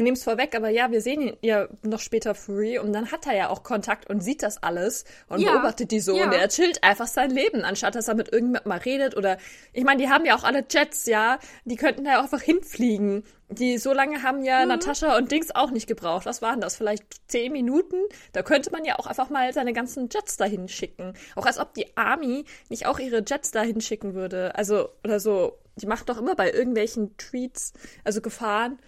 nehme 0.00 0.16
es 0.16 0.24
vorweg, 0.24 0.54
aber 0.54 0.68
ja, 0.70 0.90
wir 0.90 1.00
sehen 1.00 1.20
ihn 1.20 1.36
ja 1.42 1.68
noch 1.82 2.00
später 2.00 2.34
Free 2.34 2.78
und 2.78 2.92
dann 2.92 3.10
hat 3.12 3.26
er 3.26 3.34
ja 3.34 3.48
auch 3.50 3.62
Kontakt 3.62 4.08
und 4.08 4.20
sieht 4.20 4.42
das 4.42 4.62
alles 4.62 5.04
und 5.28 5.40
ja. 5.40 5.52
beobachtet 5.52 5.90
die 5.90 6.00
so 6.00 6.16
ja. 6.16 6.24
und 6.24 6.32
er 6.32 6.48
chillt 6.48 6.82
einfach 6.82 7.06
sein 7.06 7.30
Leben, 7.30 7.62
anstatt 7.62 7.94
dass 7.94 8.08
er 8.08 8.14
mit 8.14 8.32
irgendjemandem 8.32 8.68
mal 8.68 8.78
redet 8.78 9.16
oder 9.16 9.38
ich 9.72 9.84
meine, 9.84 10.02
die 10.02 10.08
haben 10.08 10.24
ja 10.24 10.36
auch 10.36 10.44
alle 10.44 10.64
Jets, 10.68 11.06
ja, 11.06 11.38
die 11.64 11.76
könnten 11.76 12.04
da 12.04 12.12
ja 12.12 12.18
auch 12.20 12.24
einfach 12.24 12.42
hinfliegen. 12.42 13.24
Die 13.48 13.76
so 13.76 13.92
lange 13.92 14.22
haben 14.22 14.44
ja 14.44 14.62
mhm. 14.62 14.68
Natascha 14.68 15.16
und 15.18 15.30
Dings 15.30 15.54
auch 15.54 15.70
nicht 15.70 15.86
gebraucht. 15.86 16.24
Was 16.24 16.40
waren 16.40 16.62
das? 16.62 16.76
Vielleicht 16.76 17.04
zehn 17.30 17.52
Minuten? 17.52 17.96
Da 18.32 18.42
könnte 18.42 18.70
man 18.70 18.84
ja 18.84 18.98
auch 18.98 19.06
einfach 19.06 19.28
mal 19.28 19.52
seine 19.52 19.74
ganzen 19.74 20.08
Jets 20.10 20.38
dahin 20.38 20.68
schicken. 20.68 21.12
Auch 21.36 21.44
als 21.44 21.58
ob 21.58 21.74
die 21.74 21.94
Army 21.96 22.44
nicht 22.70 22.86
auch 22.86 22.98
ihre 22.98 23.22
Jets 23.26 23.50
dahin 23.50 23.82
schicken 23.82 24.14
würde. 24.14 24.54
Also, 24.54 24.88
oder 25.04 25.20
so. 25.20 25.58
Die 25.76 25.86
macht 25.86 26.08
doch 26.08 26.18
immer 26.18 26.34
bei 26.34 26.50
irgendwelchen 26.50 27.16
Tweets, 27.16 27.72
also 28.04 28.20
Gefahren 28.20 28.78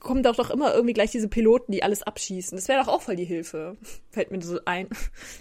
kommen 0.00 0.22
doch 0.22 0.36
doch 0.36 0.50
immer 0.50 0.74
irgendwie 0.74 0.94
gleich 0.94 1.10
diese 1.10 1.28
Piloten, 1.28 1.72
die 1.72 1.82
alles 1.82 2.02
abschießen. 2.02 2.56
Das 2.56 2.68
wäre 2.68 2.82
doch 2.82 2.88
auch 2.88 3.02
voll 3.02 3.16
die 3.16 3.24
Hilfe. 3.24 3.76
Fällt 4.10 4.30
mir 4.30 4.40
so 4.42 4.58
ein. 4.64 4.88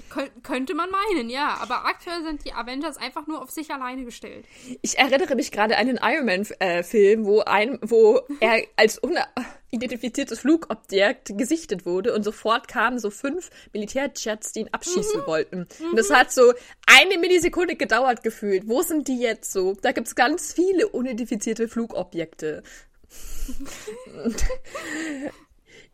Kön 0.09 0.29
könnte 0.43 0.73
man 0.73 0.89
meinen, 0.89 1.29
ja. 1.29 1.57
Aber 1.61 1.85
aktuell 1.85 2.23
sind 2.23 2.45
die 2.45 2.53
Avengers 2.53 2.97
einfach 2.97 3.27
nur 3.27 3.41
auf 3.41 3.51
sich 3.51 3.71
alleine 3.71 4.03
gestellt. 4.03 4.45
Ich 4.81 4.97
erinnere 4.97 5.35
mich 5.35 5.51
gerade 5.51 5.77
an 5.77 5.87
den 5.87 5.99
Iron 6.01 6.25
Man-Film, 6.25 7.21
äh, 7.21 7.25
wo, 7.25 7.41
ein, 7.41 7.79
wo 7.81 8.21
er 8.39 8.63
als 8.75 8.99
unidentifiziertes 8.99 10.39
Flugobjekt 10.39 11.37
gesichtet 11.37 11.85
wurde 11.85 12.13
und 12.13 12.23
sofort 12.23 12.67
kamen 12.67 12.99
so 12.99 13.09
fünf 13.09 13.49
Militärjets, 13.73 14.51
die 14.51 14.61
ihn 14.61 14.69
abschießen 14.71 15.21
mhm. 15.21 15.27
wollten. 15.27 15.67
Mhm. 15.79 15.89
Und 15.89 15.95
das 15.97 16.11
hat 16.11 16.31
so 16.31 16.53
eine 16.85 17.17
Millisekunde 17.17 17.75
gedauert 17.75 18.23
gefühlt. 18.23 18.67
Wo 18.67 18.81
sind 18.81 19.07
die 19.07 19.19
jetzt 19.19 19.51
so? 19.51 19.75
Da 19.81 19.91
gibt 19.91 20.07
es 20.07 20.15
ganz 20.15 20.53
viele 20.53 20.87
unidentifizierte 20.89 21.67
Flugobjekte. 21.67 22.63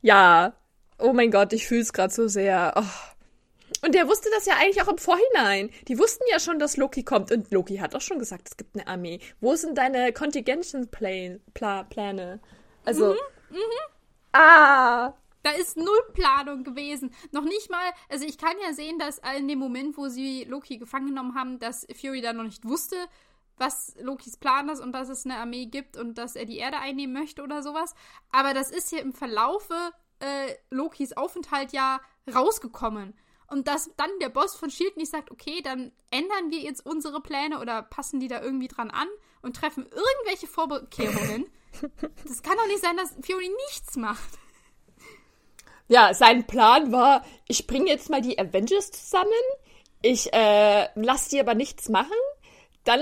Ja. 0.02 0.54
Oh 1.00 1.14
mein 1.14 1.32
Gott, 1.32 1.54
ich 1.54 1.68
fühle 1.68 1.82
es 1.82 1.94
gerade 1.94 2.14
so 2.14 2.28
sehr. 2.28 2.74
Oh. 2.76 2.84
Und 3.86 3.96
der 3.96 4.08
wusste 4.08 4.30
das 4.36 4.46
ja 4.46 4.56
eigentlich 4.58 4.82
auch 4.84 4.88
im 4.88 4.98
Vorhinein. 4.98 5.72
Die 5.88 5.98
wussten 5.98 6.24
ja 6.30 6.40
schon, 6.40 6.60
dass 6.60 6.78
Loki 6.78 7.04
kommt. 7.04 7.32
Und 7.32 7.52
Loki 7.52 7.78
hat 7.78 7.96
auch 7.96 8.02
schon 8.02 8.20
gesagt, 8.20 8.50
es 8.50 8.58
gibt 8.58 8.76
eine 8.76 8.88
Armee. 8.88 9.20
Wo 9.40 9.56
sind 9.56 9.78
deine 9.78 10.14
Contingent-Pläne? 10.14 12.40
Also. 12.86 13.16
Mhm, 13.50 13.58
mh. 13.58 13.64
Ah! 14.34 15.14
Da 15.44 15.52
ist 15.52 15.76
null 15.76 16.00
Planung 16.14 16.64
gewesen. 16.64 17.12
Noch 17.32 17.44
nicht 17.44 17.72
mal, 17.72 17.92
also 18.10 18.26
ich 18.26 18.38
kann 18.38 18.54
ja 18.64 18.74
sehen, 18.74 19.00
dass 19.00 19.20
in 19.38 19.48
dem 19.48 19.58
Moment, 19.58 19.98
wo 19.98 20.08
sie 20.08 20.44
Loki 20.44 20.78
gefangen 20.78 21.08
genommen 21.08 21.36
haben, 21.36 21.58
dass 21.58 21.88
Fury 22.00 22.22
da 22.22 22.32
noch 22.32 22.44
nicht 22.44 22.64
wusste, 22.64 22.96
was 23.62 23.96
Lokis 24.02 24.36
Plan 24.36 24.68
ist 24.68 24.82
und 24.82 24.92
dass 24.92 25.08
es 25.08 25.24
eine 25.24 25.38
Armee 25.38 25.68
gibt 25.68 25.96
und 25.96 26.18
dass 26.18 26.36
er 26.36 26.46
die 26.46 26.58
Erde 26.58 26.80
einnehmen 26.80 27.14
möchte 27.14 27.44
oder 27.44 27.64
sowas. 27.64 27.96
Aber 28.32 28.54
das 28.54 28.72
ist 28.72 28.90
hier 28.90 29.02
im 29.02 29.14
Verlaufe 29.14 29.76
äh, 30.20 30.56
Lokis 30.70 31.14
Aufenthalt 31.14 31.72
ja 31.72 32.02
rausgekommen. 32.34 33.14
Und 33.48 33.68
dass 33.68 33.92
dann 33.98 34.10
der 34.22 34.30
Boss 34.30 34.56
von 34.56 34.70
Shield 34.70 34.96
nicht 34.98 35.12
sagt, 35.12 35.30
okay, 35.30 35.62
dann 35.62 35.92
ändern 36.10 36.52
wir 36.52 36.60
jetzt 36.60 36.86
unsere 36.86 37.22
Pläne 37.22 37.60
oder 37.60 37.82
passen 37.82 38.20
die 38.20 38.30
da 38.30 38.42
irgendwie 38.42 38.70
dran 38.70 38.90
an 38.90 39.08
und 39.42 39.56
treffen 39.56 39.84
irgendwelche 39.86 40.48
Vorkehrungen. 40.48 41.46
das 42.26 42.42
kann 42.44 42.58
doch 42.58 42.68
nicht 42.68 42.82
sein, 42.82 42.98
dass 42.98 43.16
Fury 43.22 43.50
nichts 43.68 43.98
macht. 43.98 44.40
Ja, 45.88 46.14
sein 46.14 46.48
Plan 46.48 46.94
war, 46.94 47.26
ich 47.48 47.68
bringe 47.68 47.90
jetzt 47.90 48.10
mal 48.10 48.22
die 48.22 48.40
Avengers 48.40 48.92
zusammen, 48.92 49.32
ich 50.02 50.32
äh, 50.32 50.88
lasse 50.96 51.32
die 51.32 51.40
aber 51.42 51.54
nichts 51.54 51.90
machen, 51.90 52.16
dann 52.86 53.02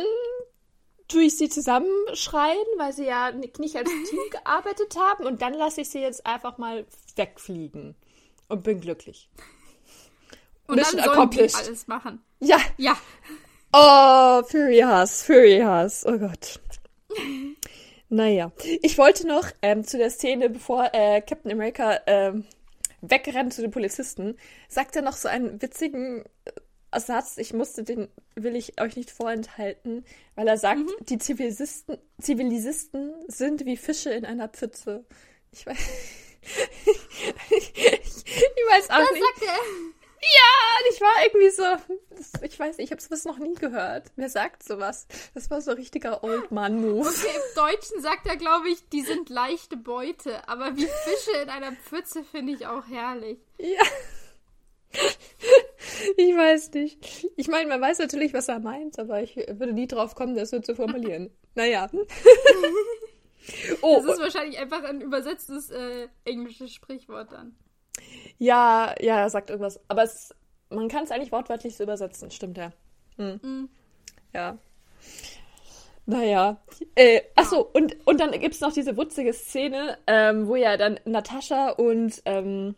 tue 1.10 1.24
ich 1.24 1.38
sie 1.38 1.50
zusammenschreien, 1.50 2.66
weil 2.78 2.94
sie 2.94 3.06
ja 3.06 3.32
nicht 3.32 3.76
als 3.76 3.90
Team 4.10 4.20
gearbeitet 4.32 4.96
haben 4.98 5.26
und 5.26 5.42
dann 5.42 5.54
lasse 5.54 5.82
ich 5.82 5.90
sie 5.90 6.00
jetzt 6.00 6.26
einfach 6.26 6.58
mal 6.58 6.86
wegfliegen 7.18 7.96
und 8.48 8.64
bin 8.64 8.80
glücklich. 8.80 9.30
Und 10.68 10.76
Mission 10.76 11.02
dann 11.02 11.14
sollen 11.14 11.30
die 11.32 11.54
alles 11.54 11.88
machen. 11.88 12.24
Ja. 12.40 12.58
Ja. 12.78 12.98
Oh, 13.74 14.44
Fury 14.48 14.80
Hass, 14.80 15.24
Fury 15.24 15.60
Hass. 15.60 16.06
Oh 16.06 16.18
Gott. 16.18 16.60
naja. 18.10 18.52
Ich 18.82 18.98
wollte 18.98 19.28
noch 19.28 19.48
ähm, 19.62 19.84
zu 19.84 19.98
der 19.98 20.12
Szene, 20.12 20.50
bevor 20.50 20.90
äh, 20.94 21.22
Captain 21.22 21.52
America 21.52 22.00
ähm, 22.06 22.46
wegrennt 23.02 23.54
zu 23.54 23.62
den 23.62 23.72
Polizisten, 23.72 24.38
sagt 24.68 24.96
er 24.96 25.02
noch 25.02 25.14
so 25.14 25.28
einen 25.28 25.62
witzigen 25.62 26.24
Satz, 26.98 27.38
ich 27.38 27.54
musste 27.54 27.84
den, 27.84 28.10
will 28.36 28.56
ich 28.56 28.82
euch 28.82 28.96
nicht 28.96 29.12
vorenthalten, 29.12 30.06
weil 30.36 30.48
er 30.48 30.58
sagt, 30.58 30.80
mhm. 30.80 31.06
die 31.06 31.18
Zivilisten, 31.18 31.98
Zivilisisten 32.20 33.14
sind 33.28 33.66
wie 33.66 33.78
Fische 33.78 34.12
in 34.12 34.26
einer 34.26 34.50
Pfütze. 34.50 35.06
Ich 35.52 35.66
weiß, 35.66 35.78
ich, 36.42 37.00
ich 37.52 38.26
weiß 38.70 38.90
auch 38.90 39.00
das 39.00 39.12
nicht. 39.12 39.24
Sagt 39.24 39.44
er. 39.44 39.58
Ja, 40.22 40.92
ich 40.92 41.00
war 41.00 41.24
irgendwie 41.26 41.50
so, 41.50 42.44
ich 42.44 42.60
weiß 42.60 42.78
nicht, 42.78 42.88
ich 42.88 42.92
habe 42.92 43.02
sowas 43.02 43.24
noch 43.24 43.38
nie 43.38 43.54
gehört. 43.54 44.12
Wer 44.18 44.28
sagt 44.28 44.64
sowas? 44.64 45.08
Das 45.34 45.50
war 45.50 45.62
so 45.62 45.72
ein 45.72 45.78
richtiger 45.78 46.24
Old 46.26 46.52
Man 46.52 46.82
Move. 46.82 47.08
Okay, 47.08 47.28
im 47.34 47.56
Deutschen 47.56 48.02
sagt 48.02 48.28
er, 48.28 48.36
glaube 48.36 48.70
ich, 48.70 48.90
die 48.90 49.02
sind 49.02 49.30
leichte 49.30 49.78
Beute, 49.78 50.48
aber 50.50 50.76
wie 50.76 50.88
Fische 51.06 51.38
in 51.42 51.50
einer 51.50 51.72
Pfütze 51.72 52.26
finde 52.26 52.54
ich 52.54 52.68
auch 52.68 52.86
herrlich. 52.88 53.40
Ja. 53.60 53.82
ich 56.18 56.36
weiß 56.36 56.72
nicht. 56.74 57.28
Ich 57.36 57.48
meine, 57.48 57.68
man 57.68 57.82
weiß 57.82 58.00
natürlich, 58.00 58.34
was 58.34 58.48
er 58.48 58.60
meint, 58.60 59.00
aber 59.00 59.22
ich 59.22 59.36
würde 59.36 59.74
nie 59.74 59.88
drauf 59.88 60.16
kommen, 60.16 60.36
das 60.36 60.50
so 60.50 60.60
zu 60.60 60.76
formulieren. 60.76 61.30
naja. 61.56 61.90
oh. 63.82 64.02
Das 64.06 64.16
ist 64.16 64.22
wahrscheinlich 64.22 64.60
einfach 64.60 64.84
ein 64.84 65.02
übersetztes 65.02 65.70
äh, 65.70 66.08
englisches 66.26 66.74
Sprichwort 66.74 67.32
dann. 67.32 67.56
Ja, 68.38 68.96
ja, 69.00 69.20
er 69.20 69.30
sagt 69.30 69.50
irgendwas. 69.50 69.80
Aber 69.88 70.04
es, 70.04 70.34
man 70.70 70.88
kann 70.88 71.04
es 71.04 71.12
eigentlich 71.12 71.32
wortwörtlich 71.32 71.76
so 71.76 71.84
übersetzen, 71.84 72.32
stimmt 72.32 72.58
ja. 72.58 72.72
Hm. 73.18 73.40
Mhm. 73.44 73.70
Ja. 74.34 74.58
Naja. 76.06 76.58
Äh, 76.96 77.22
achso, 77.36 77.62
und, 77.62 77.96
und 78.08 78.20
dann 78.20 78.32
gibt 78.32 78.56
es 78.56 78.62
noch 78.62 78.74
diese 78.74 78.98
wutzige 78.98 79.34
Szene, 79.34 79.98
ähm, 80.08 80.48
wo 80.48 80.56
ja 80.56 80.76
dann 80.76 81.00
Natascha 81.06 81.70
und 81.70 82.22
ähm, 82.26 82.76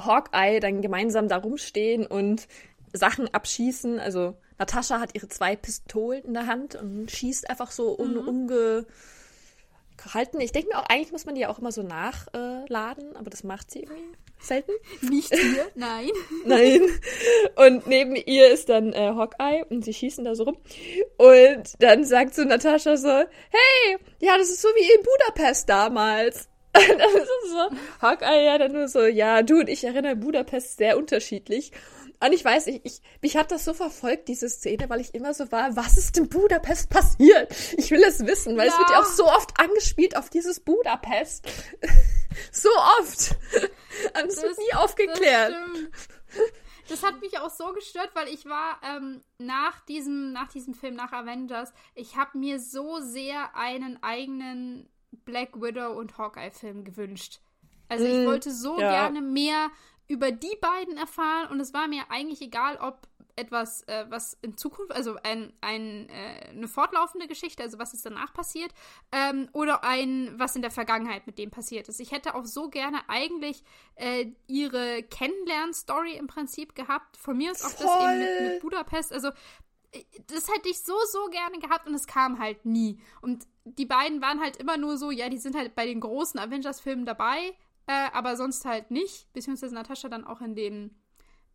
Hawkeye 0.00 0.60
dann 0.60 0.82
gemeinsam 0.82 1.28
da 1.28 1.36
rumstehen 1.36 2.06
und 2.06 2.48
Sachen 2.92 3.32
abschießen. 3.32 4.00
Also 4.00 4.34
Natascha 4.58 5.00
hat 5.00 5.14
ihre 5.14 5.28
zwei 5.28 5.56
Pistolen 5.56 6.24
in 6.24 6.34
der 6.34 6.46
Hand 6.46 6.74
und 6.76 7.10
schießt 7.10 7.50
einfach 7.50 7.70
so 7.70 7.98
un 7.98 8.14
mhm. 8.14 8.28
ungehalten. 8.28 8.86
Ich 10.40 10.52
denke 10.52 10.68
mir 10.68 10.78
auch, 10.78 10.88
eigentlich 10.88 11.12
muss 11.12 11.26
man 11.26 11.34
die 11.34 11.42
ja 11.42 11.48
auch 11.48 11.58
immer 11.58 11.72
so 11.72 11.82
nachladen, 11.82 13.16
aber 13.16 13.30
das 13.30 13.44
macht 13.44 13.70
sie 13.70 13.80
irgendwie 13.80 14.16
selten. 14.40 14.72
Nicht 15.00 15.34
hier, 15.34 15.70
nein. 15.74 16.10
nein. 16.44 16.82
Und 17.56 17.86
neben 17.86 18.14
ihr 18.14 18.52
ist 18.52 18.68
dann 18.68 18.92
äh, 18.92 19.12
Hawkeye 19.14 19.64
und 19.68 19.84
sie 19.84 19.94
schießen 19.94 20.24
da 20.24 20.34
so 20.34 20.44
rum. 20.44 20.58
Und 21.16 21.74
dann 21.80 22.04
sagt 22.04 22.34
so 22.34 22.44
Natascha 22.44 22.96
so, 22.96 23.08
hey, 23.08 23.98
ja, 24.20 24.38
das 24.38 24.50
ist 24.50 24.62
so 24.62 24.68
wie 24.68 24.94
in 24.94 25.02
Budapest 25.02 25.68
damals. 25.68 26.48
Dann 26.98 26.98
ist 26.98 27.28
so, 27.50 27.70
Hawkeye 28.02 28.44
ja 28.44 28.58
dann 28.58 28.72
nur 28.72 28.88
so, 28.88 29.04
ja, 29.04 29.42
du 29.42 29.60
und 29.60 29.68
ich 29.68 29.84
erinnern 29.84 30.18
Budapest 30.18 30.76
sehr 30.76 30.98
unterschiedlich. 30.98 31.70
Und 32.20 32.32
ich 32.32 32.44
weiß, 32.44 32.66
ich, 32.68 32.80
ich, 32.84 33.02
mich 33.22 33.36
hat 33.36 33.52
das 33.52 33.64
so 33.64 33.74
verfolgt, 33.74 34.28
diese 34.28 34.48
Szene, 34.48 34.88
weil 34.88 35.00
ich 35.00 35.14
immer 35.14 35.34
so 35.34 35.52
war, 35.52 35.76
was 35.76 35.96
ist 35.96 36.16
in 36.18 36.28
Budapest 36.28 36.90
passiert? 36.90 37.54
Ich 37.76 37.90
will 37.90 38.02
es 38.02 38.26
wissen, 38.26 38.56
weil 38.56 38.66
ja. 38.66 38.72
es 38.72 38.78
wird 38.78 38.90
ja 38.90 39.00
auch 39.00 39.04
so 39.04 39.26
oft 39.26 39.60
angespielt 39.60 40.16
auf 40.16 40.30
dieses 40.30 40.58
Budapest. 40.60 41.46
so 42.52 42.70
oft. 43.00 43.36
Und 44.20 44.28
es 44.28 44.42
wird 44.42 44.58
nie 44.58 44.74
aufgeklärt. 44.74 45.54
Das, 46.88 47.00
das, 47.00 47.02
hat 47.02 47.20
mich 47.20 47.38
auch 47.38 47.50
so 47.50 47.72
gestört, 47.72 48.10
weil 48.14 48.28
ich 48.28 48.46
war 48.46 48.80
ähm, 48.82 49.22
nach, 49.38 49.84
diesem, 49.84 50.32
nach 50.32 50.48
diesem 50.48 50.74
Film, 50.74 50.94
nach 50.94 51.12
Avengers, 51.12 51.72
ich 51.94 52.16
habe 52.16 52.38
mir 52.38 52.58
so 52.58 52.98
sehr 53.00 53.54
einen 53.54 54.02
eigenen 54.02 54.88
Black 55.24 55.60
Widow 55.60 55.92
und 55.92 56.18
Hawkeye-Film 56.18 56.84
gewünscht. 56.84 57.40
Also 57.88 58.04
ich 58.04 58.24
mm, 58.24 58.26
wollte 58.26 58.50
so 58.50 58.78
ja. 58.78 58.90
gerne 58.90 59.20
mehr 59.20 59.70
über 60.06 60.32
die 60.32 60.56
beiden 60.60 60.96
erfahren 60.96 61.50
und 61.50 61.60
es 61.60 61.72
war 61.72 61.88
mir 61.88 62.10
eigentlich 62.10 62.42
egal, 62.42 62.76
ob 62.76 63.08
etwas, 63.36 63.82
äh, 63.88 64.06
was 64.08 64.38
in 64.42 64.56
Zukunft, 64.56 64.92
also 64.92 65.16
ein, 65.22 65.52
ein, 65.60 66.08
äh, 66.08 66.50
eine 66.50 66.68
fortlaufende 66.68 67.26
Geschichte, 67.26 67.62
also 67.62 67.78
was 67.78 67.94
ist 67.94 68.06
danach 68.06 68.32
passiert, 68.32 68.72
ähm, 69.12 69.48
oder 69.52 69.84
ein, 69.84 70.32
was 70.36 70.54
in 70.56 70.62
der 70.62 70.70
Vergangenheit 70.70 71.26
mit 71.26 71.38
dem 71.38 71.50
passiert 71.50 71.88
ist. 71.88 72.00
Ich 72.00 72.12
hätte 72.12 72.34
auch 72.34 72.44
so 72.44 72.68
gerne 72.68 73.00
eigentlich 73.08 73.62
äh, 73.96 74.26
ihre 74.46 75.02
Kennenlern-Story 75.02 76.16
im 76.16 76.26
Prinzip 76.26 76.74
gehabt. 76.74 77.16
Von 77.16 77.36
mir 77.36 77.52
ist 77.52 77.64
auch 77.64 77.70
Voll. 77.70 77.86
das 77.86 78.12
eben 78.12 78.18
mit, 78.18 78.52
mit 78.52 78.62
Budapest. 78.62 79.12
Also 79.12 79.28
äh, 79.28 79.32
das 80.26 80.48
hätte 80.48 80.68
ich 80.68 80.82
so, 80.82 80.94
so 81.10 81.26
gerne 81.30 81.58
gehabt 81.58 81.86
und 81.86 81.94
es 81.94 82.06
kam 82.06 82.38
halt 82.38 82.64
nie. 82.64 83.00
Und 83.20 83.46
die 83.64 83.86
beiden 83.86 84.20
waren 84.20 84.40
halt 84.40 84.56
immer 84.56 84.76
nur 84.76 84.96
so, 84.96 85.10
ja, 85.10 85.28
die 85.28 85.38
sind 85.38 85.56
halt 85.56 85.74
bei 85.74 85.86
den 85.86 86.00
großen 86.00 86.38
Avengers-Filmen 86.38 87.06
dabei, 87.06 87.56
äh, 87.86 88.10
aber 88.12 88.36
sonst 88.36 88.64
halt 88.64 88.90
nicht. 88.90 89.32
Beziehungsweise 89.32 89.74
Natascha 89.74 90.08
dann 90.08 90.26
auch 90.26 90.40
in 90.40 90.54
den, 90.54 90.94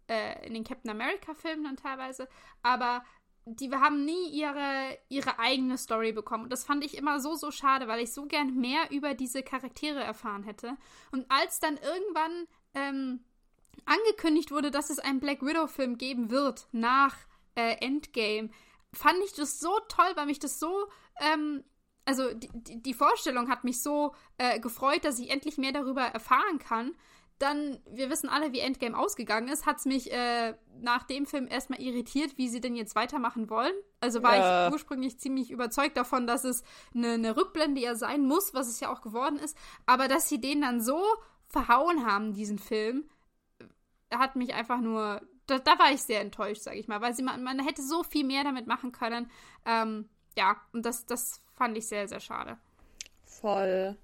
äh, 0.07 0.45
in 0.45 0.53
den 0.53 0.63
Captain 0.63 0.91
America-Filmen 0.91 1.63
dann 1.63 1.77
teilweise. 1.77 2.27
Aber 2.63 3.03
die 3.45 3.71
haben 3.71 4.05
nie 4.05 4.29
ihre, 4.29 4.97
ihre 5.09 5.39
eigene 5.39 5.77
Story 5.77 6.11
bekommen. 6.11 6.43
Und 6.43 6.51
das 6.51 6.63
fand 6.63 6.83
ich 6.85 6.97
immer 6.97 7.19
so, 7.19 7.35
so 7.35 7.51
schade, 7.51 7.87
weil 7.87 8.01
ich 8.01 8.13
so 8.13 8.25
gern 8.25 8.55
mehr 8.55 8.91
über 8.91 9.13
diese 9.13 9.43
Charaktere 9.43 10.03
erfahren 10.03 10.43
hätte. 10.43 10.77
Und 11.11 11.25
als 11.29 11.59
dann 11.59 11.77
irgendwann 11.77 12.47
ähm, 12.75 13.19
angekündigt 13.85 14.51
wurde, 14.51 14.71
dass 14.71 14.89
es 14.89 14.99
einen 14.99 15.19
Black 15.19 15.41
Widow-Film 15.41 15.97
geben 15.97 16.29
wird 16.29 16.67
nach 16.71 17.15
äh, 17.60 17.86
Endgame, 17.86 18.49
fand 18.93 19.18
ich 19.26 19.34
das 19.34 19.60
so 19.60 19.72
toll, 19.88 20.12
weil 20.16 20.26
mich 20.26 20.39
das 20.39 20.60
so 20.60 20.88
ähm, 21.20 21.64
also 22.10 22.34
die, 22.34 22.82
die 22.82 22.93
Vorstellung 22.95 23.49
hat 23.49 23.64
mich 23.64 23.84
so 23.84 24.16
äh, 24.39 24.60
gefreut, 24.60 25.05
dass 25.05 25.20
ich 25.20 25.30
endlich 25.30 25.60
mehr 25.60 25.72
darüber 25.72 26.01
erfahren 26.01 26.57
kann. 26.57 26.95
Dann, 27.38 27.80
wir 27.89 28.10
wissen 28.10 28.28
alle, 28.28 28.51
wie 28.51 28.60
Endgame 28.60 28.97
ausgegangen 28.97 29.47
ist, 29.47 29.68
hat 29.68 29.78
es 29.78 29.86
mich 29.86 30.12
äh, 30.12 30.55
nach 30.82 31.03
dem 31.03 31.28
Film 31.28 31.47
erstmal 31.47 31.80
irritiert, 31.80 32.38
wie 32.38 32.49
sie 32.49 32.60
denn 32.60 32.76
jetzt 32.76 32.95
weitermachen 32.95 33.49
wollen. 33.49 33.74
Also 34.01 34.24
war 34.24 34.36
ja. 34.36 34.68
ich 34.68 34.74
ursprünglich 34.74 35.20
ziemlich 35.20 35.51
überzeugt 35.51 35.95
davon, 35.95 36.26
dass 36.26 36.43
es 36.43 36.64
eine, 36.93 37.12
eine 37.12 37.38
Rückblende 37.38 37.80
ja 37.80 37.95
sein 37.95 38.26
muss, 38.26 38.55
was 38.55 38.68
es 38.68 38.80
ja 38.80 38.91
auch 38.91 39.01
geworden 39.01 39.38
ist. 39.38 39.55
Aber 39.86 40.07
dass 40.07 40.28
sie 40.28 40.41
den 40.41 40.62
dann 40.62 40.82
so 40.82 41.01
verhauen 41.47 42.05
haben, 42.05 42.34
diesen 42.34 42.57
Film, 42.57 43.07
hat 44.12 44.36
mich 44.36 44.53
einfach 44.53 44.82
nur. 44.82 45.22
Da, 45.49 45.59
da 45.59 45.79
war 45.79 45.91
ich 45.91 46.01
sehr 46.01 46.21
enttäuscht, 46.21 46.61
sage 46.61 46.77
ich 46.77 46.87
mal, 46.87 47.01
weil 47.01 47.13
sie, 47.13 47.23
man, 47.23 47.43
man 47.43 47.59
hätte 47.59 47.81
so 47.81 48.03
viel 48.03 48.25
mehr 48.25 48.43
damit 48.43 48.67
machen 48.67 48.91
können. 48.91 49.29
Ähm, 49.65 50.09
ja, 50.37 50.57
und 50.73 50.85
das, 50.85 51.05
das 51.05 51.41
fand 51.55 51.77
ich 51.77 51.87
sehr, 51.87 52.07
sehr 52.07 52.19
schade. 52.19 52.57
Voll. 53.25 53.97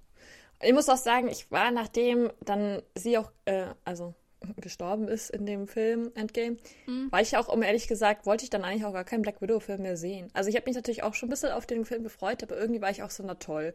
Ich 0.62 0.72
muss 0.72 0.88
auch 0.88 0.96
sagen, 0.96 1.28
ich 1.28 1.50
war, 1.50 1.70
nachdem 1.70 2.30
dann 2.40 2.82
sie 2.94 3.18
auch, 3.18 3.30
äh, 3.44 3.66
also 3.84 4.14
gestorben 4.56 5.08
ist 5.08 5.30
in 5.30 5.46
dem 5.46 5.66
Film 5.68 6.10
Endgame, 6.14 6.56
mhm. 6.86 7.10
war 7.10 7.20
ich 7.20 7.36
auch, 7.36 7.48
um 7.48 7.62
ehrlich 7.62 7.88
gesagt, 7.88 8.26
wollte 8.26 8.44
ich 8.44 8.50
dann 8.50 8.64
eigentlich 8.64 8.84
auch 8.84 8.92
gar 8.92 9.04
keinen 9.04 9.22
Black 9.22 9.40
Widow-Film 9.40 9.82
mehr 9.82 9.96
sehen. 9.96 10.28
Also 10.32 10.50
ich 10.50 10.56
habe 10.56 10.66
mich 10.66 10.76
natürlich 10.76 11.02
auch 11.02 11.14
schon 11.14 11.28
ein 11.28 11.30
bisschen 11.30 11.52
auf 11.52 11.66
den 11.66 11.84
Film 11.84 12.02
gefreut, 12.02 12.42
aber 12.42 12.56
irgendwie 12.56 12.80
war 12.80 12.90
ich 12.90 13.02
auch 13.02 13.10
so, 13.10 13.22
na 13.22 13.34
toll. 13.34 13.74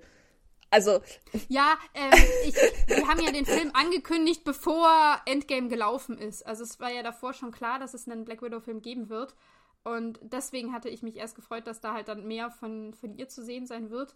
Also. 0.72 1.01
Ja, 1.49 1.78
ähm, 1.93 2.11
ich, 2.47 2.55
wir 2.88 3.07
haben 3.07 3.19
ja 3.19 3.32
den 3.32 3.45
Film 3.45 3.72
angekündigt, 3.74 4.43
bevor 4.43 5.22
Endgame 5.26 5.67
gelaufen 5.67 6.17
ist. 6.17 6.47
Also 6.47 6.63
es 6.63 6.80
war 6.80 6.89
ja 6.89 7.03
davor 7.03 7.34
schon 7.34 7.51
klar, 7.51 7.78
dass 7.78 7.93
es 7.93 8.07
einen 8.07 8.26
Black 8.26 8.41
Widow-Film 8.41 8.82
geben 8.82 9.09
wird. 9.09 9.36
Und 9.84 10.19
deswegen 10.22 10.74
hatte 10.74 10.89
ich 10.89 11.03
mich 11.03 11.17
erst 11.17 11.36
gefreut, 11.36 11.67
dass 11.67 11.82
da 11.82 11.93
halt 11.93 12.07
dann 12.07 12.26
mehr 12.26 12.51
von, 12.51 12.93
von 12.93 13.15
ihr 13.15 13.28
zu 13.28 13.43
sehen 13.43 13.67
sein 13.67 13.89
wird. 13.89 14.15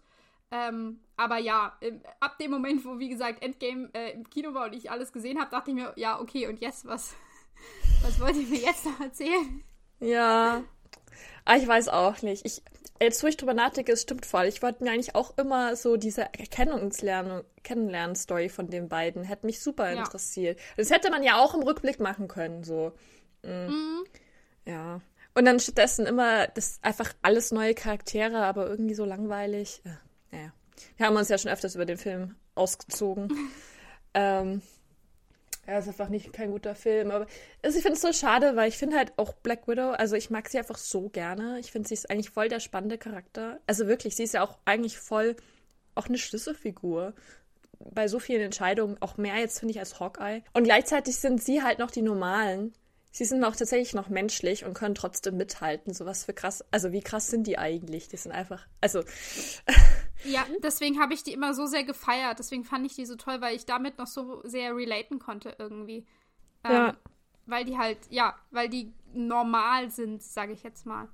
Ähm, 0.50 1.00
aber 1.16 1.38
ja, 1.38 1.76
ab 2.20 2.38
dem 2.38 2.52
Moment, 2.52 2.84
wo, 2.84 2.98
wie 2.98 3.08
gesagt, 3.08 3.42
Endgame 3.42 3.90
äh, 3.92 4.12
im 4.12 4.30
Kino 4.30 4.54
war 4.54 4.66
und 4.66 4.74
ich 4.74 4.90
alles 4.90 5.12
gesehen 5.12 5.40
habe, 5.40 5.50
dachte 5.50 5.70
ich 5.70 5.76
mir, 5.76 5.92
ja, 5.96 6.20
okay, 6.20 6.46
und 6.46 6.60
jetzt, 6.60 6.86
was, 6.86 7.14
was 8.02 8.20
wollt 8.20 8.36
ihr 8.36 8.46
mir 8.46 8.60
jetzt 8.60 8.86
noch 8.86 9.00
erzählen? 9.00 9.64
Ja, 9.98 10.62
ah, 11.46 11.56
ich 11.56 11.66
weiß 11.66 11.88
auch 11.88 12.20
nicht. 12.22 12.44
Ich, 12.44 12.62
jetzt, 13.00 13.22
wo 13.22 13.26
ich 13.26 13.36
drüber 13.36 13.54
nachdenke, 13.54 13.92
es 13.92 14.02
stimmt 14.02 14.26
voll. 14.26 14.44
Ich 14.44 14.62
wollte 14.62 14.84
mir 14.84 14.90
eigentlich 14.90 15.14
auch 15.14 15.36
immer 15.38 15.74
so 15.76 15.96
diese 15.96 16.22
Erkennungslernen, 16.22 17.42
Kennenlernen-Story 17.62 18.50
von 18.50 18.68
den 18.68 18.88
beiden, 18.88 19.24
hätte 19.24 19.46
mich 19.46 19.60
super 19.60 19.90
ja. 19.90 20.00
interessiert. 20.00 20.58
Das 20.76 20.90
hätte 20.90 21.10
man 21.10 21.22
ja 21.22 21.38
auch 21.38 21.54
im 21.54 21.62
Rückblick 21.62 22.00
machen 22.00 22.28
können, 22.28 22.64
so. 22.64 22.92
Mhm. 23.42 23.50
Mhm. 23.50 24.04
Ja. 24.66 25.00
Und 25.34 25.44
dann 25.44 25.60
stattdessen 25.60 26.06
immer 26.06 26.48
das 26.48 26.78
einfach 26.82 27.12
alles 27.22 27.52
neue 27.52 27.74
Charaktere, 27.74 28.44
aber 28.44 28.68
irgendwie 28.68 28.94
so 28.94 29.04
langweilig. 29.04 29.82
Äh, 29.84 30.36
naja. 30.36 30.52
Wir 30.96 31.06
haben 31.06 31.16
uns 31.16 31.28
ja 31.28 31.38
schon 31.38 31.50
öfters 31.50 31.74
über 31.74 31.86
den 31.86 31.98
Film 31.98 32.36
ausgezogen. 32.54 33.32
ähm, 34.14 34.62
ja, 35.66 35.78
ist 35.78 35.88
einfach 35.88 36.08
nicht 36.08 36.32
kein 36.32 36.50
guter 36.50 36.74
Film. 36.74 37.10
Aber 37.10 37.26
also 37.62 37.76
ich 37.76 37.82
finde 37.82 37.96
es 37.96 38.02
so 38.02 38.12
schade, 38.12 38.56
weil 38.56 38.68
ich 38.68 38.78
finde 38.78 38.96
halt 38.96 39.12
auch 39.16 39.32
Black 39.32 39.66
Widow, 39.68 39.90
also 39.90 40.16
ich 40.16 40.30
mag 40.30 40.48
sie 40.48 40.58
einfach 40.58 40.78
so 40.78 41.08
gerne. 41.08 41.58
Ich 41.60 41.72
finde, 41.72 41.88
sie 41.88 41.94
ist 41.94 42.10
eigentlich 42.10 42.30
voll 42.30 42.48
der 42.48 42.60
spannende 42.60 42.98
Charakter. 42.98 43.60
Also 43.66 43.86
wirklich, 43.86 44.16
sie 44.16 44.24
ist 44.24 44.34
ja 44.34 44.42
auch 44.42 44.58
eigentlich 44.64 44.98
voll 44.98 45.36
auch 45.94 46.06
eine 46.08 46.18
Schlüsselfigur 46.18 47.14
bei 47.78 48.08
so 48.08 48.18
vielen 48.18 48.42
Entscheidungen. 48.42 48.96
Auch 49.00 49.16
mehr 49.16 49.36
jetzt, 49.36 49.58
finde 49.58 49.72
ich, 49.72 49.80
als 49.80 49.98
Hawkeye. 49.98 50.42
Und 50.52 50.64
gleichzeitig 50.64 51.16
sind 51.16 51.42
sie 51.42 51.62
halt 51.62 51.78
noch 51.78 51.90
die 51.90 52.02
Normalen 52.02 52.72
sie 53.16 53.24
sind 53.24 53.42
auch 53.44 53.56
tatsächlich 53.56 53.94
noch 53.94 54.08
menschlich 54.08 54.64
und 54.64 54.74
können 54.74 54.94
trotzdem 54.94 55.36
mithalten. 55.36 55.94
So 55.94 56.04
was 56.04 56.24
für 56.24 56.34
krass. 56.34 56.64
Also 56.70 56.92
wie 56.92 57.00
krass 57.00 57.28
sind 57.28 57.46
die 57.46 57.58
eigentlich? 57.58 58.08
Die 58.08 58.16
sind 58.16 58.32
einfach. 58.32 58.66
Also. 58.80 59.02
Ja, 60.24 60.46
deswegen 60.62 61.00
habe 61.00 61.14
ich 61.14 61.22
die 61.22 61.32
immer 61.32 61.54
so 61.54 61.66
sehr 61.66 61.84
gefeiert. 61.84 62.38
Deswegen 62.38 62.64
fand 62.64 62.86
ich 62.86 62.94
die 62.94 63.06
so 63.06 63.16
toll, 63.16 63.40
weil 63.40 63.54
ich 63.54 63.66
damit 63.66 63.98
noch 63.98 64.06
so 64.06 64.42
sehr 64.44 64.74
relaten 64.74 65.18
konnte 65.18 65.54
irgendwie. 65.58 66.06
Ähm, 66.64 66.72
ja. 66.72 66.96
Weil 67.46 67.64
die 67.64 67.78
halt, 67.78 67.98
ja, 68.10 68.34
weil 68.50 68.68
die 68.68 68.92
normal 69.12 69.90
sind, 69.90 70.22
sage 70.22 70.52
ich 70.52 70.62
jetzt 70.62 70.86
mal. 70.86 71.08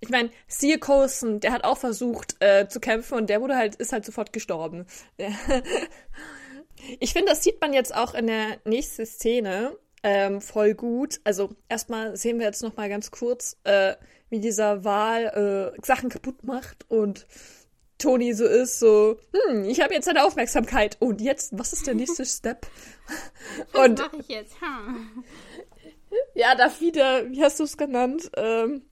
Ich 0.00 0.10
meine, 0.10 0.30
Seal 0.46 0.78
Coulson, 0.78 1.40
der 1.40 1.52
hat 1.52 1.64
auch 1.64 1.78
versucht 1.78 2.36
äh, 2.40 2.68
zu 2.68 2.78
kämpfen 2.78 3.14
und 3.14 3.30
der 3.30 3.40
wurde 3.40 3.56
halt, 3.56 3.76
ist 3.76 3.92
halt 3.92 4.04
sofort 4.04 4.32
gestorben. 4.32 4.86
ich 7.00 7.12
finde, 7.12 7.30
das 7.30 7.42
sieht 7.42 7.60
man 7.60 7.72
jetzt 7.72 7.94
auch 7.94 8.14
in 8.14 8.26
der 8.26 8.58
nächsten 8.64 9.06
Szene 9.06 9.76
ähm, 10.02 10.40
voll 10.40 10.74
gut. 10.74 11.20
Also 11.24 11.50
erstmal 11.68 12.16
sehen 12.16 12.38
wir 12.38 12.46
jetzt 12.46 12.62
noch 12.62 12.76
mal 12.76 12.88
ganz 12.88 13.10
kurz, 13.10 13.56
äh, 13.64 13.94
wie 14.30 14.40
dieser 14.40 14.84
Wal 14.84 15.74
äh, 15.78 15.86
Sachen 15.86 16.08
kaputt 16.10 16.44
macht 16.44 16.90
und 16.90 17.26
Toni 18.02 18.32
so 18.32 18.44
ist, 18.44 18.78
so, 18.78 19.16
hm, 19.32 19.64
ich 19.64 19.80
habe 19.80 19.94
jetzt 19.94 20.08
eine 20.08 20.24
Aufmerksamkeit. 20.24 20.96
Und 21.00 21.20
jetzt, 21.20 21.58
was 21.58 21.72
ist 21.72 21.86
der 21.86 21.94
nächste 21.94 22.24
Step? 22.26 22.66
Und, 23.72 23.98
was 23.98 24.12
mache 24.12 24.20
ich 24.20 24.28
jetzt? 24.28 24.60
Hm. 24.60 25.24
Ja, 26.34 26.54
darf 26.54 26.80
wieder, 26.80 27.30
wie 27.30 27.42
hast 27.42 27.58
du 27.60 27.64
es 27.64 27.76
genannt? 27.76 28.30
Ähm, 28.36 28.82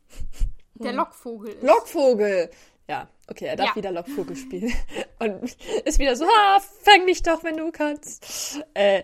der 0.74 0.92
Lockvogel. 0.94 1.52
Ist. 1.52 1.62
Lockvogel. 1.62 2.50
Ja, 2.88 3.08
okay, 3.28 3.46
er 3.46 3.56
darf 3.56 3.68
ja. 3.68 3.76
wieder 3.76 3.92
Lockvogel 3.92 4.36
spielen. 4.36 4.72
Und 5.18 5.56
ist 5.84 5.98
wieder 5.98 6.16
so, 6.16 6.24
ha, 6.24 6.60
fang 6.82 7.04
mich 7.04 7.22
doch, 7.22 7.44
wenn 7.44 7.56
du 7.56 7.70
kannst. 7.70 8.60
Äh, 8.74 9.02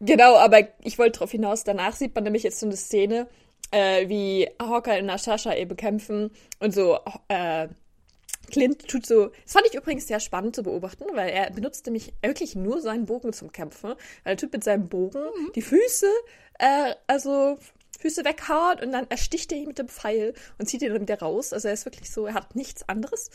Genau, 0.00 0.36
aber 0.36 0.68
ich 0.82 0.98
wollte 0.98 1.18
darauf 1.18 1.30
hinaus, 1.30 1.64
danach 1.64 1.94
sieht 1.94 2.14
man 2.14 2.24
nämlich 2.24 2.42
jetzt 2.42 2.60
so 2.60 2.66
eine 2.66 2.76
Szene, 2.76 3.26
äh, 3.70 4.08
wie 4.08 4.48
Hawkeye 4.60 5.00
und 5.00 5.06
Natascha 5.06 5.54
eben 5.54 5.76
kämpfen 5.76 6.30
und 6.58 6.74
so, 6.74 6.98
äh, 7.28 7.68
Clint 8.46 8.86
tut 8.88 9.06
so, 9.06 9.28
das 9.44 9.52
fand 9.52 9.66
ich 9.66 9.74
übrigens 9.74 10.06
sehr 10.06 10.20
spannend 10.20 10.56
zu 10.56 10.62
beobachten, 10.62 11.04
weil 11.14 11.30
er 11.30 11.50
benutzt 11.50 11.86
nämlich 11.86 12.12
wirklich 12.22 12.54
nur 12.54 12.80
seinen 12.80 13.06
Bogen 13.06 13.32
zum 13.32 13.52
Kämpfen. 13.52 13.90
Weil 14.24 14.34
er 14.34 14.36
tut 14.36 14.52
mit 14.52 14.64
seinem 14.64 14.88
Bogen 14.88 15.22
mhm. 15.22 15.52
die 15.54 15.62
Füße, 15.62 16.10
äh, 16.58 16.94
also 17.06 17.58
Füße 18.04 18.24
weghaut 18.24 18.82
und 18.82 18.92
dann 18.92 19.06
ersticht 19.08 19.50
er 19.52 19.58
ihn 19.58 19.68
mit 19.68 19.78
dem 19.78 19.88
Pfeil 19.88 20.34
und 20.58 20.66
zieht 20.66 20.82
ihn 20.82 20.92
dann 20.92 21.00
wieder 21.00 21.18
raus. 21.18 21.52
Also 21.52 21.68
er 21.68 21.74
ist 21.74 21.86
wirklich 21.86 22.10
so, 22.10 22.26
er 22.26 22.34
hat 22.34 22.54
nichts 22.54 22.86
anderes. 22.88 23.30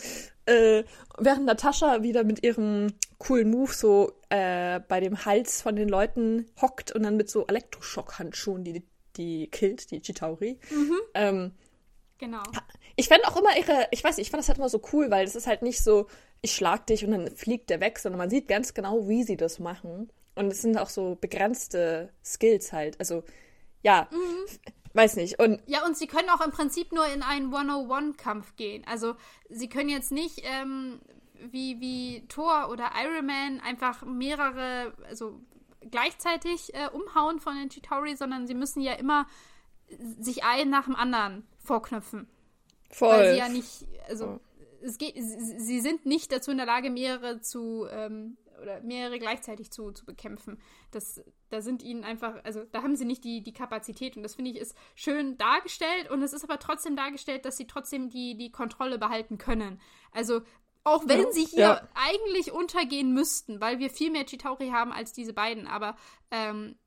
Äh, 0.46 0.84
während 1.18 1.46
Natascha 1.46 2.04
wieder 2.04 2.24
mit 2.24 2.44
ihrem 2.44 2.94
coolen 3.18 3.50
Move 3.50 3.74
so 3.74 4.14
äh, 4.30 4.80
bei 4.88 5.00
dem 5.00 5.26
Hals 5.26 5.62
von 5.62 5.76
den 5.76 5.90
Leuten 5.90 6.46
hockt 6.62 6.92
und 6.92 7.04
dann 7.04 7.18
mit 7.18 7.30
so 7.30 7.48
Elektroschock-Handschuhen 7.48 8.64
die, 8.64 8.84
die 9.18 9.48
killt, 9.48 9.92
die 9.92 10.02
Chitauri. 10.02 10.60
Mhm. 10.70 10.96
Ähm, 11.16 11.52
genau. 12.20 12.44
Ich 13.00 13.08
fand 13.08 13.26
auch 13.26 13.38
immer 13.38 13.56
ihre, 13.56 13.88
ich 13.92 14.04
weiß 14.04 14.18
nicht, 14.18 14.28
ich 14.28 14.32
fand 14.32 14.42
das 14.42 14.50
halt 14.50 14.58
immer 14.58 14.68
so 14.68 14.82
cool, 14.92 15.10
weil 15.10 15.26
es 15.26 15.34
ist 15.34 15.48
halt 15.48 15.62
nicht 15.62 15.82
so, 15.82 16.08
ich 16.42 16.54
schlag 16.54 16.86
dich 16.86 17.06
und 17.06 17.12
dann 17.12 17.34
fliegt 17.34 17.70
der 17.70 17.80
weg, 17.80 17.98
sondern 17.98 18.18
man 18.18 18.30
sieht 18.30 18.50
ganz 18.50 18.74
genau, 18.74 19.08
wie 19.08 19.24
sie 19.24 19.38
das 19.38 19.58
machen. 19.58 20.12
Und 20.36 20.48
es 20.52 20.62
sind 20.62 20.78
auch 20.78 20.90
so 20.90 21.16
begrenzte 21.16 22.12
Skills 22.26 22.74
halt. 22.74 23.00
Also 23.00 23.24
ja, 23.84 24.10
mhm. 24.12 24.70
weiß 24.94 25.16
nicht. 25.16 25.40
Und 25.40 25.62
ja, 25.66 25.86
und 25.86 25.98
sie 25.98 26.08
können 26.08 26.30
auch 26.30 26.42
im 26.42 26.52
Prinzip 26.52 26.92
nur 26.92 27.06
in 27.06 27.24
einen 27.24 27.54
101-Kampf 27.54 28.58
gehen. 28.58 28.84
Also 28.86 29.16
sie 29.48 29.70
können 29.70 29.88
jetzt 29.88 30.12
nicht 30.12 30.42
ähm, 30.44 31.00
wie, 31.52 31.80
wie 31.80 32.28
Thor 32.28 32.68
oder 32.70 32.92
Iron 33.02 33.26
Man 33.26 33.62
einfach 33.62 34.04
mehrere, 34.04 34.94
also 35.08 35.40
gleichzeitig 35.90 36.74
äh, 36.74 36.90
umhauen 36.90 37.40
von 37.40 37.56
den 37.56 37.70
Chitauri, 37.70 38.18
sondern 38.18 38.46
sie 38.46 38.56
müssen 38.56 38.82
ja 38.82 38.92
immer 38.92 39.26
sich 40.20 40.44
einen 40.44 40.70
nach 40.70 40.84
dem 40.84 40.98
anderen 40.98 41.48
vorknüpfen. 41.64 42.28
Voll. 42.90 43.10
Weil 43.10 43.34
sie 43.34 43.40
ja 43.40 43.50
nicht, 43.50 43.86
also 44.08 44.26
oh. 44.26 44.40
es 44.82 44.98
geht, 44.98 45.16
sie, 45.16 45.60
sie 45.60 45.80
sind 45.80 46.06
nicht 46.06 46.32
dazu 46.32 46.52
in 46.52 46.58
der 46.58 46.66
Lage, 46.66 46.90
mehrere 46.90 47.42
zu 47.42 47.88
ähm, 47.92 48.38
oder 48.62 48.82
mehrere 48.82 49.20
gleichzeitig 49.20 49.72
zu, 49.72 49.92
zu 49.92 50.06
bekämpfen. 50.06 50.60
Das, 50.92 51.22
da 51.50 51.62
sind 51.62 51.84
ihnen 51.84 52.04
einfach, 52.04 52.44
also 52.44 52.64
da 52.72 52.84
haben 52.84 52.96
sie 52.96 53.06
nicht 53.06 53.24
die, 53.24 53.42
die 53.42 53.54
Kapazität 53.54 54.18
und 54.18 54.24
das 54.24 54.36
finde 54.36 54.52
ich 54.52 54.58
ist 54.58 54.76
schön 54.96 55.38
dargestellt 55.38 56.10
und 56.10 56.22
es 56.22 56.34
ist 56.34 56.44
aber 56.44 56.60
trotzdem 56.60 56.96
dargestellt, 56.96 57.46
dass 57.46 57.58
sie 57.58 57.68
trotzdem 57.68 58.10
die, 58.10 58.36
die 58.36 58.52
Kontrolle 58.52 58.98
behalten 58.98 59.38
können. 59.38 59.80
Also 60.12 60.42
auch 60.84 61.08
wenn 61.08 61.24
ja, 61.24 61.32
sie 61.32 61.46
hier 61.46 61.60
ja. 61.60 61.88
eigentlich 61.94 62.52
untergehen 62.52 63.14
müssten, 63.14 63.62
weil 63.62 63.80
wir 63.80 63.90
viel 63.90 64.12
mehr 64.12 64.26
Chitauri 64.26 64.70
haben 64.70 64.92
als 64.92 65.14
diese 65.14 65.34
beiden, 65.34 65.68
aber 65.68 65.96
ähm, 66.32 66.78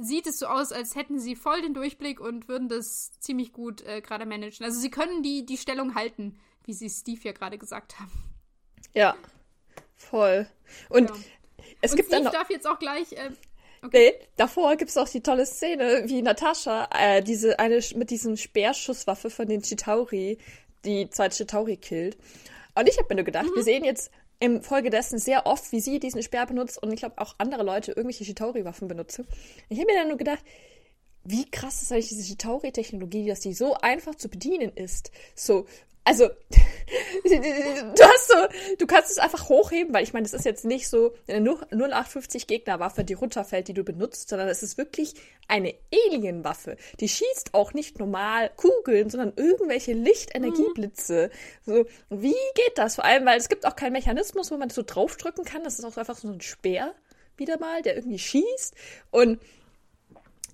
sieht 0.00 0.26
es 0.26 0.38
so 0.38 0.46
aus, 0.46 0.72
als 0.72 0.94
hätten 0.94 1.18
sie 1.18 1.36
voll 1.36 1.62
den 1.62 1.74
Durchblick 1.74 2.20
und 2.20 2.48
würden 2.48 2.68
das 2.68 3.12
ziemlich 3.20 3.52
gut 3.52 3.82
äh, 3.82 4.00
gerade 4.00 4.26
managen. 4.26 4.64
Also 4.64 4.78
sie 4.80 4.90
können 4.90 5.22
die, 5.22 5.46
die 5.46 5.56
Stellung 5.56 5.94
halten, 5.94 6.38
wie 6.64 6.72
sie 6.72 6.90
Steve 6.90 7.20
ja 7.22 7.32
gerade 7.32 7.58
gesagt 7.58 7.98
haben. 7.98 8.12
Ja, 8.94 9.16
Voll. 9.98 10.46
Und 10.88 11.10
ja. 11.10 11.16
es 11.82 11.90
und 11.90 11.96
gibt 11.96 12.08
Steve 12.08 12.22
dann 12.22 12.24
noch, 12.24 12.32
darf 12.32 12.50
jetzt 12.50 12.66
auch 12.66 12.78
gleich. 12.78 13.12
Äh, 13.12 13.30
okay. 13.82 14.14
Nee, 14.18 14.26
davor 14.36 14.76
gibt 14.76 14.90
es 14.90 14.96
auch 14.96 15.08
die 15.08 15.22
tolle 15.22 15.44
Szene, 15.44 16.04
wie 16.06 16.22
Natascha 16.22 16.88
äh, 16.94 17.22
diese 17.22 17.58
eine 17.58 17.80
mit 17.96 18.10
diesem 18.10 18.36
Speerschusswaffe 18.36 19.28
von 19.28 19.48
den 19.48 19.62
Chitauri 19.62 20.38
die 20.84 21.10
zwei 21.10 21.28
Chitauri 21.28 21.76
killt. 21.76 22.16
Und 22.76 22.88
ich 22.88 22.96
habe 22.98 23.08
mir 23.10 23.16
nur 23.16 23.24
gedacht, 23.24 23.46
mhm. 23.46 23.56
wir 23.56 23.64
sehen 23.64 23.84
jetzt 23.84 24.12
im 24.40 24.62
Folge 24.62 24.90
dessen 24.90 25.18
sehr 25.18 25.46
oft, 25.46 25.72
wie 25.72 25.80
sie 25.80 25.98
diesen 25.98 26.22
Speer 26.22 26.46
benutzt 26.46 26.80
und 26.82 26.92
ich 26.92 27.00
glaube 27.00 27.18
auch 27.18 27.34
andere 27.38 27.62
Leute 27.62 27.92
irgendwelche 27.92 28.24
Chitauri-Waffen 28.24 28.88
benutzen. 28.88 29.26
Ich 29.68 29.78
habe 29.78 29.90
mir 29.90 29.98
dann 29.98 30.08
nur 30.08 30.16
gedacht, 30.16 30.44
wie 31.30 31.50
krass 31.50 31.82
ist 31.82 31.92
eigentlich 31.92 32.08
diese 32.08 32.22
Chitauri-Technologie, 32.24 33.26
dass 33.26 33.40
die 33.40 33.52
so 33.52 33.74
einfach 33.74 34.14
zu 34.14 34.28
bedienen 34.28 34.72
ist. 34.74 35.10
So, 35.34 35.66
also, 36.08 36.26
du 37.24 38.02
hast 38.02 38.28
so, 38.28 38.34
du 38.78 38.86
kannst 38.86 39.10
es 39.10 39.18
einfach 39.18 39.50
hochheben, 39.50 39.92
weil 39.92 40.04
ich 40.04 40.14
meine, 40.14 40.24
das 40.24 40.32
ist 40.32 40.46
jetzt 40.46 40.64
nicht 40.64 40.88
so 40.88 41.12
eine 41.28 41.50
0850 41.70 42.46
Gegnerwaffe, 42.46 43.04
die 43.04 43.12
runterfällt, 43.12 43.68
die 43.68 43.74
du 43.74 43.84
benutzt, 43.84 44.30
sondern 44.30 44.48
es 44.48 44.62
ist 44.62 44.78
wirklich 44.78 45.12
eine 45.48 45.74
Alienwaffe. 45.92 46.78
Die 47.00 47.10
schießt 47.10 47.52
auch 47.52 47.74
nicht 47.74 47.98
normal 47.98 48.50
Kugeln, 48.56 49.10
sondern 49.10 49.34
irgendwelche 49.36 49.92
Lichtenergieblitze. 49.92 51.30
Mhm. 51.66 51.70
So, 51.70 51.84
wie 52.08 52.36
geht 52.54 52.78
das? 52.78 52.94
Vor 52.94 53.04
allem, 53.04 53.26
weil 53.26 53.36
es 53.36 53.50
gibt 53.50 53.66
auch 53.66 53.76
keinen 53.76 53.92
Mechanismus, 53.92 54.50
wo 54.50 54.56
man 54.56 54.70
so 54.70 54.82
draufdrücken 54.82 55.44
kann. 55.44 55.62
Das 55.62 55.78
ist 55.78 55.84
auch 55.84 55.98
einfach 55.98 56.16
so 56.16 56.28
ein 56.28 56.40
Speer 56.40 56.94
wieder 57.36 57.58
mal, 57.58 57.82
der 57.82 57.96
irgendwie 57.96 58.18
schießt. 58.18 58.74
Und 59.10 59.40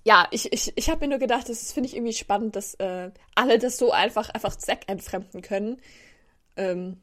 ja, 0.05 0.27
ich, 0.29 0.53
ich, 0.53 0.71
ich 0.75 0.89
habe 0.89 1.01
mir 1.01 1.09
nur 1.09 1.17
gedacht, 1.17 1.49
das 1.49 1.73
finde 1.73 1.89
ich 1.89 1.95
irgendwie 1.95 2.13
spannend, 2.13 2.55
dass 2.55 2.75
äh, 2.75 3.09
alle 3.33 3.57
das 3.57 3.77
so 3.77 3.91
einfach, 3.91 4.29
einfach 4.29 4.55
Zack 4.55 4.81
entfremden 4.87 5.41
können. 5.41 5.81
Ähm, 6.55 7.01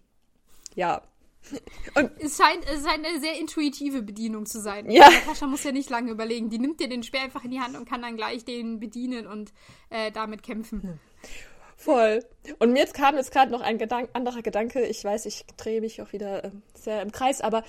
ja. 0.77 1.03
Und 1.97 2.13
es 2.21 2.37
scheint, 2.37 2.65
es 2.73 2.87
scheint 2.87 3.05
eine 3.05 3.19
sehr 3.19 3.41
intuitive 3.41 4.03
Bedienung 4.03 4.47
zu 4.47 4.61
sein. 4.61 4.89
Ja. 4.89 5.11
Natascha 5.11 5.49
muss 5.49 5.65
ja 5.65 5.73
nicht 5.73 5.91
lange 5.91 6.13
überlegen. 6.13 6.49
Die 6.49 6.61
nimmt 6.61 6.79
dir 6.79 6.89
den 6.89 7.03
Speer 7.03 7.23
einfach 7.23 7.43
in 7.43 7.51
die 7.51 7.59
Hand 7.59 7.77
und 7.77 7.89
kann 7.89 8.03
dann 8.03 8.17
gleich 8.17 8.45
den 8.45 8.79
bedienen 8.79 9.27
und 9.27 9.53
äh, 9.91 10.13
damit 10.13 10.45
kämpfen. 10.45 11.01
Voll. 11.77 12.25
Und 12.61 12.73
mir 12.73 12.79
jetzt 12.79 12.95
kam 12.95 13.17
jetzt 13.17 13.33
gerade 13.33 13.51
noch 13.51 13.63
ein 13.63 13.79
Gedank 13.79 14.11
anderer 14.13 14.43
Gedanke. 14.43 14.87
Ich 14.87 15.03
weiß, 15.03 15.27
ich 15.27 15.45
drehe 15.57 15.81
mich 15.81 16.01
auch 16.01 16.13
wieder 16.13 16.45
äh, 16.45 16.51
sehr 16.75 17.03
im 17.03 17.11
Kreis, 17.11 17.41
aber 17.41 17.65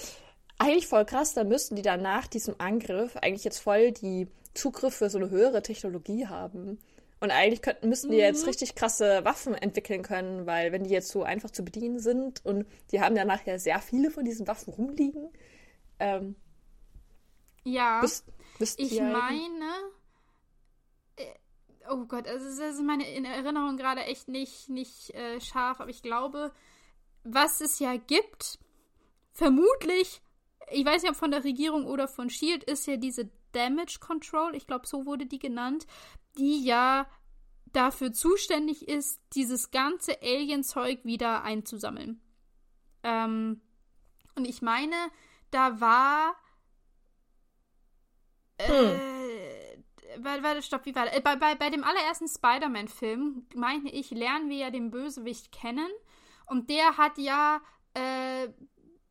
eigentlich 0.60 0.86
voll 0.86 1.06
krass, 1.06 1.34
da 1.34 1.44
müssten 1.44 1.76
die 1.76 1.82
dann 1.82 2.04
nach 2.04 2.28
diesem 2.28 2.54
Angriff 2.60 3.18
eigentlich 3.18 3.44
jetzt 3.44 3.58
voll 3.58 3.92
die 3.92 4.28
Zugriff 4.54 4.96
für 4.96 5.10
so 5.10 5.18
eine 5.18 5.30
höhere 5.30 5.62
Technologie 5.62 6.28
haben. 6.28 6.80
Und 7.20 7.32
eigentlich 7.32 7.62
könnten, 7.62 7.88
müssten 7.88 8.10
die 8.10 8.18
mhm. 8.18 8.24
jetzt 8.24 8.46
richtig 8.46 8.76
krasse 8.76 9.24
Waffen 9.24 9.56
entwickeln 9.56 10.02
können, 10.02 10.46
weil 10.46 10.74
wenn 10.74 10.84
die 10.84 10.90
jetzt 10.90 11.10
so 11.10 11.24
einfach 11.24 11.52
zu 11.52 11.64
bedienen 11.64 12.00
sind 12.00 12.46
und 12.46 12.66
die 12.92 13.00
haben 13.00 13.16
ja 13.16 13.24
nachher 13.24 13.60
sehr 13.60 13.80
viele 13.80 14.12
von 14.12 14.26
diesen 14.26 14.46
Waffen 14.46 14.74
rumliegen. 14.74 15.30
Ähm, 16.00 16.36
ja, 17.64 18.02
bist, 18.02 18.26
bist 18.60 18.78
ich 18.78 19.00
meine, 19.00 19.72
äh, 21.16 21.26
oh 21.90 22.06
Gott, 22.08 22.28
also 22.28 22.46
das 22.46 22.76
ist 22.76 22.82
meine 22.82 23.06
Erinnerung 23.08 23.78
gerade 23.78 24.02
echt 24.02 24.28
nicht, 24.28 24.68
nicht 24.68 25.12
äh, 25.12 25.40
scharf, 25.40 25.80
aber 25.80 25.90
ich 25.90 26.02
glaube, 26.02 26.52
was 27.24 27.62
es 27.62 27.80
ja 27.80 27.96
gibt, 27.96 28.60
vermutlich, 29.32 30.22
ich 30.72 30.86
weiß 30.86 31.04
nicht, 31.04 31.12
ob 31.12 31.18
von 31.18 31.32
der 31.32 31.46
Regierung 31.46 31.86
oder 31.86 32.10
von 32.10 32.30
Shield, 32.30 32.66
ist 32.66 32.86
ja 32.86 32.98
diese 32.98 33.30
Damage 33.54 34.00
Control, 34.00 34.56
ich 34.56 34.68
glaube, 34.68 34.88
so 34.88 35.06
wurde 35.06 35.26
die 35.26 35.40
genannt, 35.40 35.88
die 36.38 36.64
ja 36.64 37.08
dafür 37.74 38.14
zuständig 38.14 38.88
ist, 38.88 39.20
dieses 39.34 39.72
ganze 39.72 40.22
Alien-Zeug 40.22 41.04
wieder 41.04 41.44
einzusammeln. 41.44 42.22
Ähm, 43.04 43.62
und 44.36 44.46
ich 44.46 44.62
meine, 44.62 44.96
da 45.52 45.80
war. 45.80 46.36
Äh, 48.58 48.68
hm. 48.68 50.24
warte, 50.24 50.44
warte, 50.44 50.62
stopp, 50.62 50.86
wie 50.86 50.96
war 50.96 51.06
das? 51.06 51.16
Äh, 51.16 51.22
bei, 51.22 51.36
bei, 51.36 51.56
bei 51.56 51.70
dem 51.70 51.84
allerersten 51.84 52.28
Spider-Man-Film, 52.28 53.48
meine 53.56 53.92
ich, 53.92 54.12
lernen 54.12 54.50
wir 54.50 54.58
ja 54.58 54.70
den 54.70 54.92
Bösewicht 54.92 55.52
kennen. 55.52 55.90
Und 56.46 56.70
der 56.70 56.98
hat 56.98 57.18
ja 57.18 57.62
äh, 57.94 58.50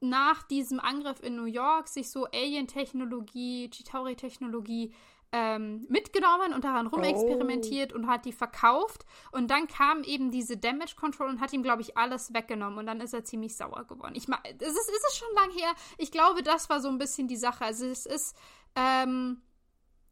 nach 0.02 0.42
diesem 0.42 0.80
Angriff 0.80 1.22
in 1.22 1.36
New 1.36 1.44
York 1.44 1.88
sich 1.88 2.10
so 2.10 2.26
Alien-Technologie, 2.26 3.70
Chitauri-Technologie 3.70 4.92
ähm, 5.32 5.86
mitgenommen 5.88 6.52
und 6.52 6.64
daran 6.64 6.86
rumexperimentiert 6.86 7.92
oh. 7.92 7.96
und 7.96 8.06
hat 8.06 8.26
die 8.26 8.32
verkauft. 8.32 9.06
Und 9.32 9.50
dann 9.50 9.66
kam 9.66 10.04
eben 10.04 10.30
diese 10.30 10.58
Damage 10.58 10.94
Control 10.94 11.30
und 11.30 11.40
hat 11.40 11.52
ihm, 11.54 11.62
glaube 11.62 11.80
ich, 11.80 11.96
alles 11.96 12.34
weggenommen. 12.34 12.78
Und 12.78 12.86
dann 12.86 13.00
ist 13.00 13.14
er 13.14 13.24
ziemlich 13.24 13.56
sauer 13.56 13.84
geworden. 13.84 14.14
Ich 14.14 14.28
meine, 14.28 14.42
es 14.58 14.68
ist, 14.68 14.90
es 14.90 15.08
ist 15.08 15.16
schon 15.16 15.34
lang 15.34 15.50
her. 15.50 15.72
Ich 15.96 16.12
glaube, 16.12 16.42
das 16.42 16.68
war 16.68 16.80
so 16.80 16.88
ein 16.88 16.98
bisschen 16.98 17.28
die 17.28 17.36
Sache. 17.36 17.64
Also 17.64 17.86
es 17.86 18.04
ist, 18.04 18.36
ähm, 18.76 19.40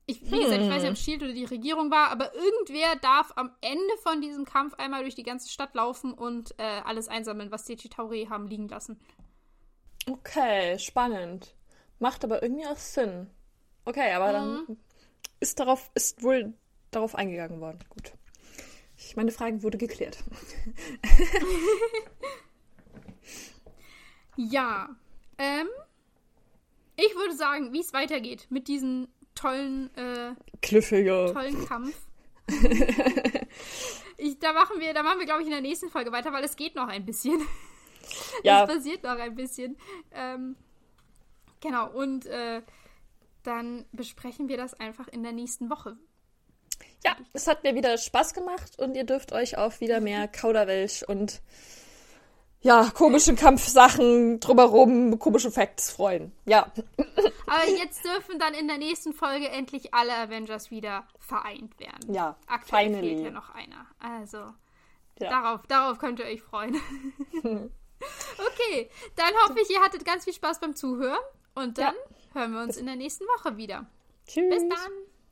ich, 0.07 0.23
wie 0.23 0.41
gesagt, 0.41 0.63
ich 0.63 0.71
weiß 0.71 0.83
nicht, 0.83 0.91
ob 0.91 0.97
Shield 0.97 1.23
oder 1.23 1.33
die 1.33 1.45
Regierung 1.45 1.91
war, 1.91 2.11
aber 2.11 2.35
irgendwer 2.35 2.97
darf 2.97 3.33
am 3.37 3.51
Ende 3.61 3.97
von 4.03 4.23
diesem 4.23 4.47
Kampf 4.47 4.75
einmal 4.75 5.03
durch 5.03 5.15
die 5.15 5.23
ganze 5.23 5.51
Stadt 5.51 5.75
laufen 5.75 6.15
und 6.15 6.59
äh, 6.59 6.81
alles 6.85 7.09
einsammeln, 7.09 7.53
was 7.53 7.67
die 7.67 7.77
Chitauri 7.77 8.27
haben 8.31 8.49
liegen 8.49 8.69
lassen. 8.69 8.99
Okay, 10.09 10.79
spannend. 10.79 11.55
Macht 11.99 12.25
aber 12.25 12.43
irgendwie 12.43 12.67
auch 12.67 12.79
Sinn. 12.79 13.29
Okay, 13.85 14.13
aber 14.13 14.29
mhm. 14.29 14.67
dann 14.67 14.77
ist 15.41 15.61
darauf, 15.61 15.91
ist 15.95 16.23
wohl 16.23 16.55
darauf 16.91 17.15
eingegangen 17.15 17.61
worden. 17.61 17.79
Gut. 17.89 18.13
Ich, 18.97 19.17
meine 19.17 19.33
Frage 19.33 19.63
wurde 19.63 19.79
geklärt. 19.79 20.19
ja. 24.37 24.89
Ähm, 25.39 25.69
ich 26.97 27.15
würde 27.15 27.35
sagen, 27.35 27.73
wie 27.73 27.81
es 27.81 27.93
weitergeht 27.93 28.47
mit 28.51 28.69
diesem 28.69 29.09
tollen, 29.35 29.95
äh, 29.97 30.35
Cliffhanger. 30.61 31.33
tollen 31.33 31.65
Kampf. 31.67 31.97
ich, 34.19 34.39
da 34.39 34.53
machen 34.53 34.81
wir, 34.81 34.93
da 34.93 35.03
machen 35.03 35.19
wir, 35.19 35.27
glaube 35.27 35.41
ich, 35.41 35.47
in 35.47 35.53
der 35.53 35.63
nächsten 35.63 35.89
Folge 35.89 36.13
weiter, 36.13 36.33
weil 36.33 36.45
es 36.45 36.57
geht 36.57 36.75
noch 36.75 36.89
ein 36.89 37.07
bisschen. 37.07 37.41
ja. 38.45 38.67
Das 38.67 38.77
passiert 38.77 39.03
noch 39.03 39.19
ein 39.19 39.35
bisschen. 39.35 39.77
Ähm, 40.13 40.57
genau, 41.61 41.91
und 41.91 42.27
äh, 42.27 42.63
dann 43.43 43.87
besprechen 43.93 44.49
wir 44.49 44.57
das 44.57 44.75
einfach 44.75 45.09
in 45.09 45.23
der 45.23 45.33
nächsten 45.33 45.71
Woche. 45.71 45.97
Ja, 47.05 47.17
es 47.33 47.47
hat 47.47 47.65
mir 47.65 47.75
wieder 47.75 47.97
Spaß 47.97 48.35
gemacht 48.35 48.79
und 48.79 48.95
ihr 48.95 49.05
dürft 49.05 49.33
euch 49.33 49.57
auf 49.57 49.81
wieder 49.81 50.01
mehr 50.01 50.29
Kauderwelsch 50.33 51.03
und 51.03 51.41
ja, 52.63 52.91
komische 52.93 53.35
Kampfsachen 53.35 54.39
drumherum, 54.39 55.19
komische 55.19 55.51
Facts 55.51 55.91
freuen. 55.91 56.33
Ja. 56.45 56.71
Aber 57.47 57.69
jetzt 57.71 58.05
dürfen 58.05 58.39
dann 58.39 58.53
in 58.53 58.69
der 58.69 58.77
nächsten 58.77 59.15
Folge 59.15 59.49
endlich 59.49 59.95
alle 59.95 60.15
Avengers 60.15 60.71
wieder 60.71 61.07
vereint 61.19 61.81
werden. 61.81 62.13
Ja, 62.13 62.37
Aktuell 62.47 62.89
finally. 62.89 63.15
fehlt 63.15 63.25
ja 63.25 63.31
noch 63.31 63.49
einer. 63.55 63.87
Also, 63.99 64.39
ja. 65.19 65.31
darauf, 65.31 65.67
darauf 65.69 65.99
könnt 65.99 66.19
ihr 66.19 66.27
euch 66.27 66.43
freuen. 66.43 66.79
Okay, 68.39 68.91
dann 69.17 69.33
hoffe 69.43 69.61
ich, 69.61 69.71
ihr 69.71 69.81
hattet 69.81 70.05
ganz 70.05 70.25
viel 70.25 70.33
Spaß 70.33 70.61
beim 70.61 70.75
Zuhören 70.75 71.19
und 71.55 71.79
dann 71.79 71.95
ja. 71.95 72.41
hören 72.41 72.53
wir 72.53 72.63
uns 72.63 72.77
in 72.77 72.87
der 72.87 72.97
nächsten 72.97 73.25
Woche 73.25 73.57
wieder. 73.57 73.87
Tschüss. 74.27 74.49
Bis 74.51 74.69
dann. 74.69 74.93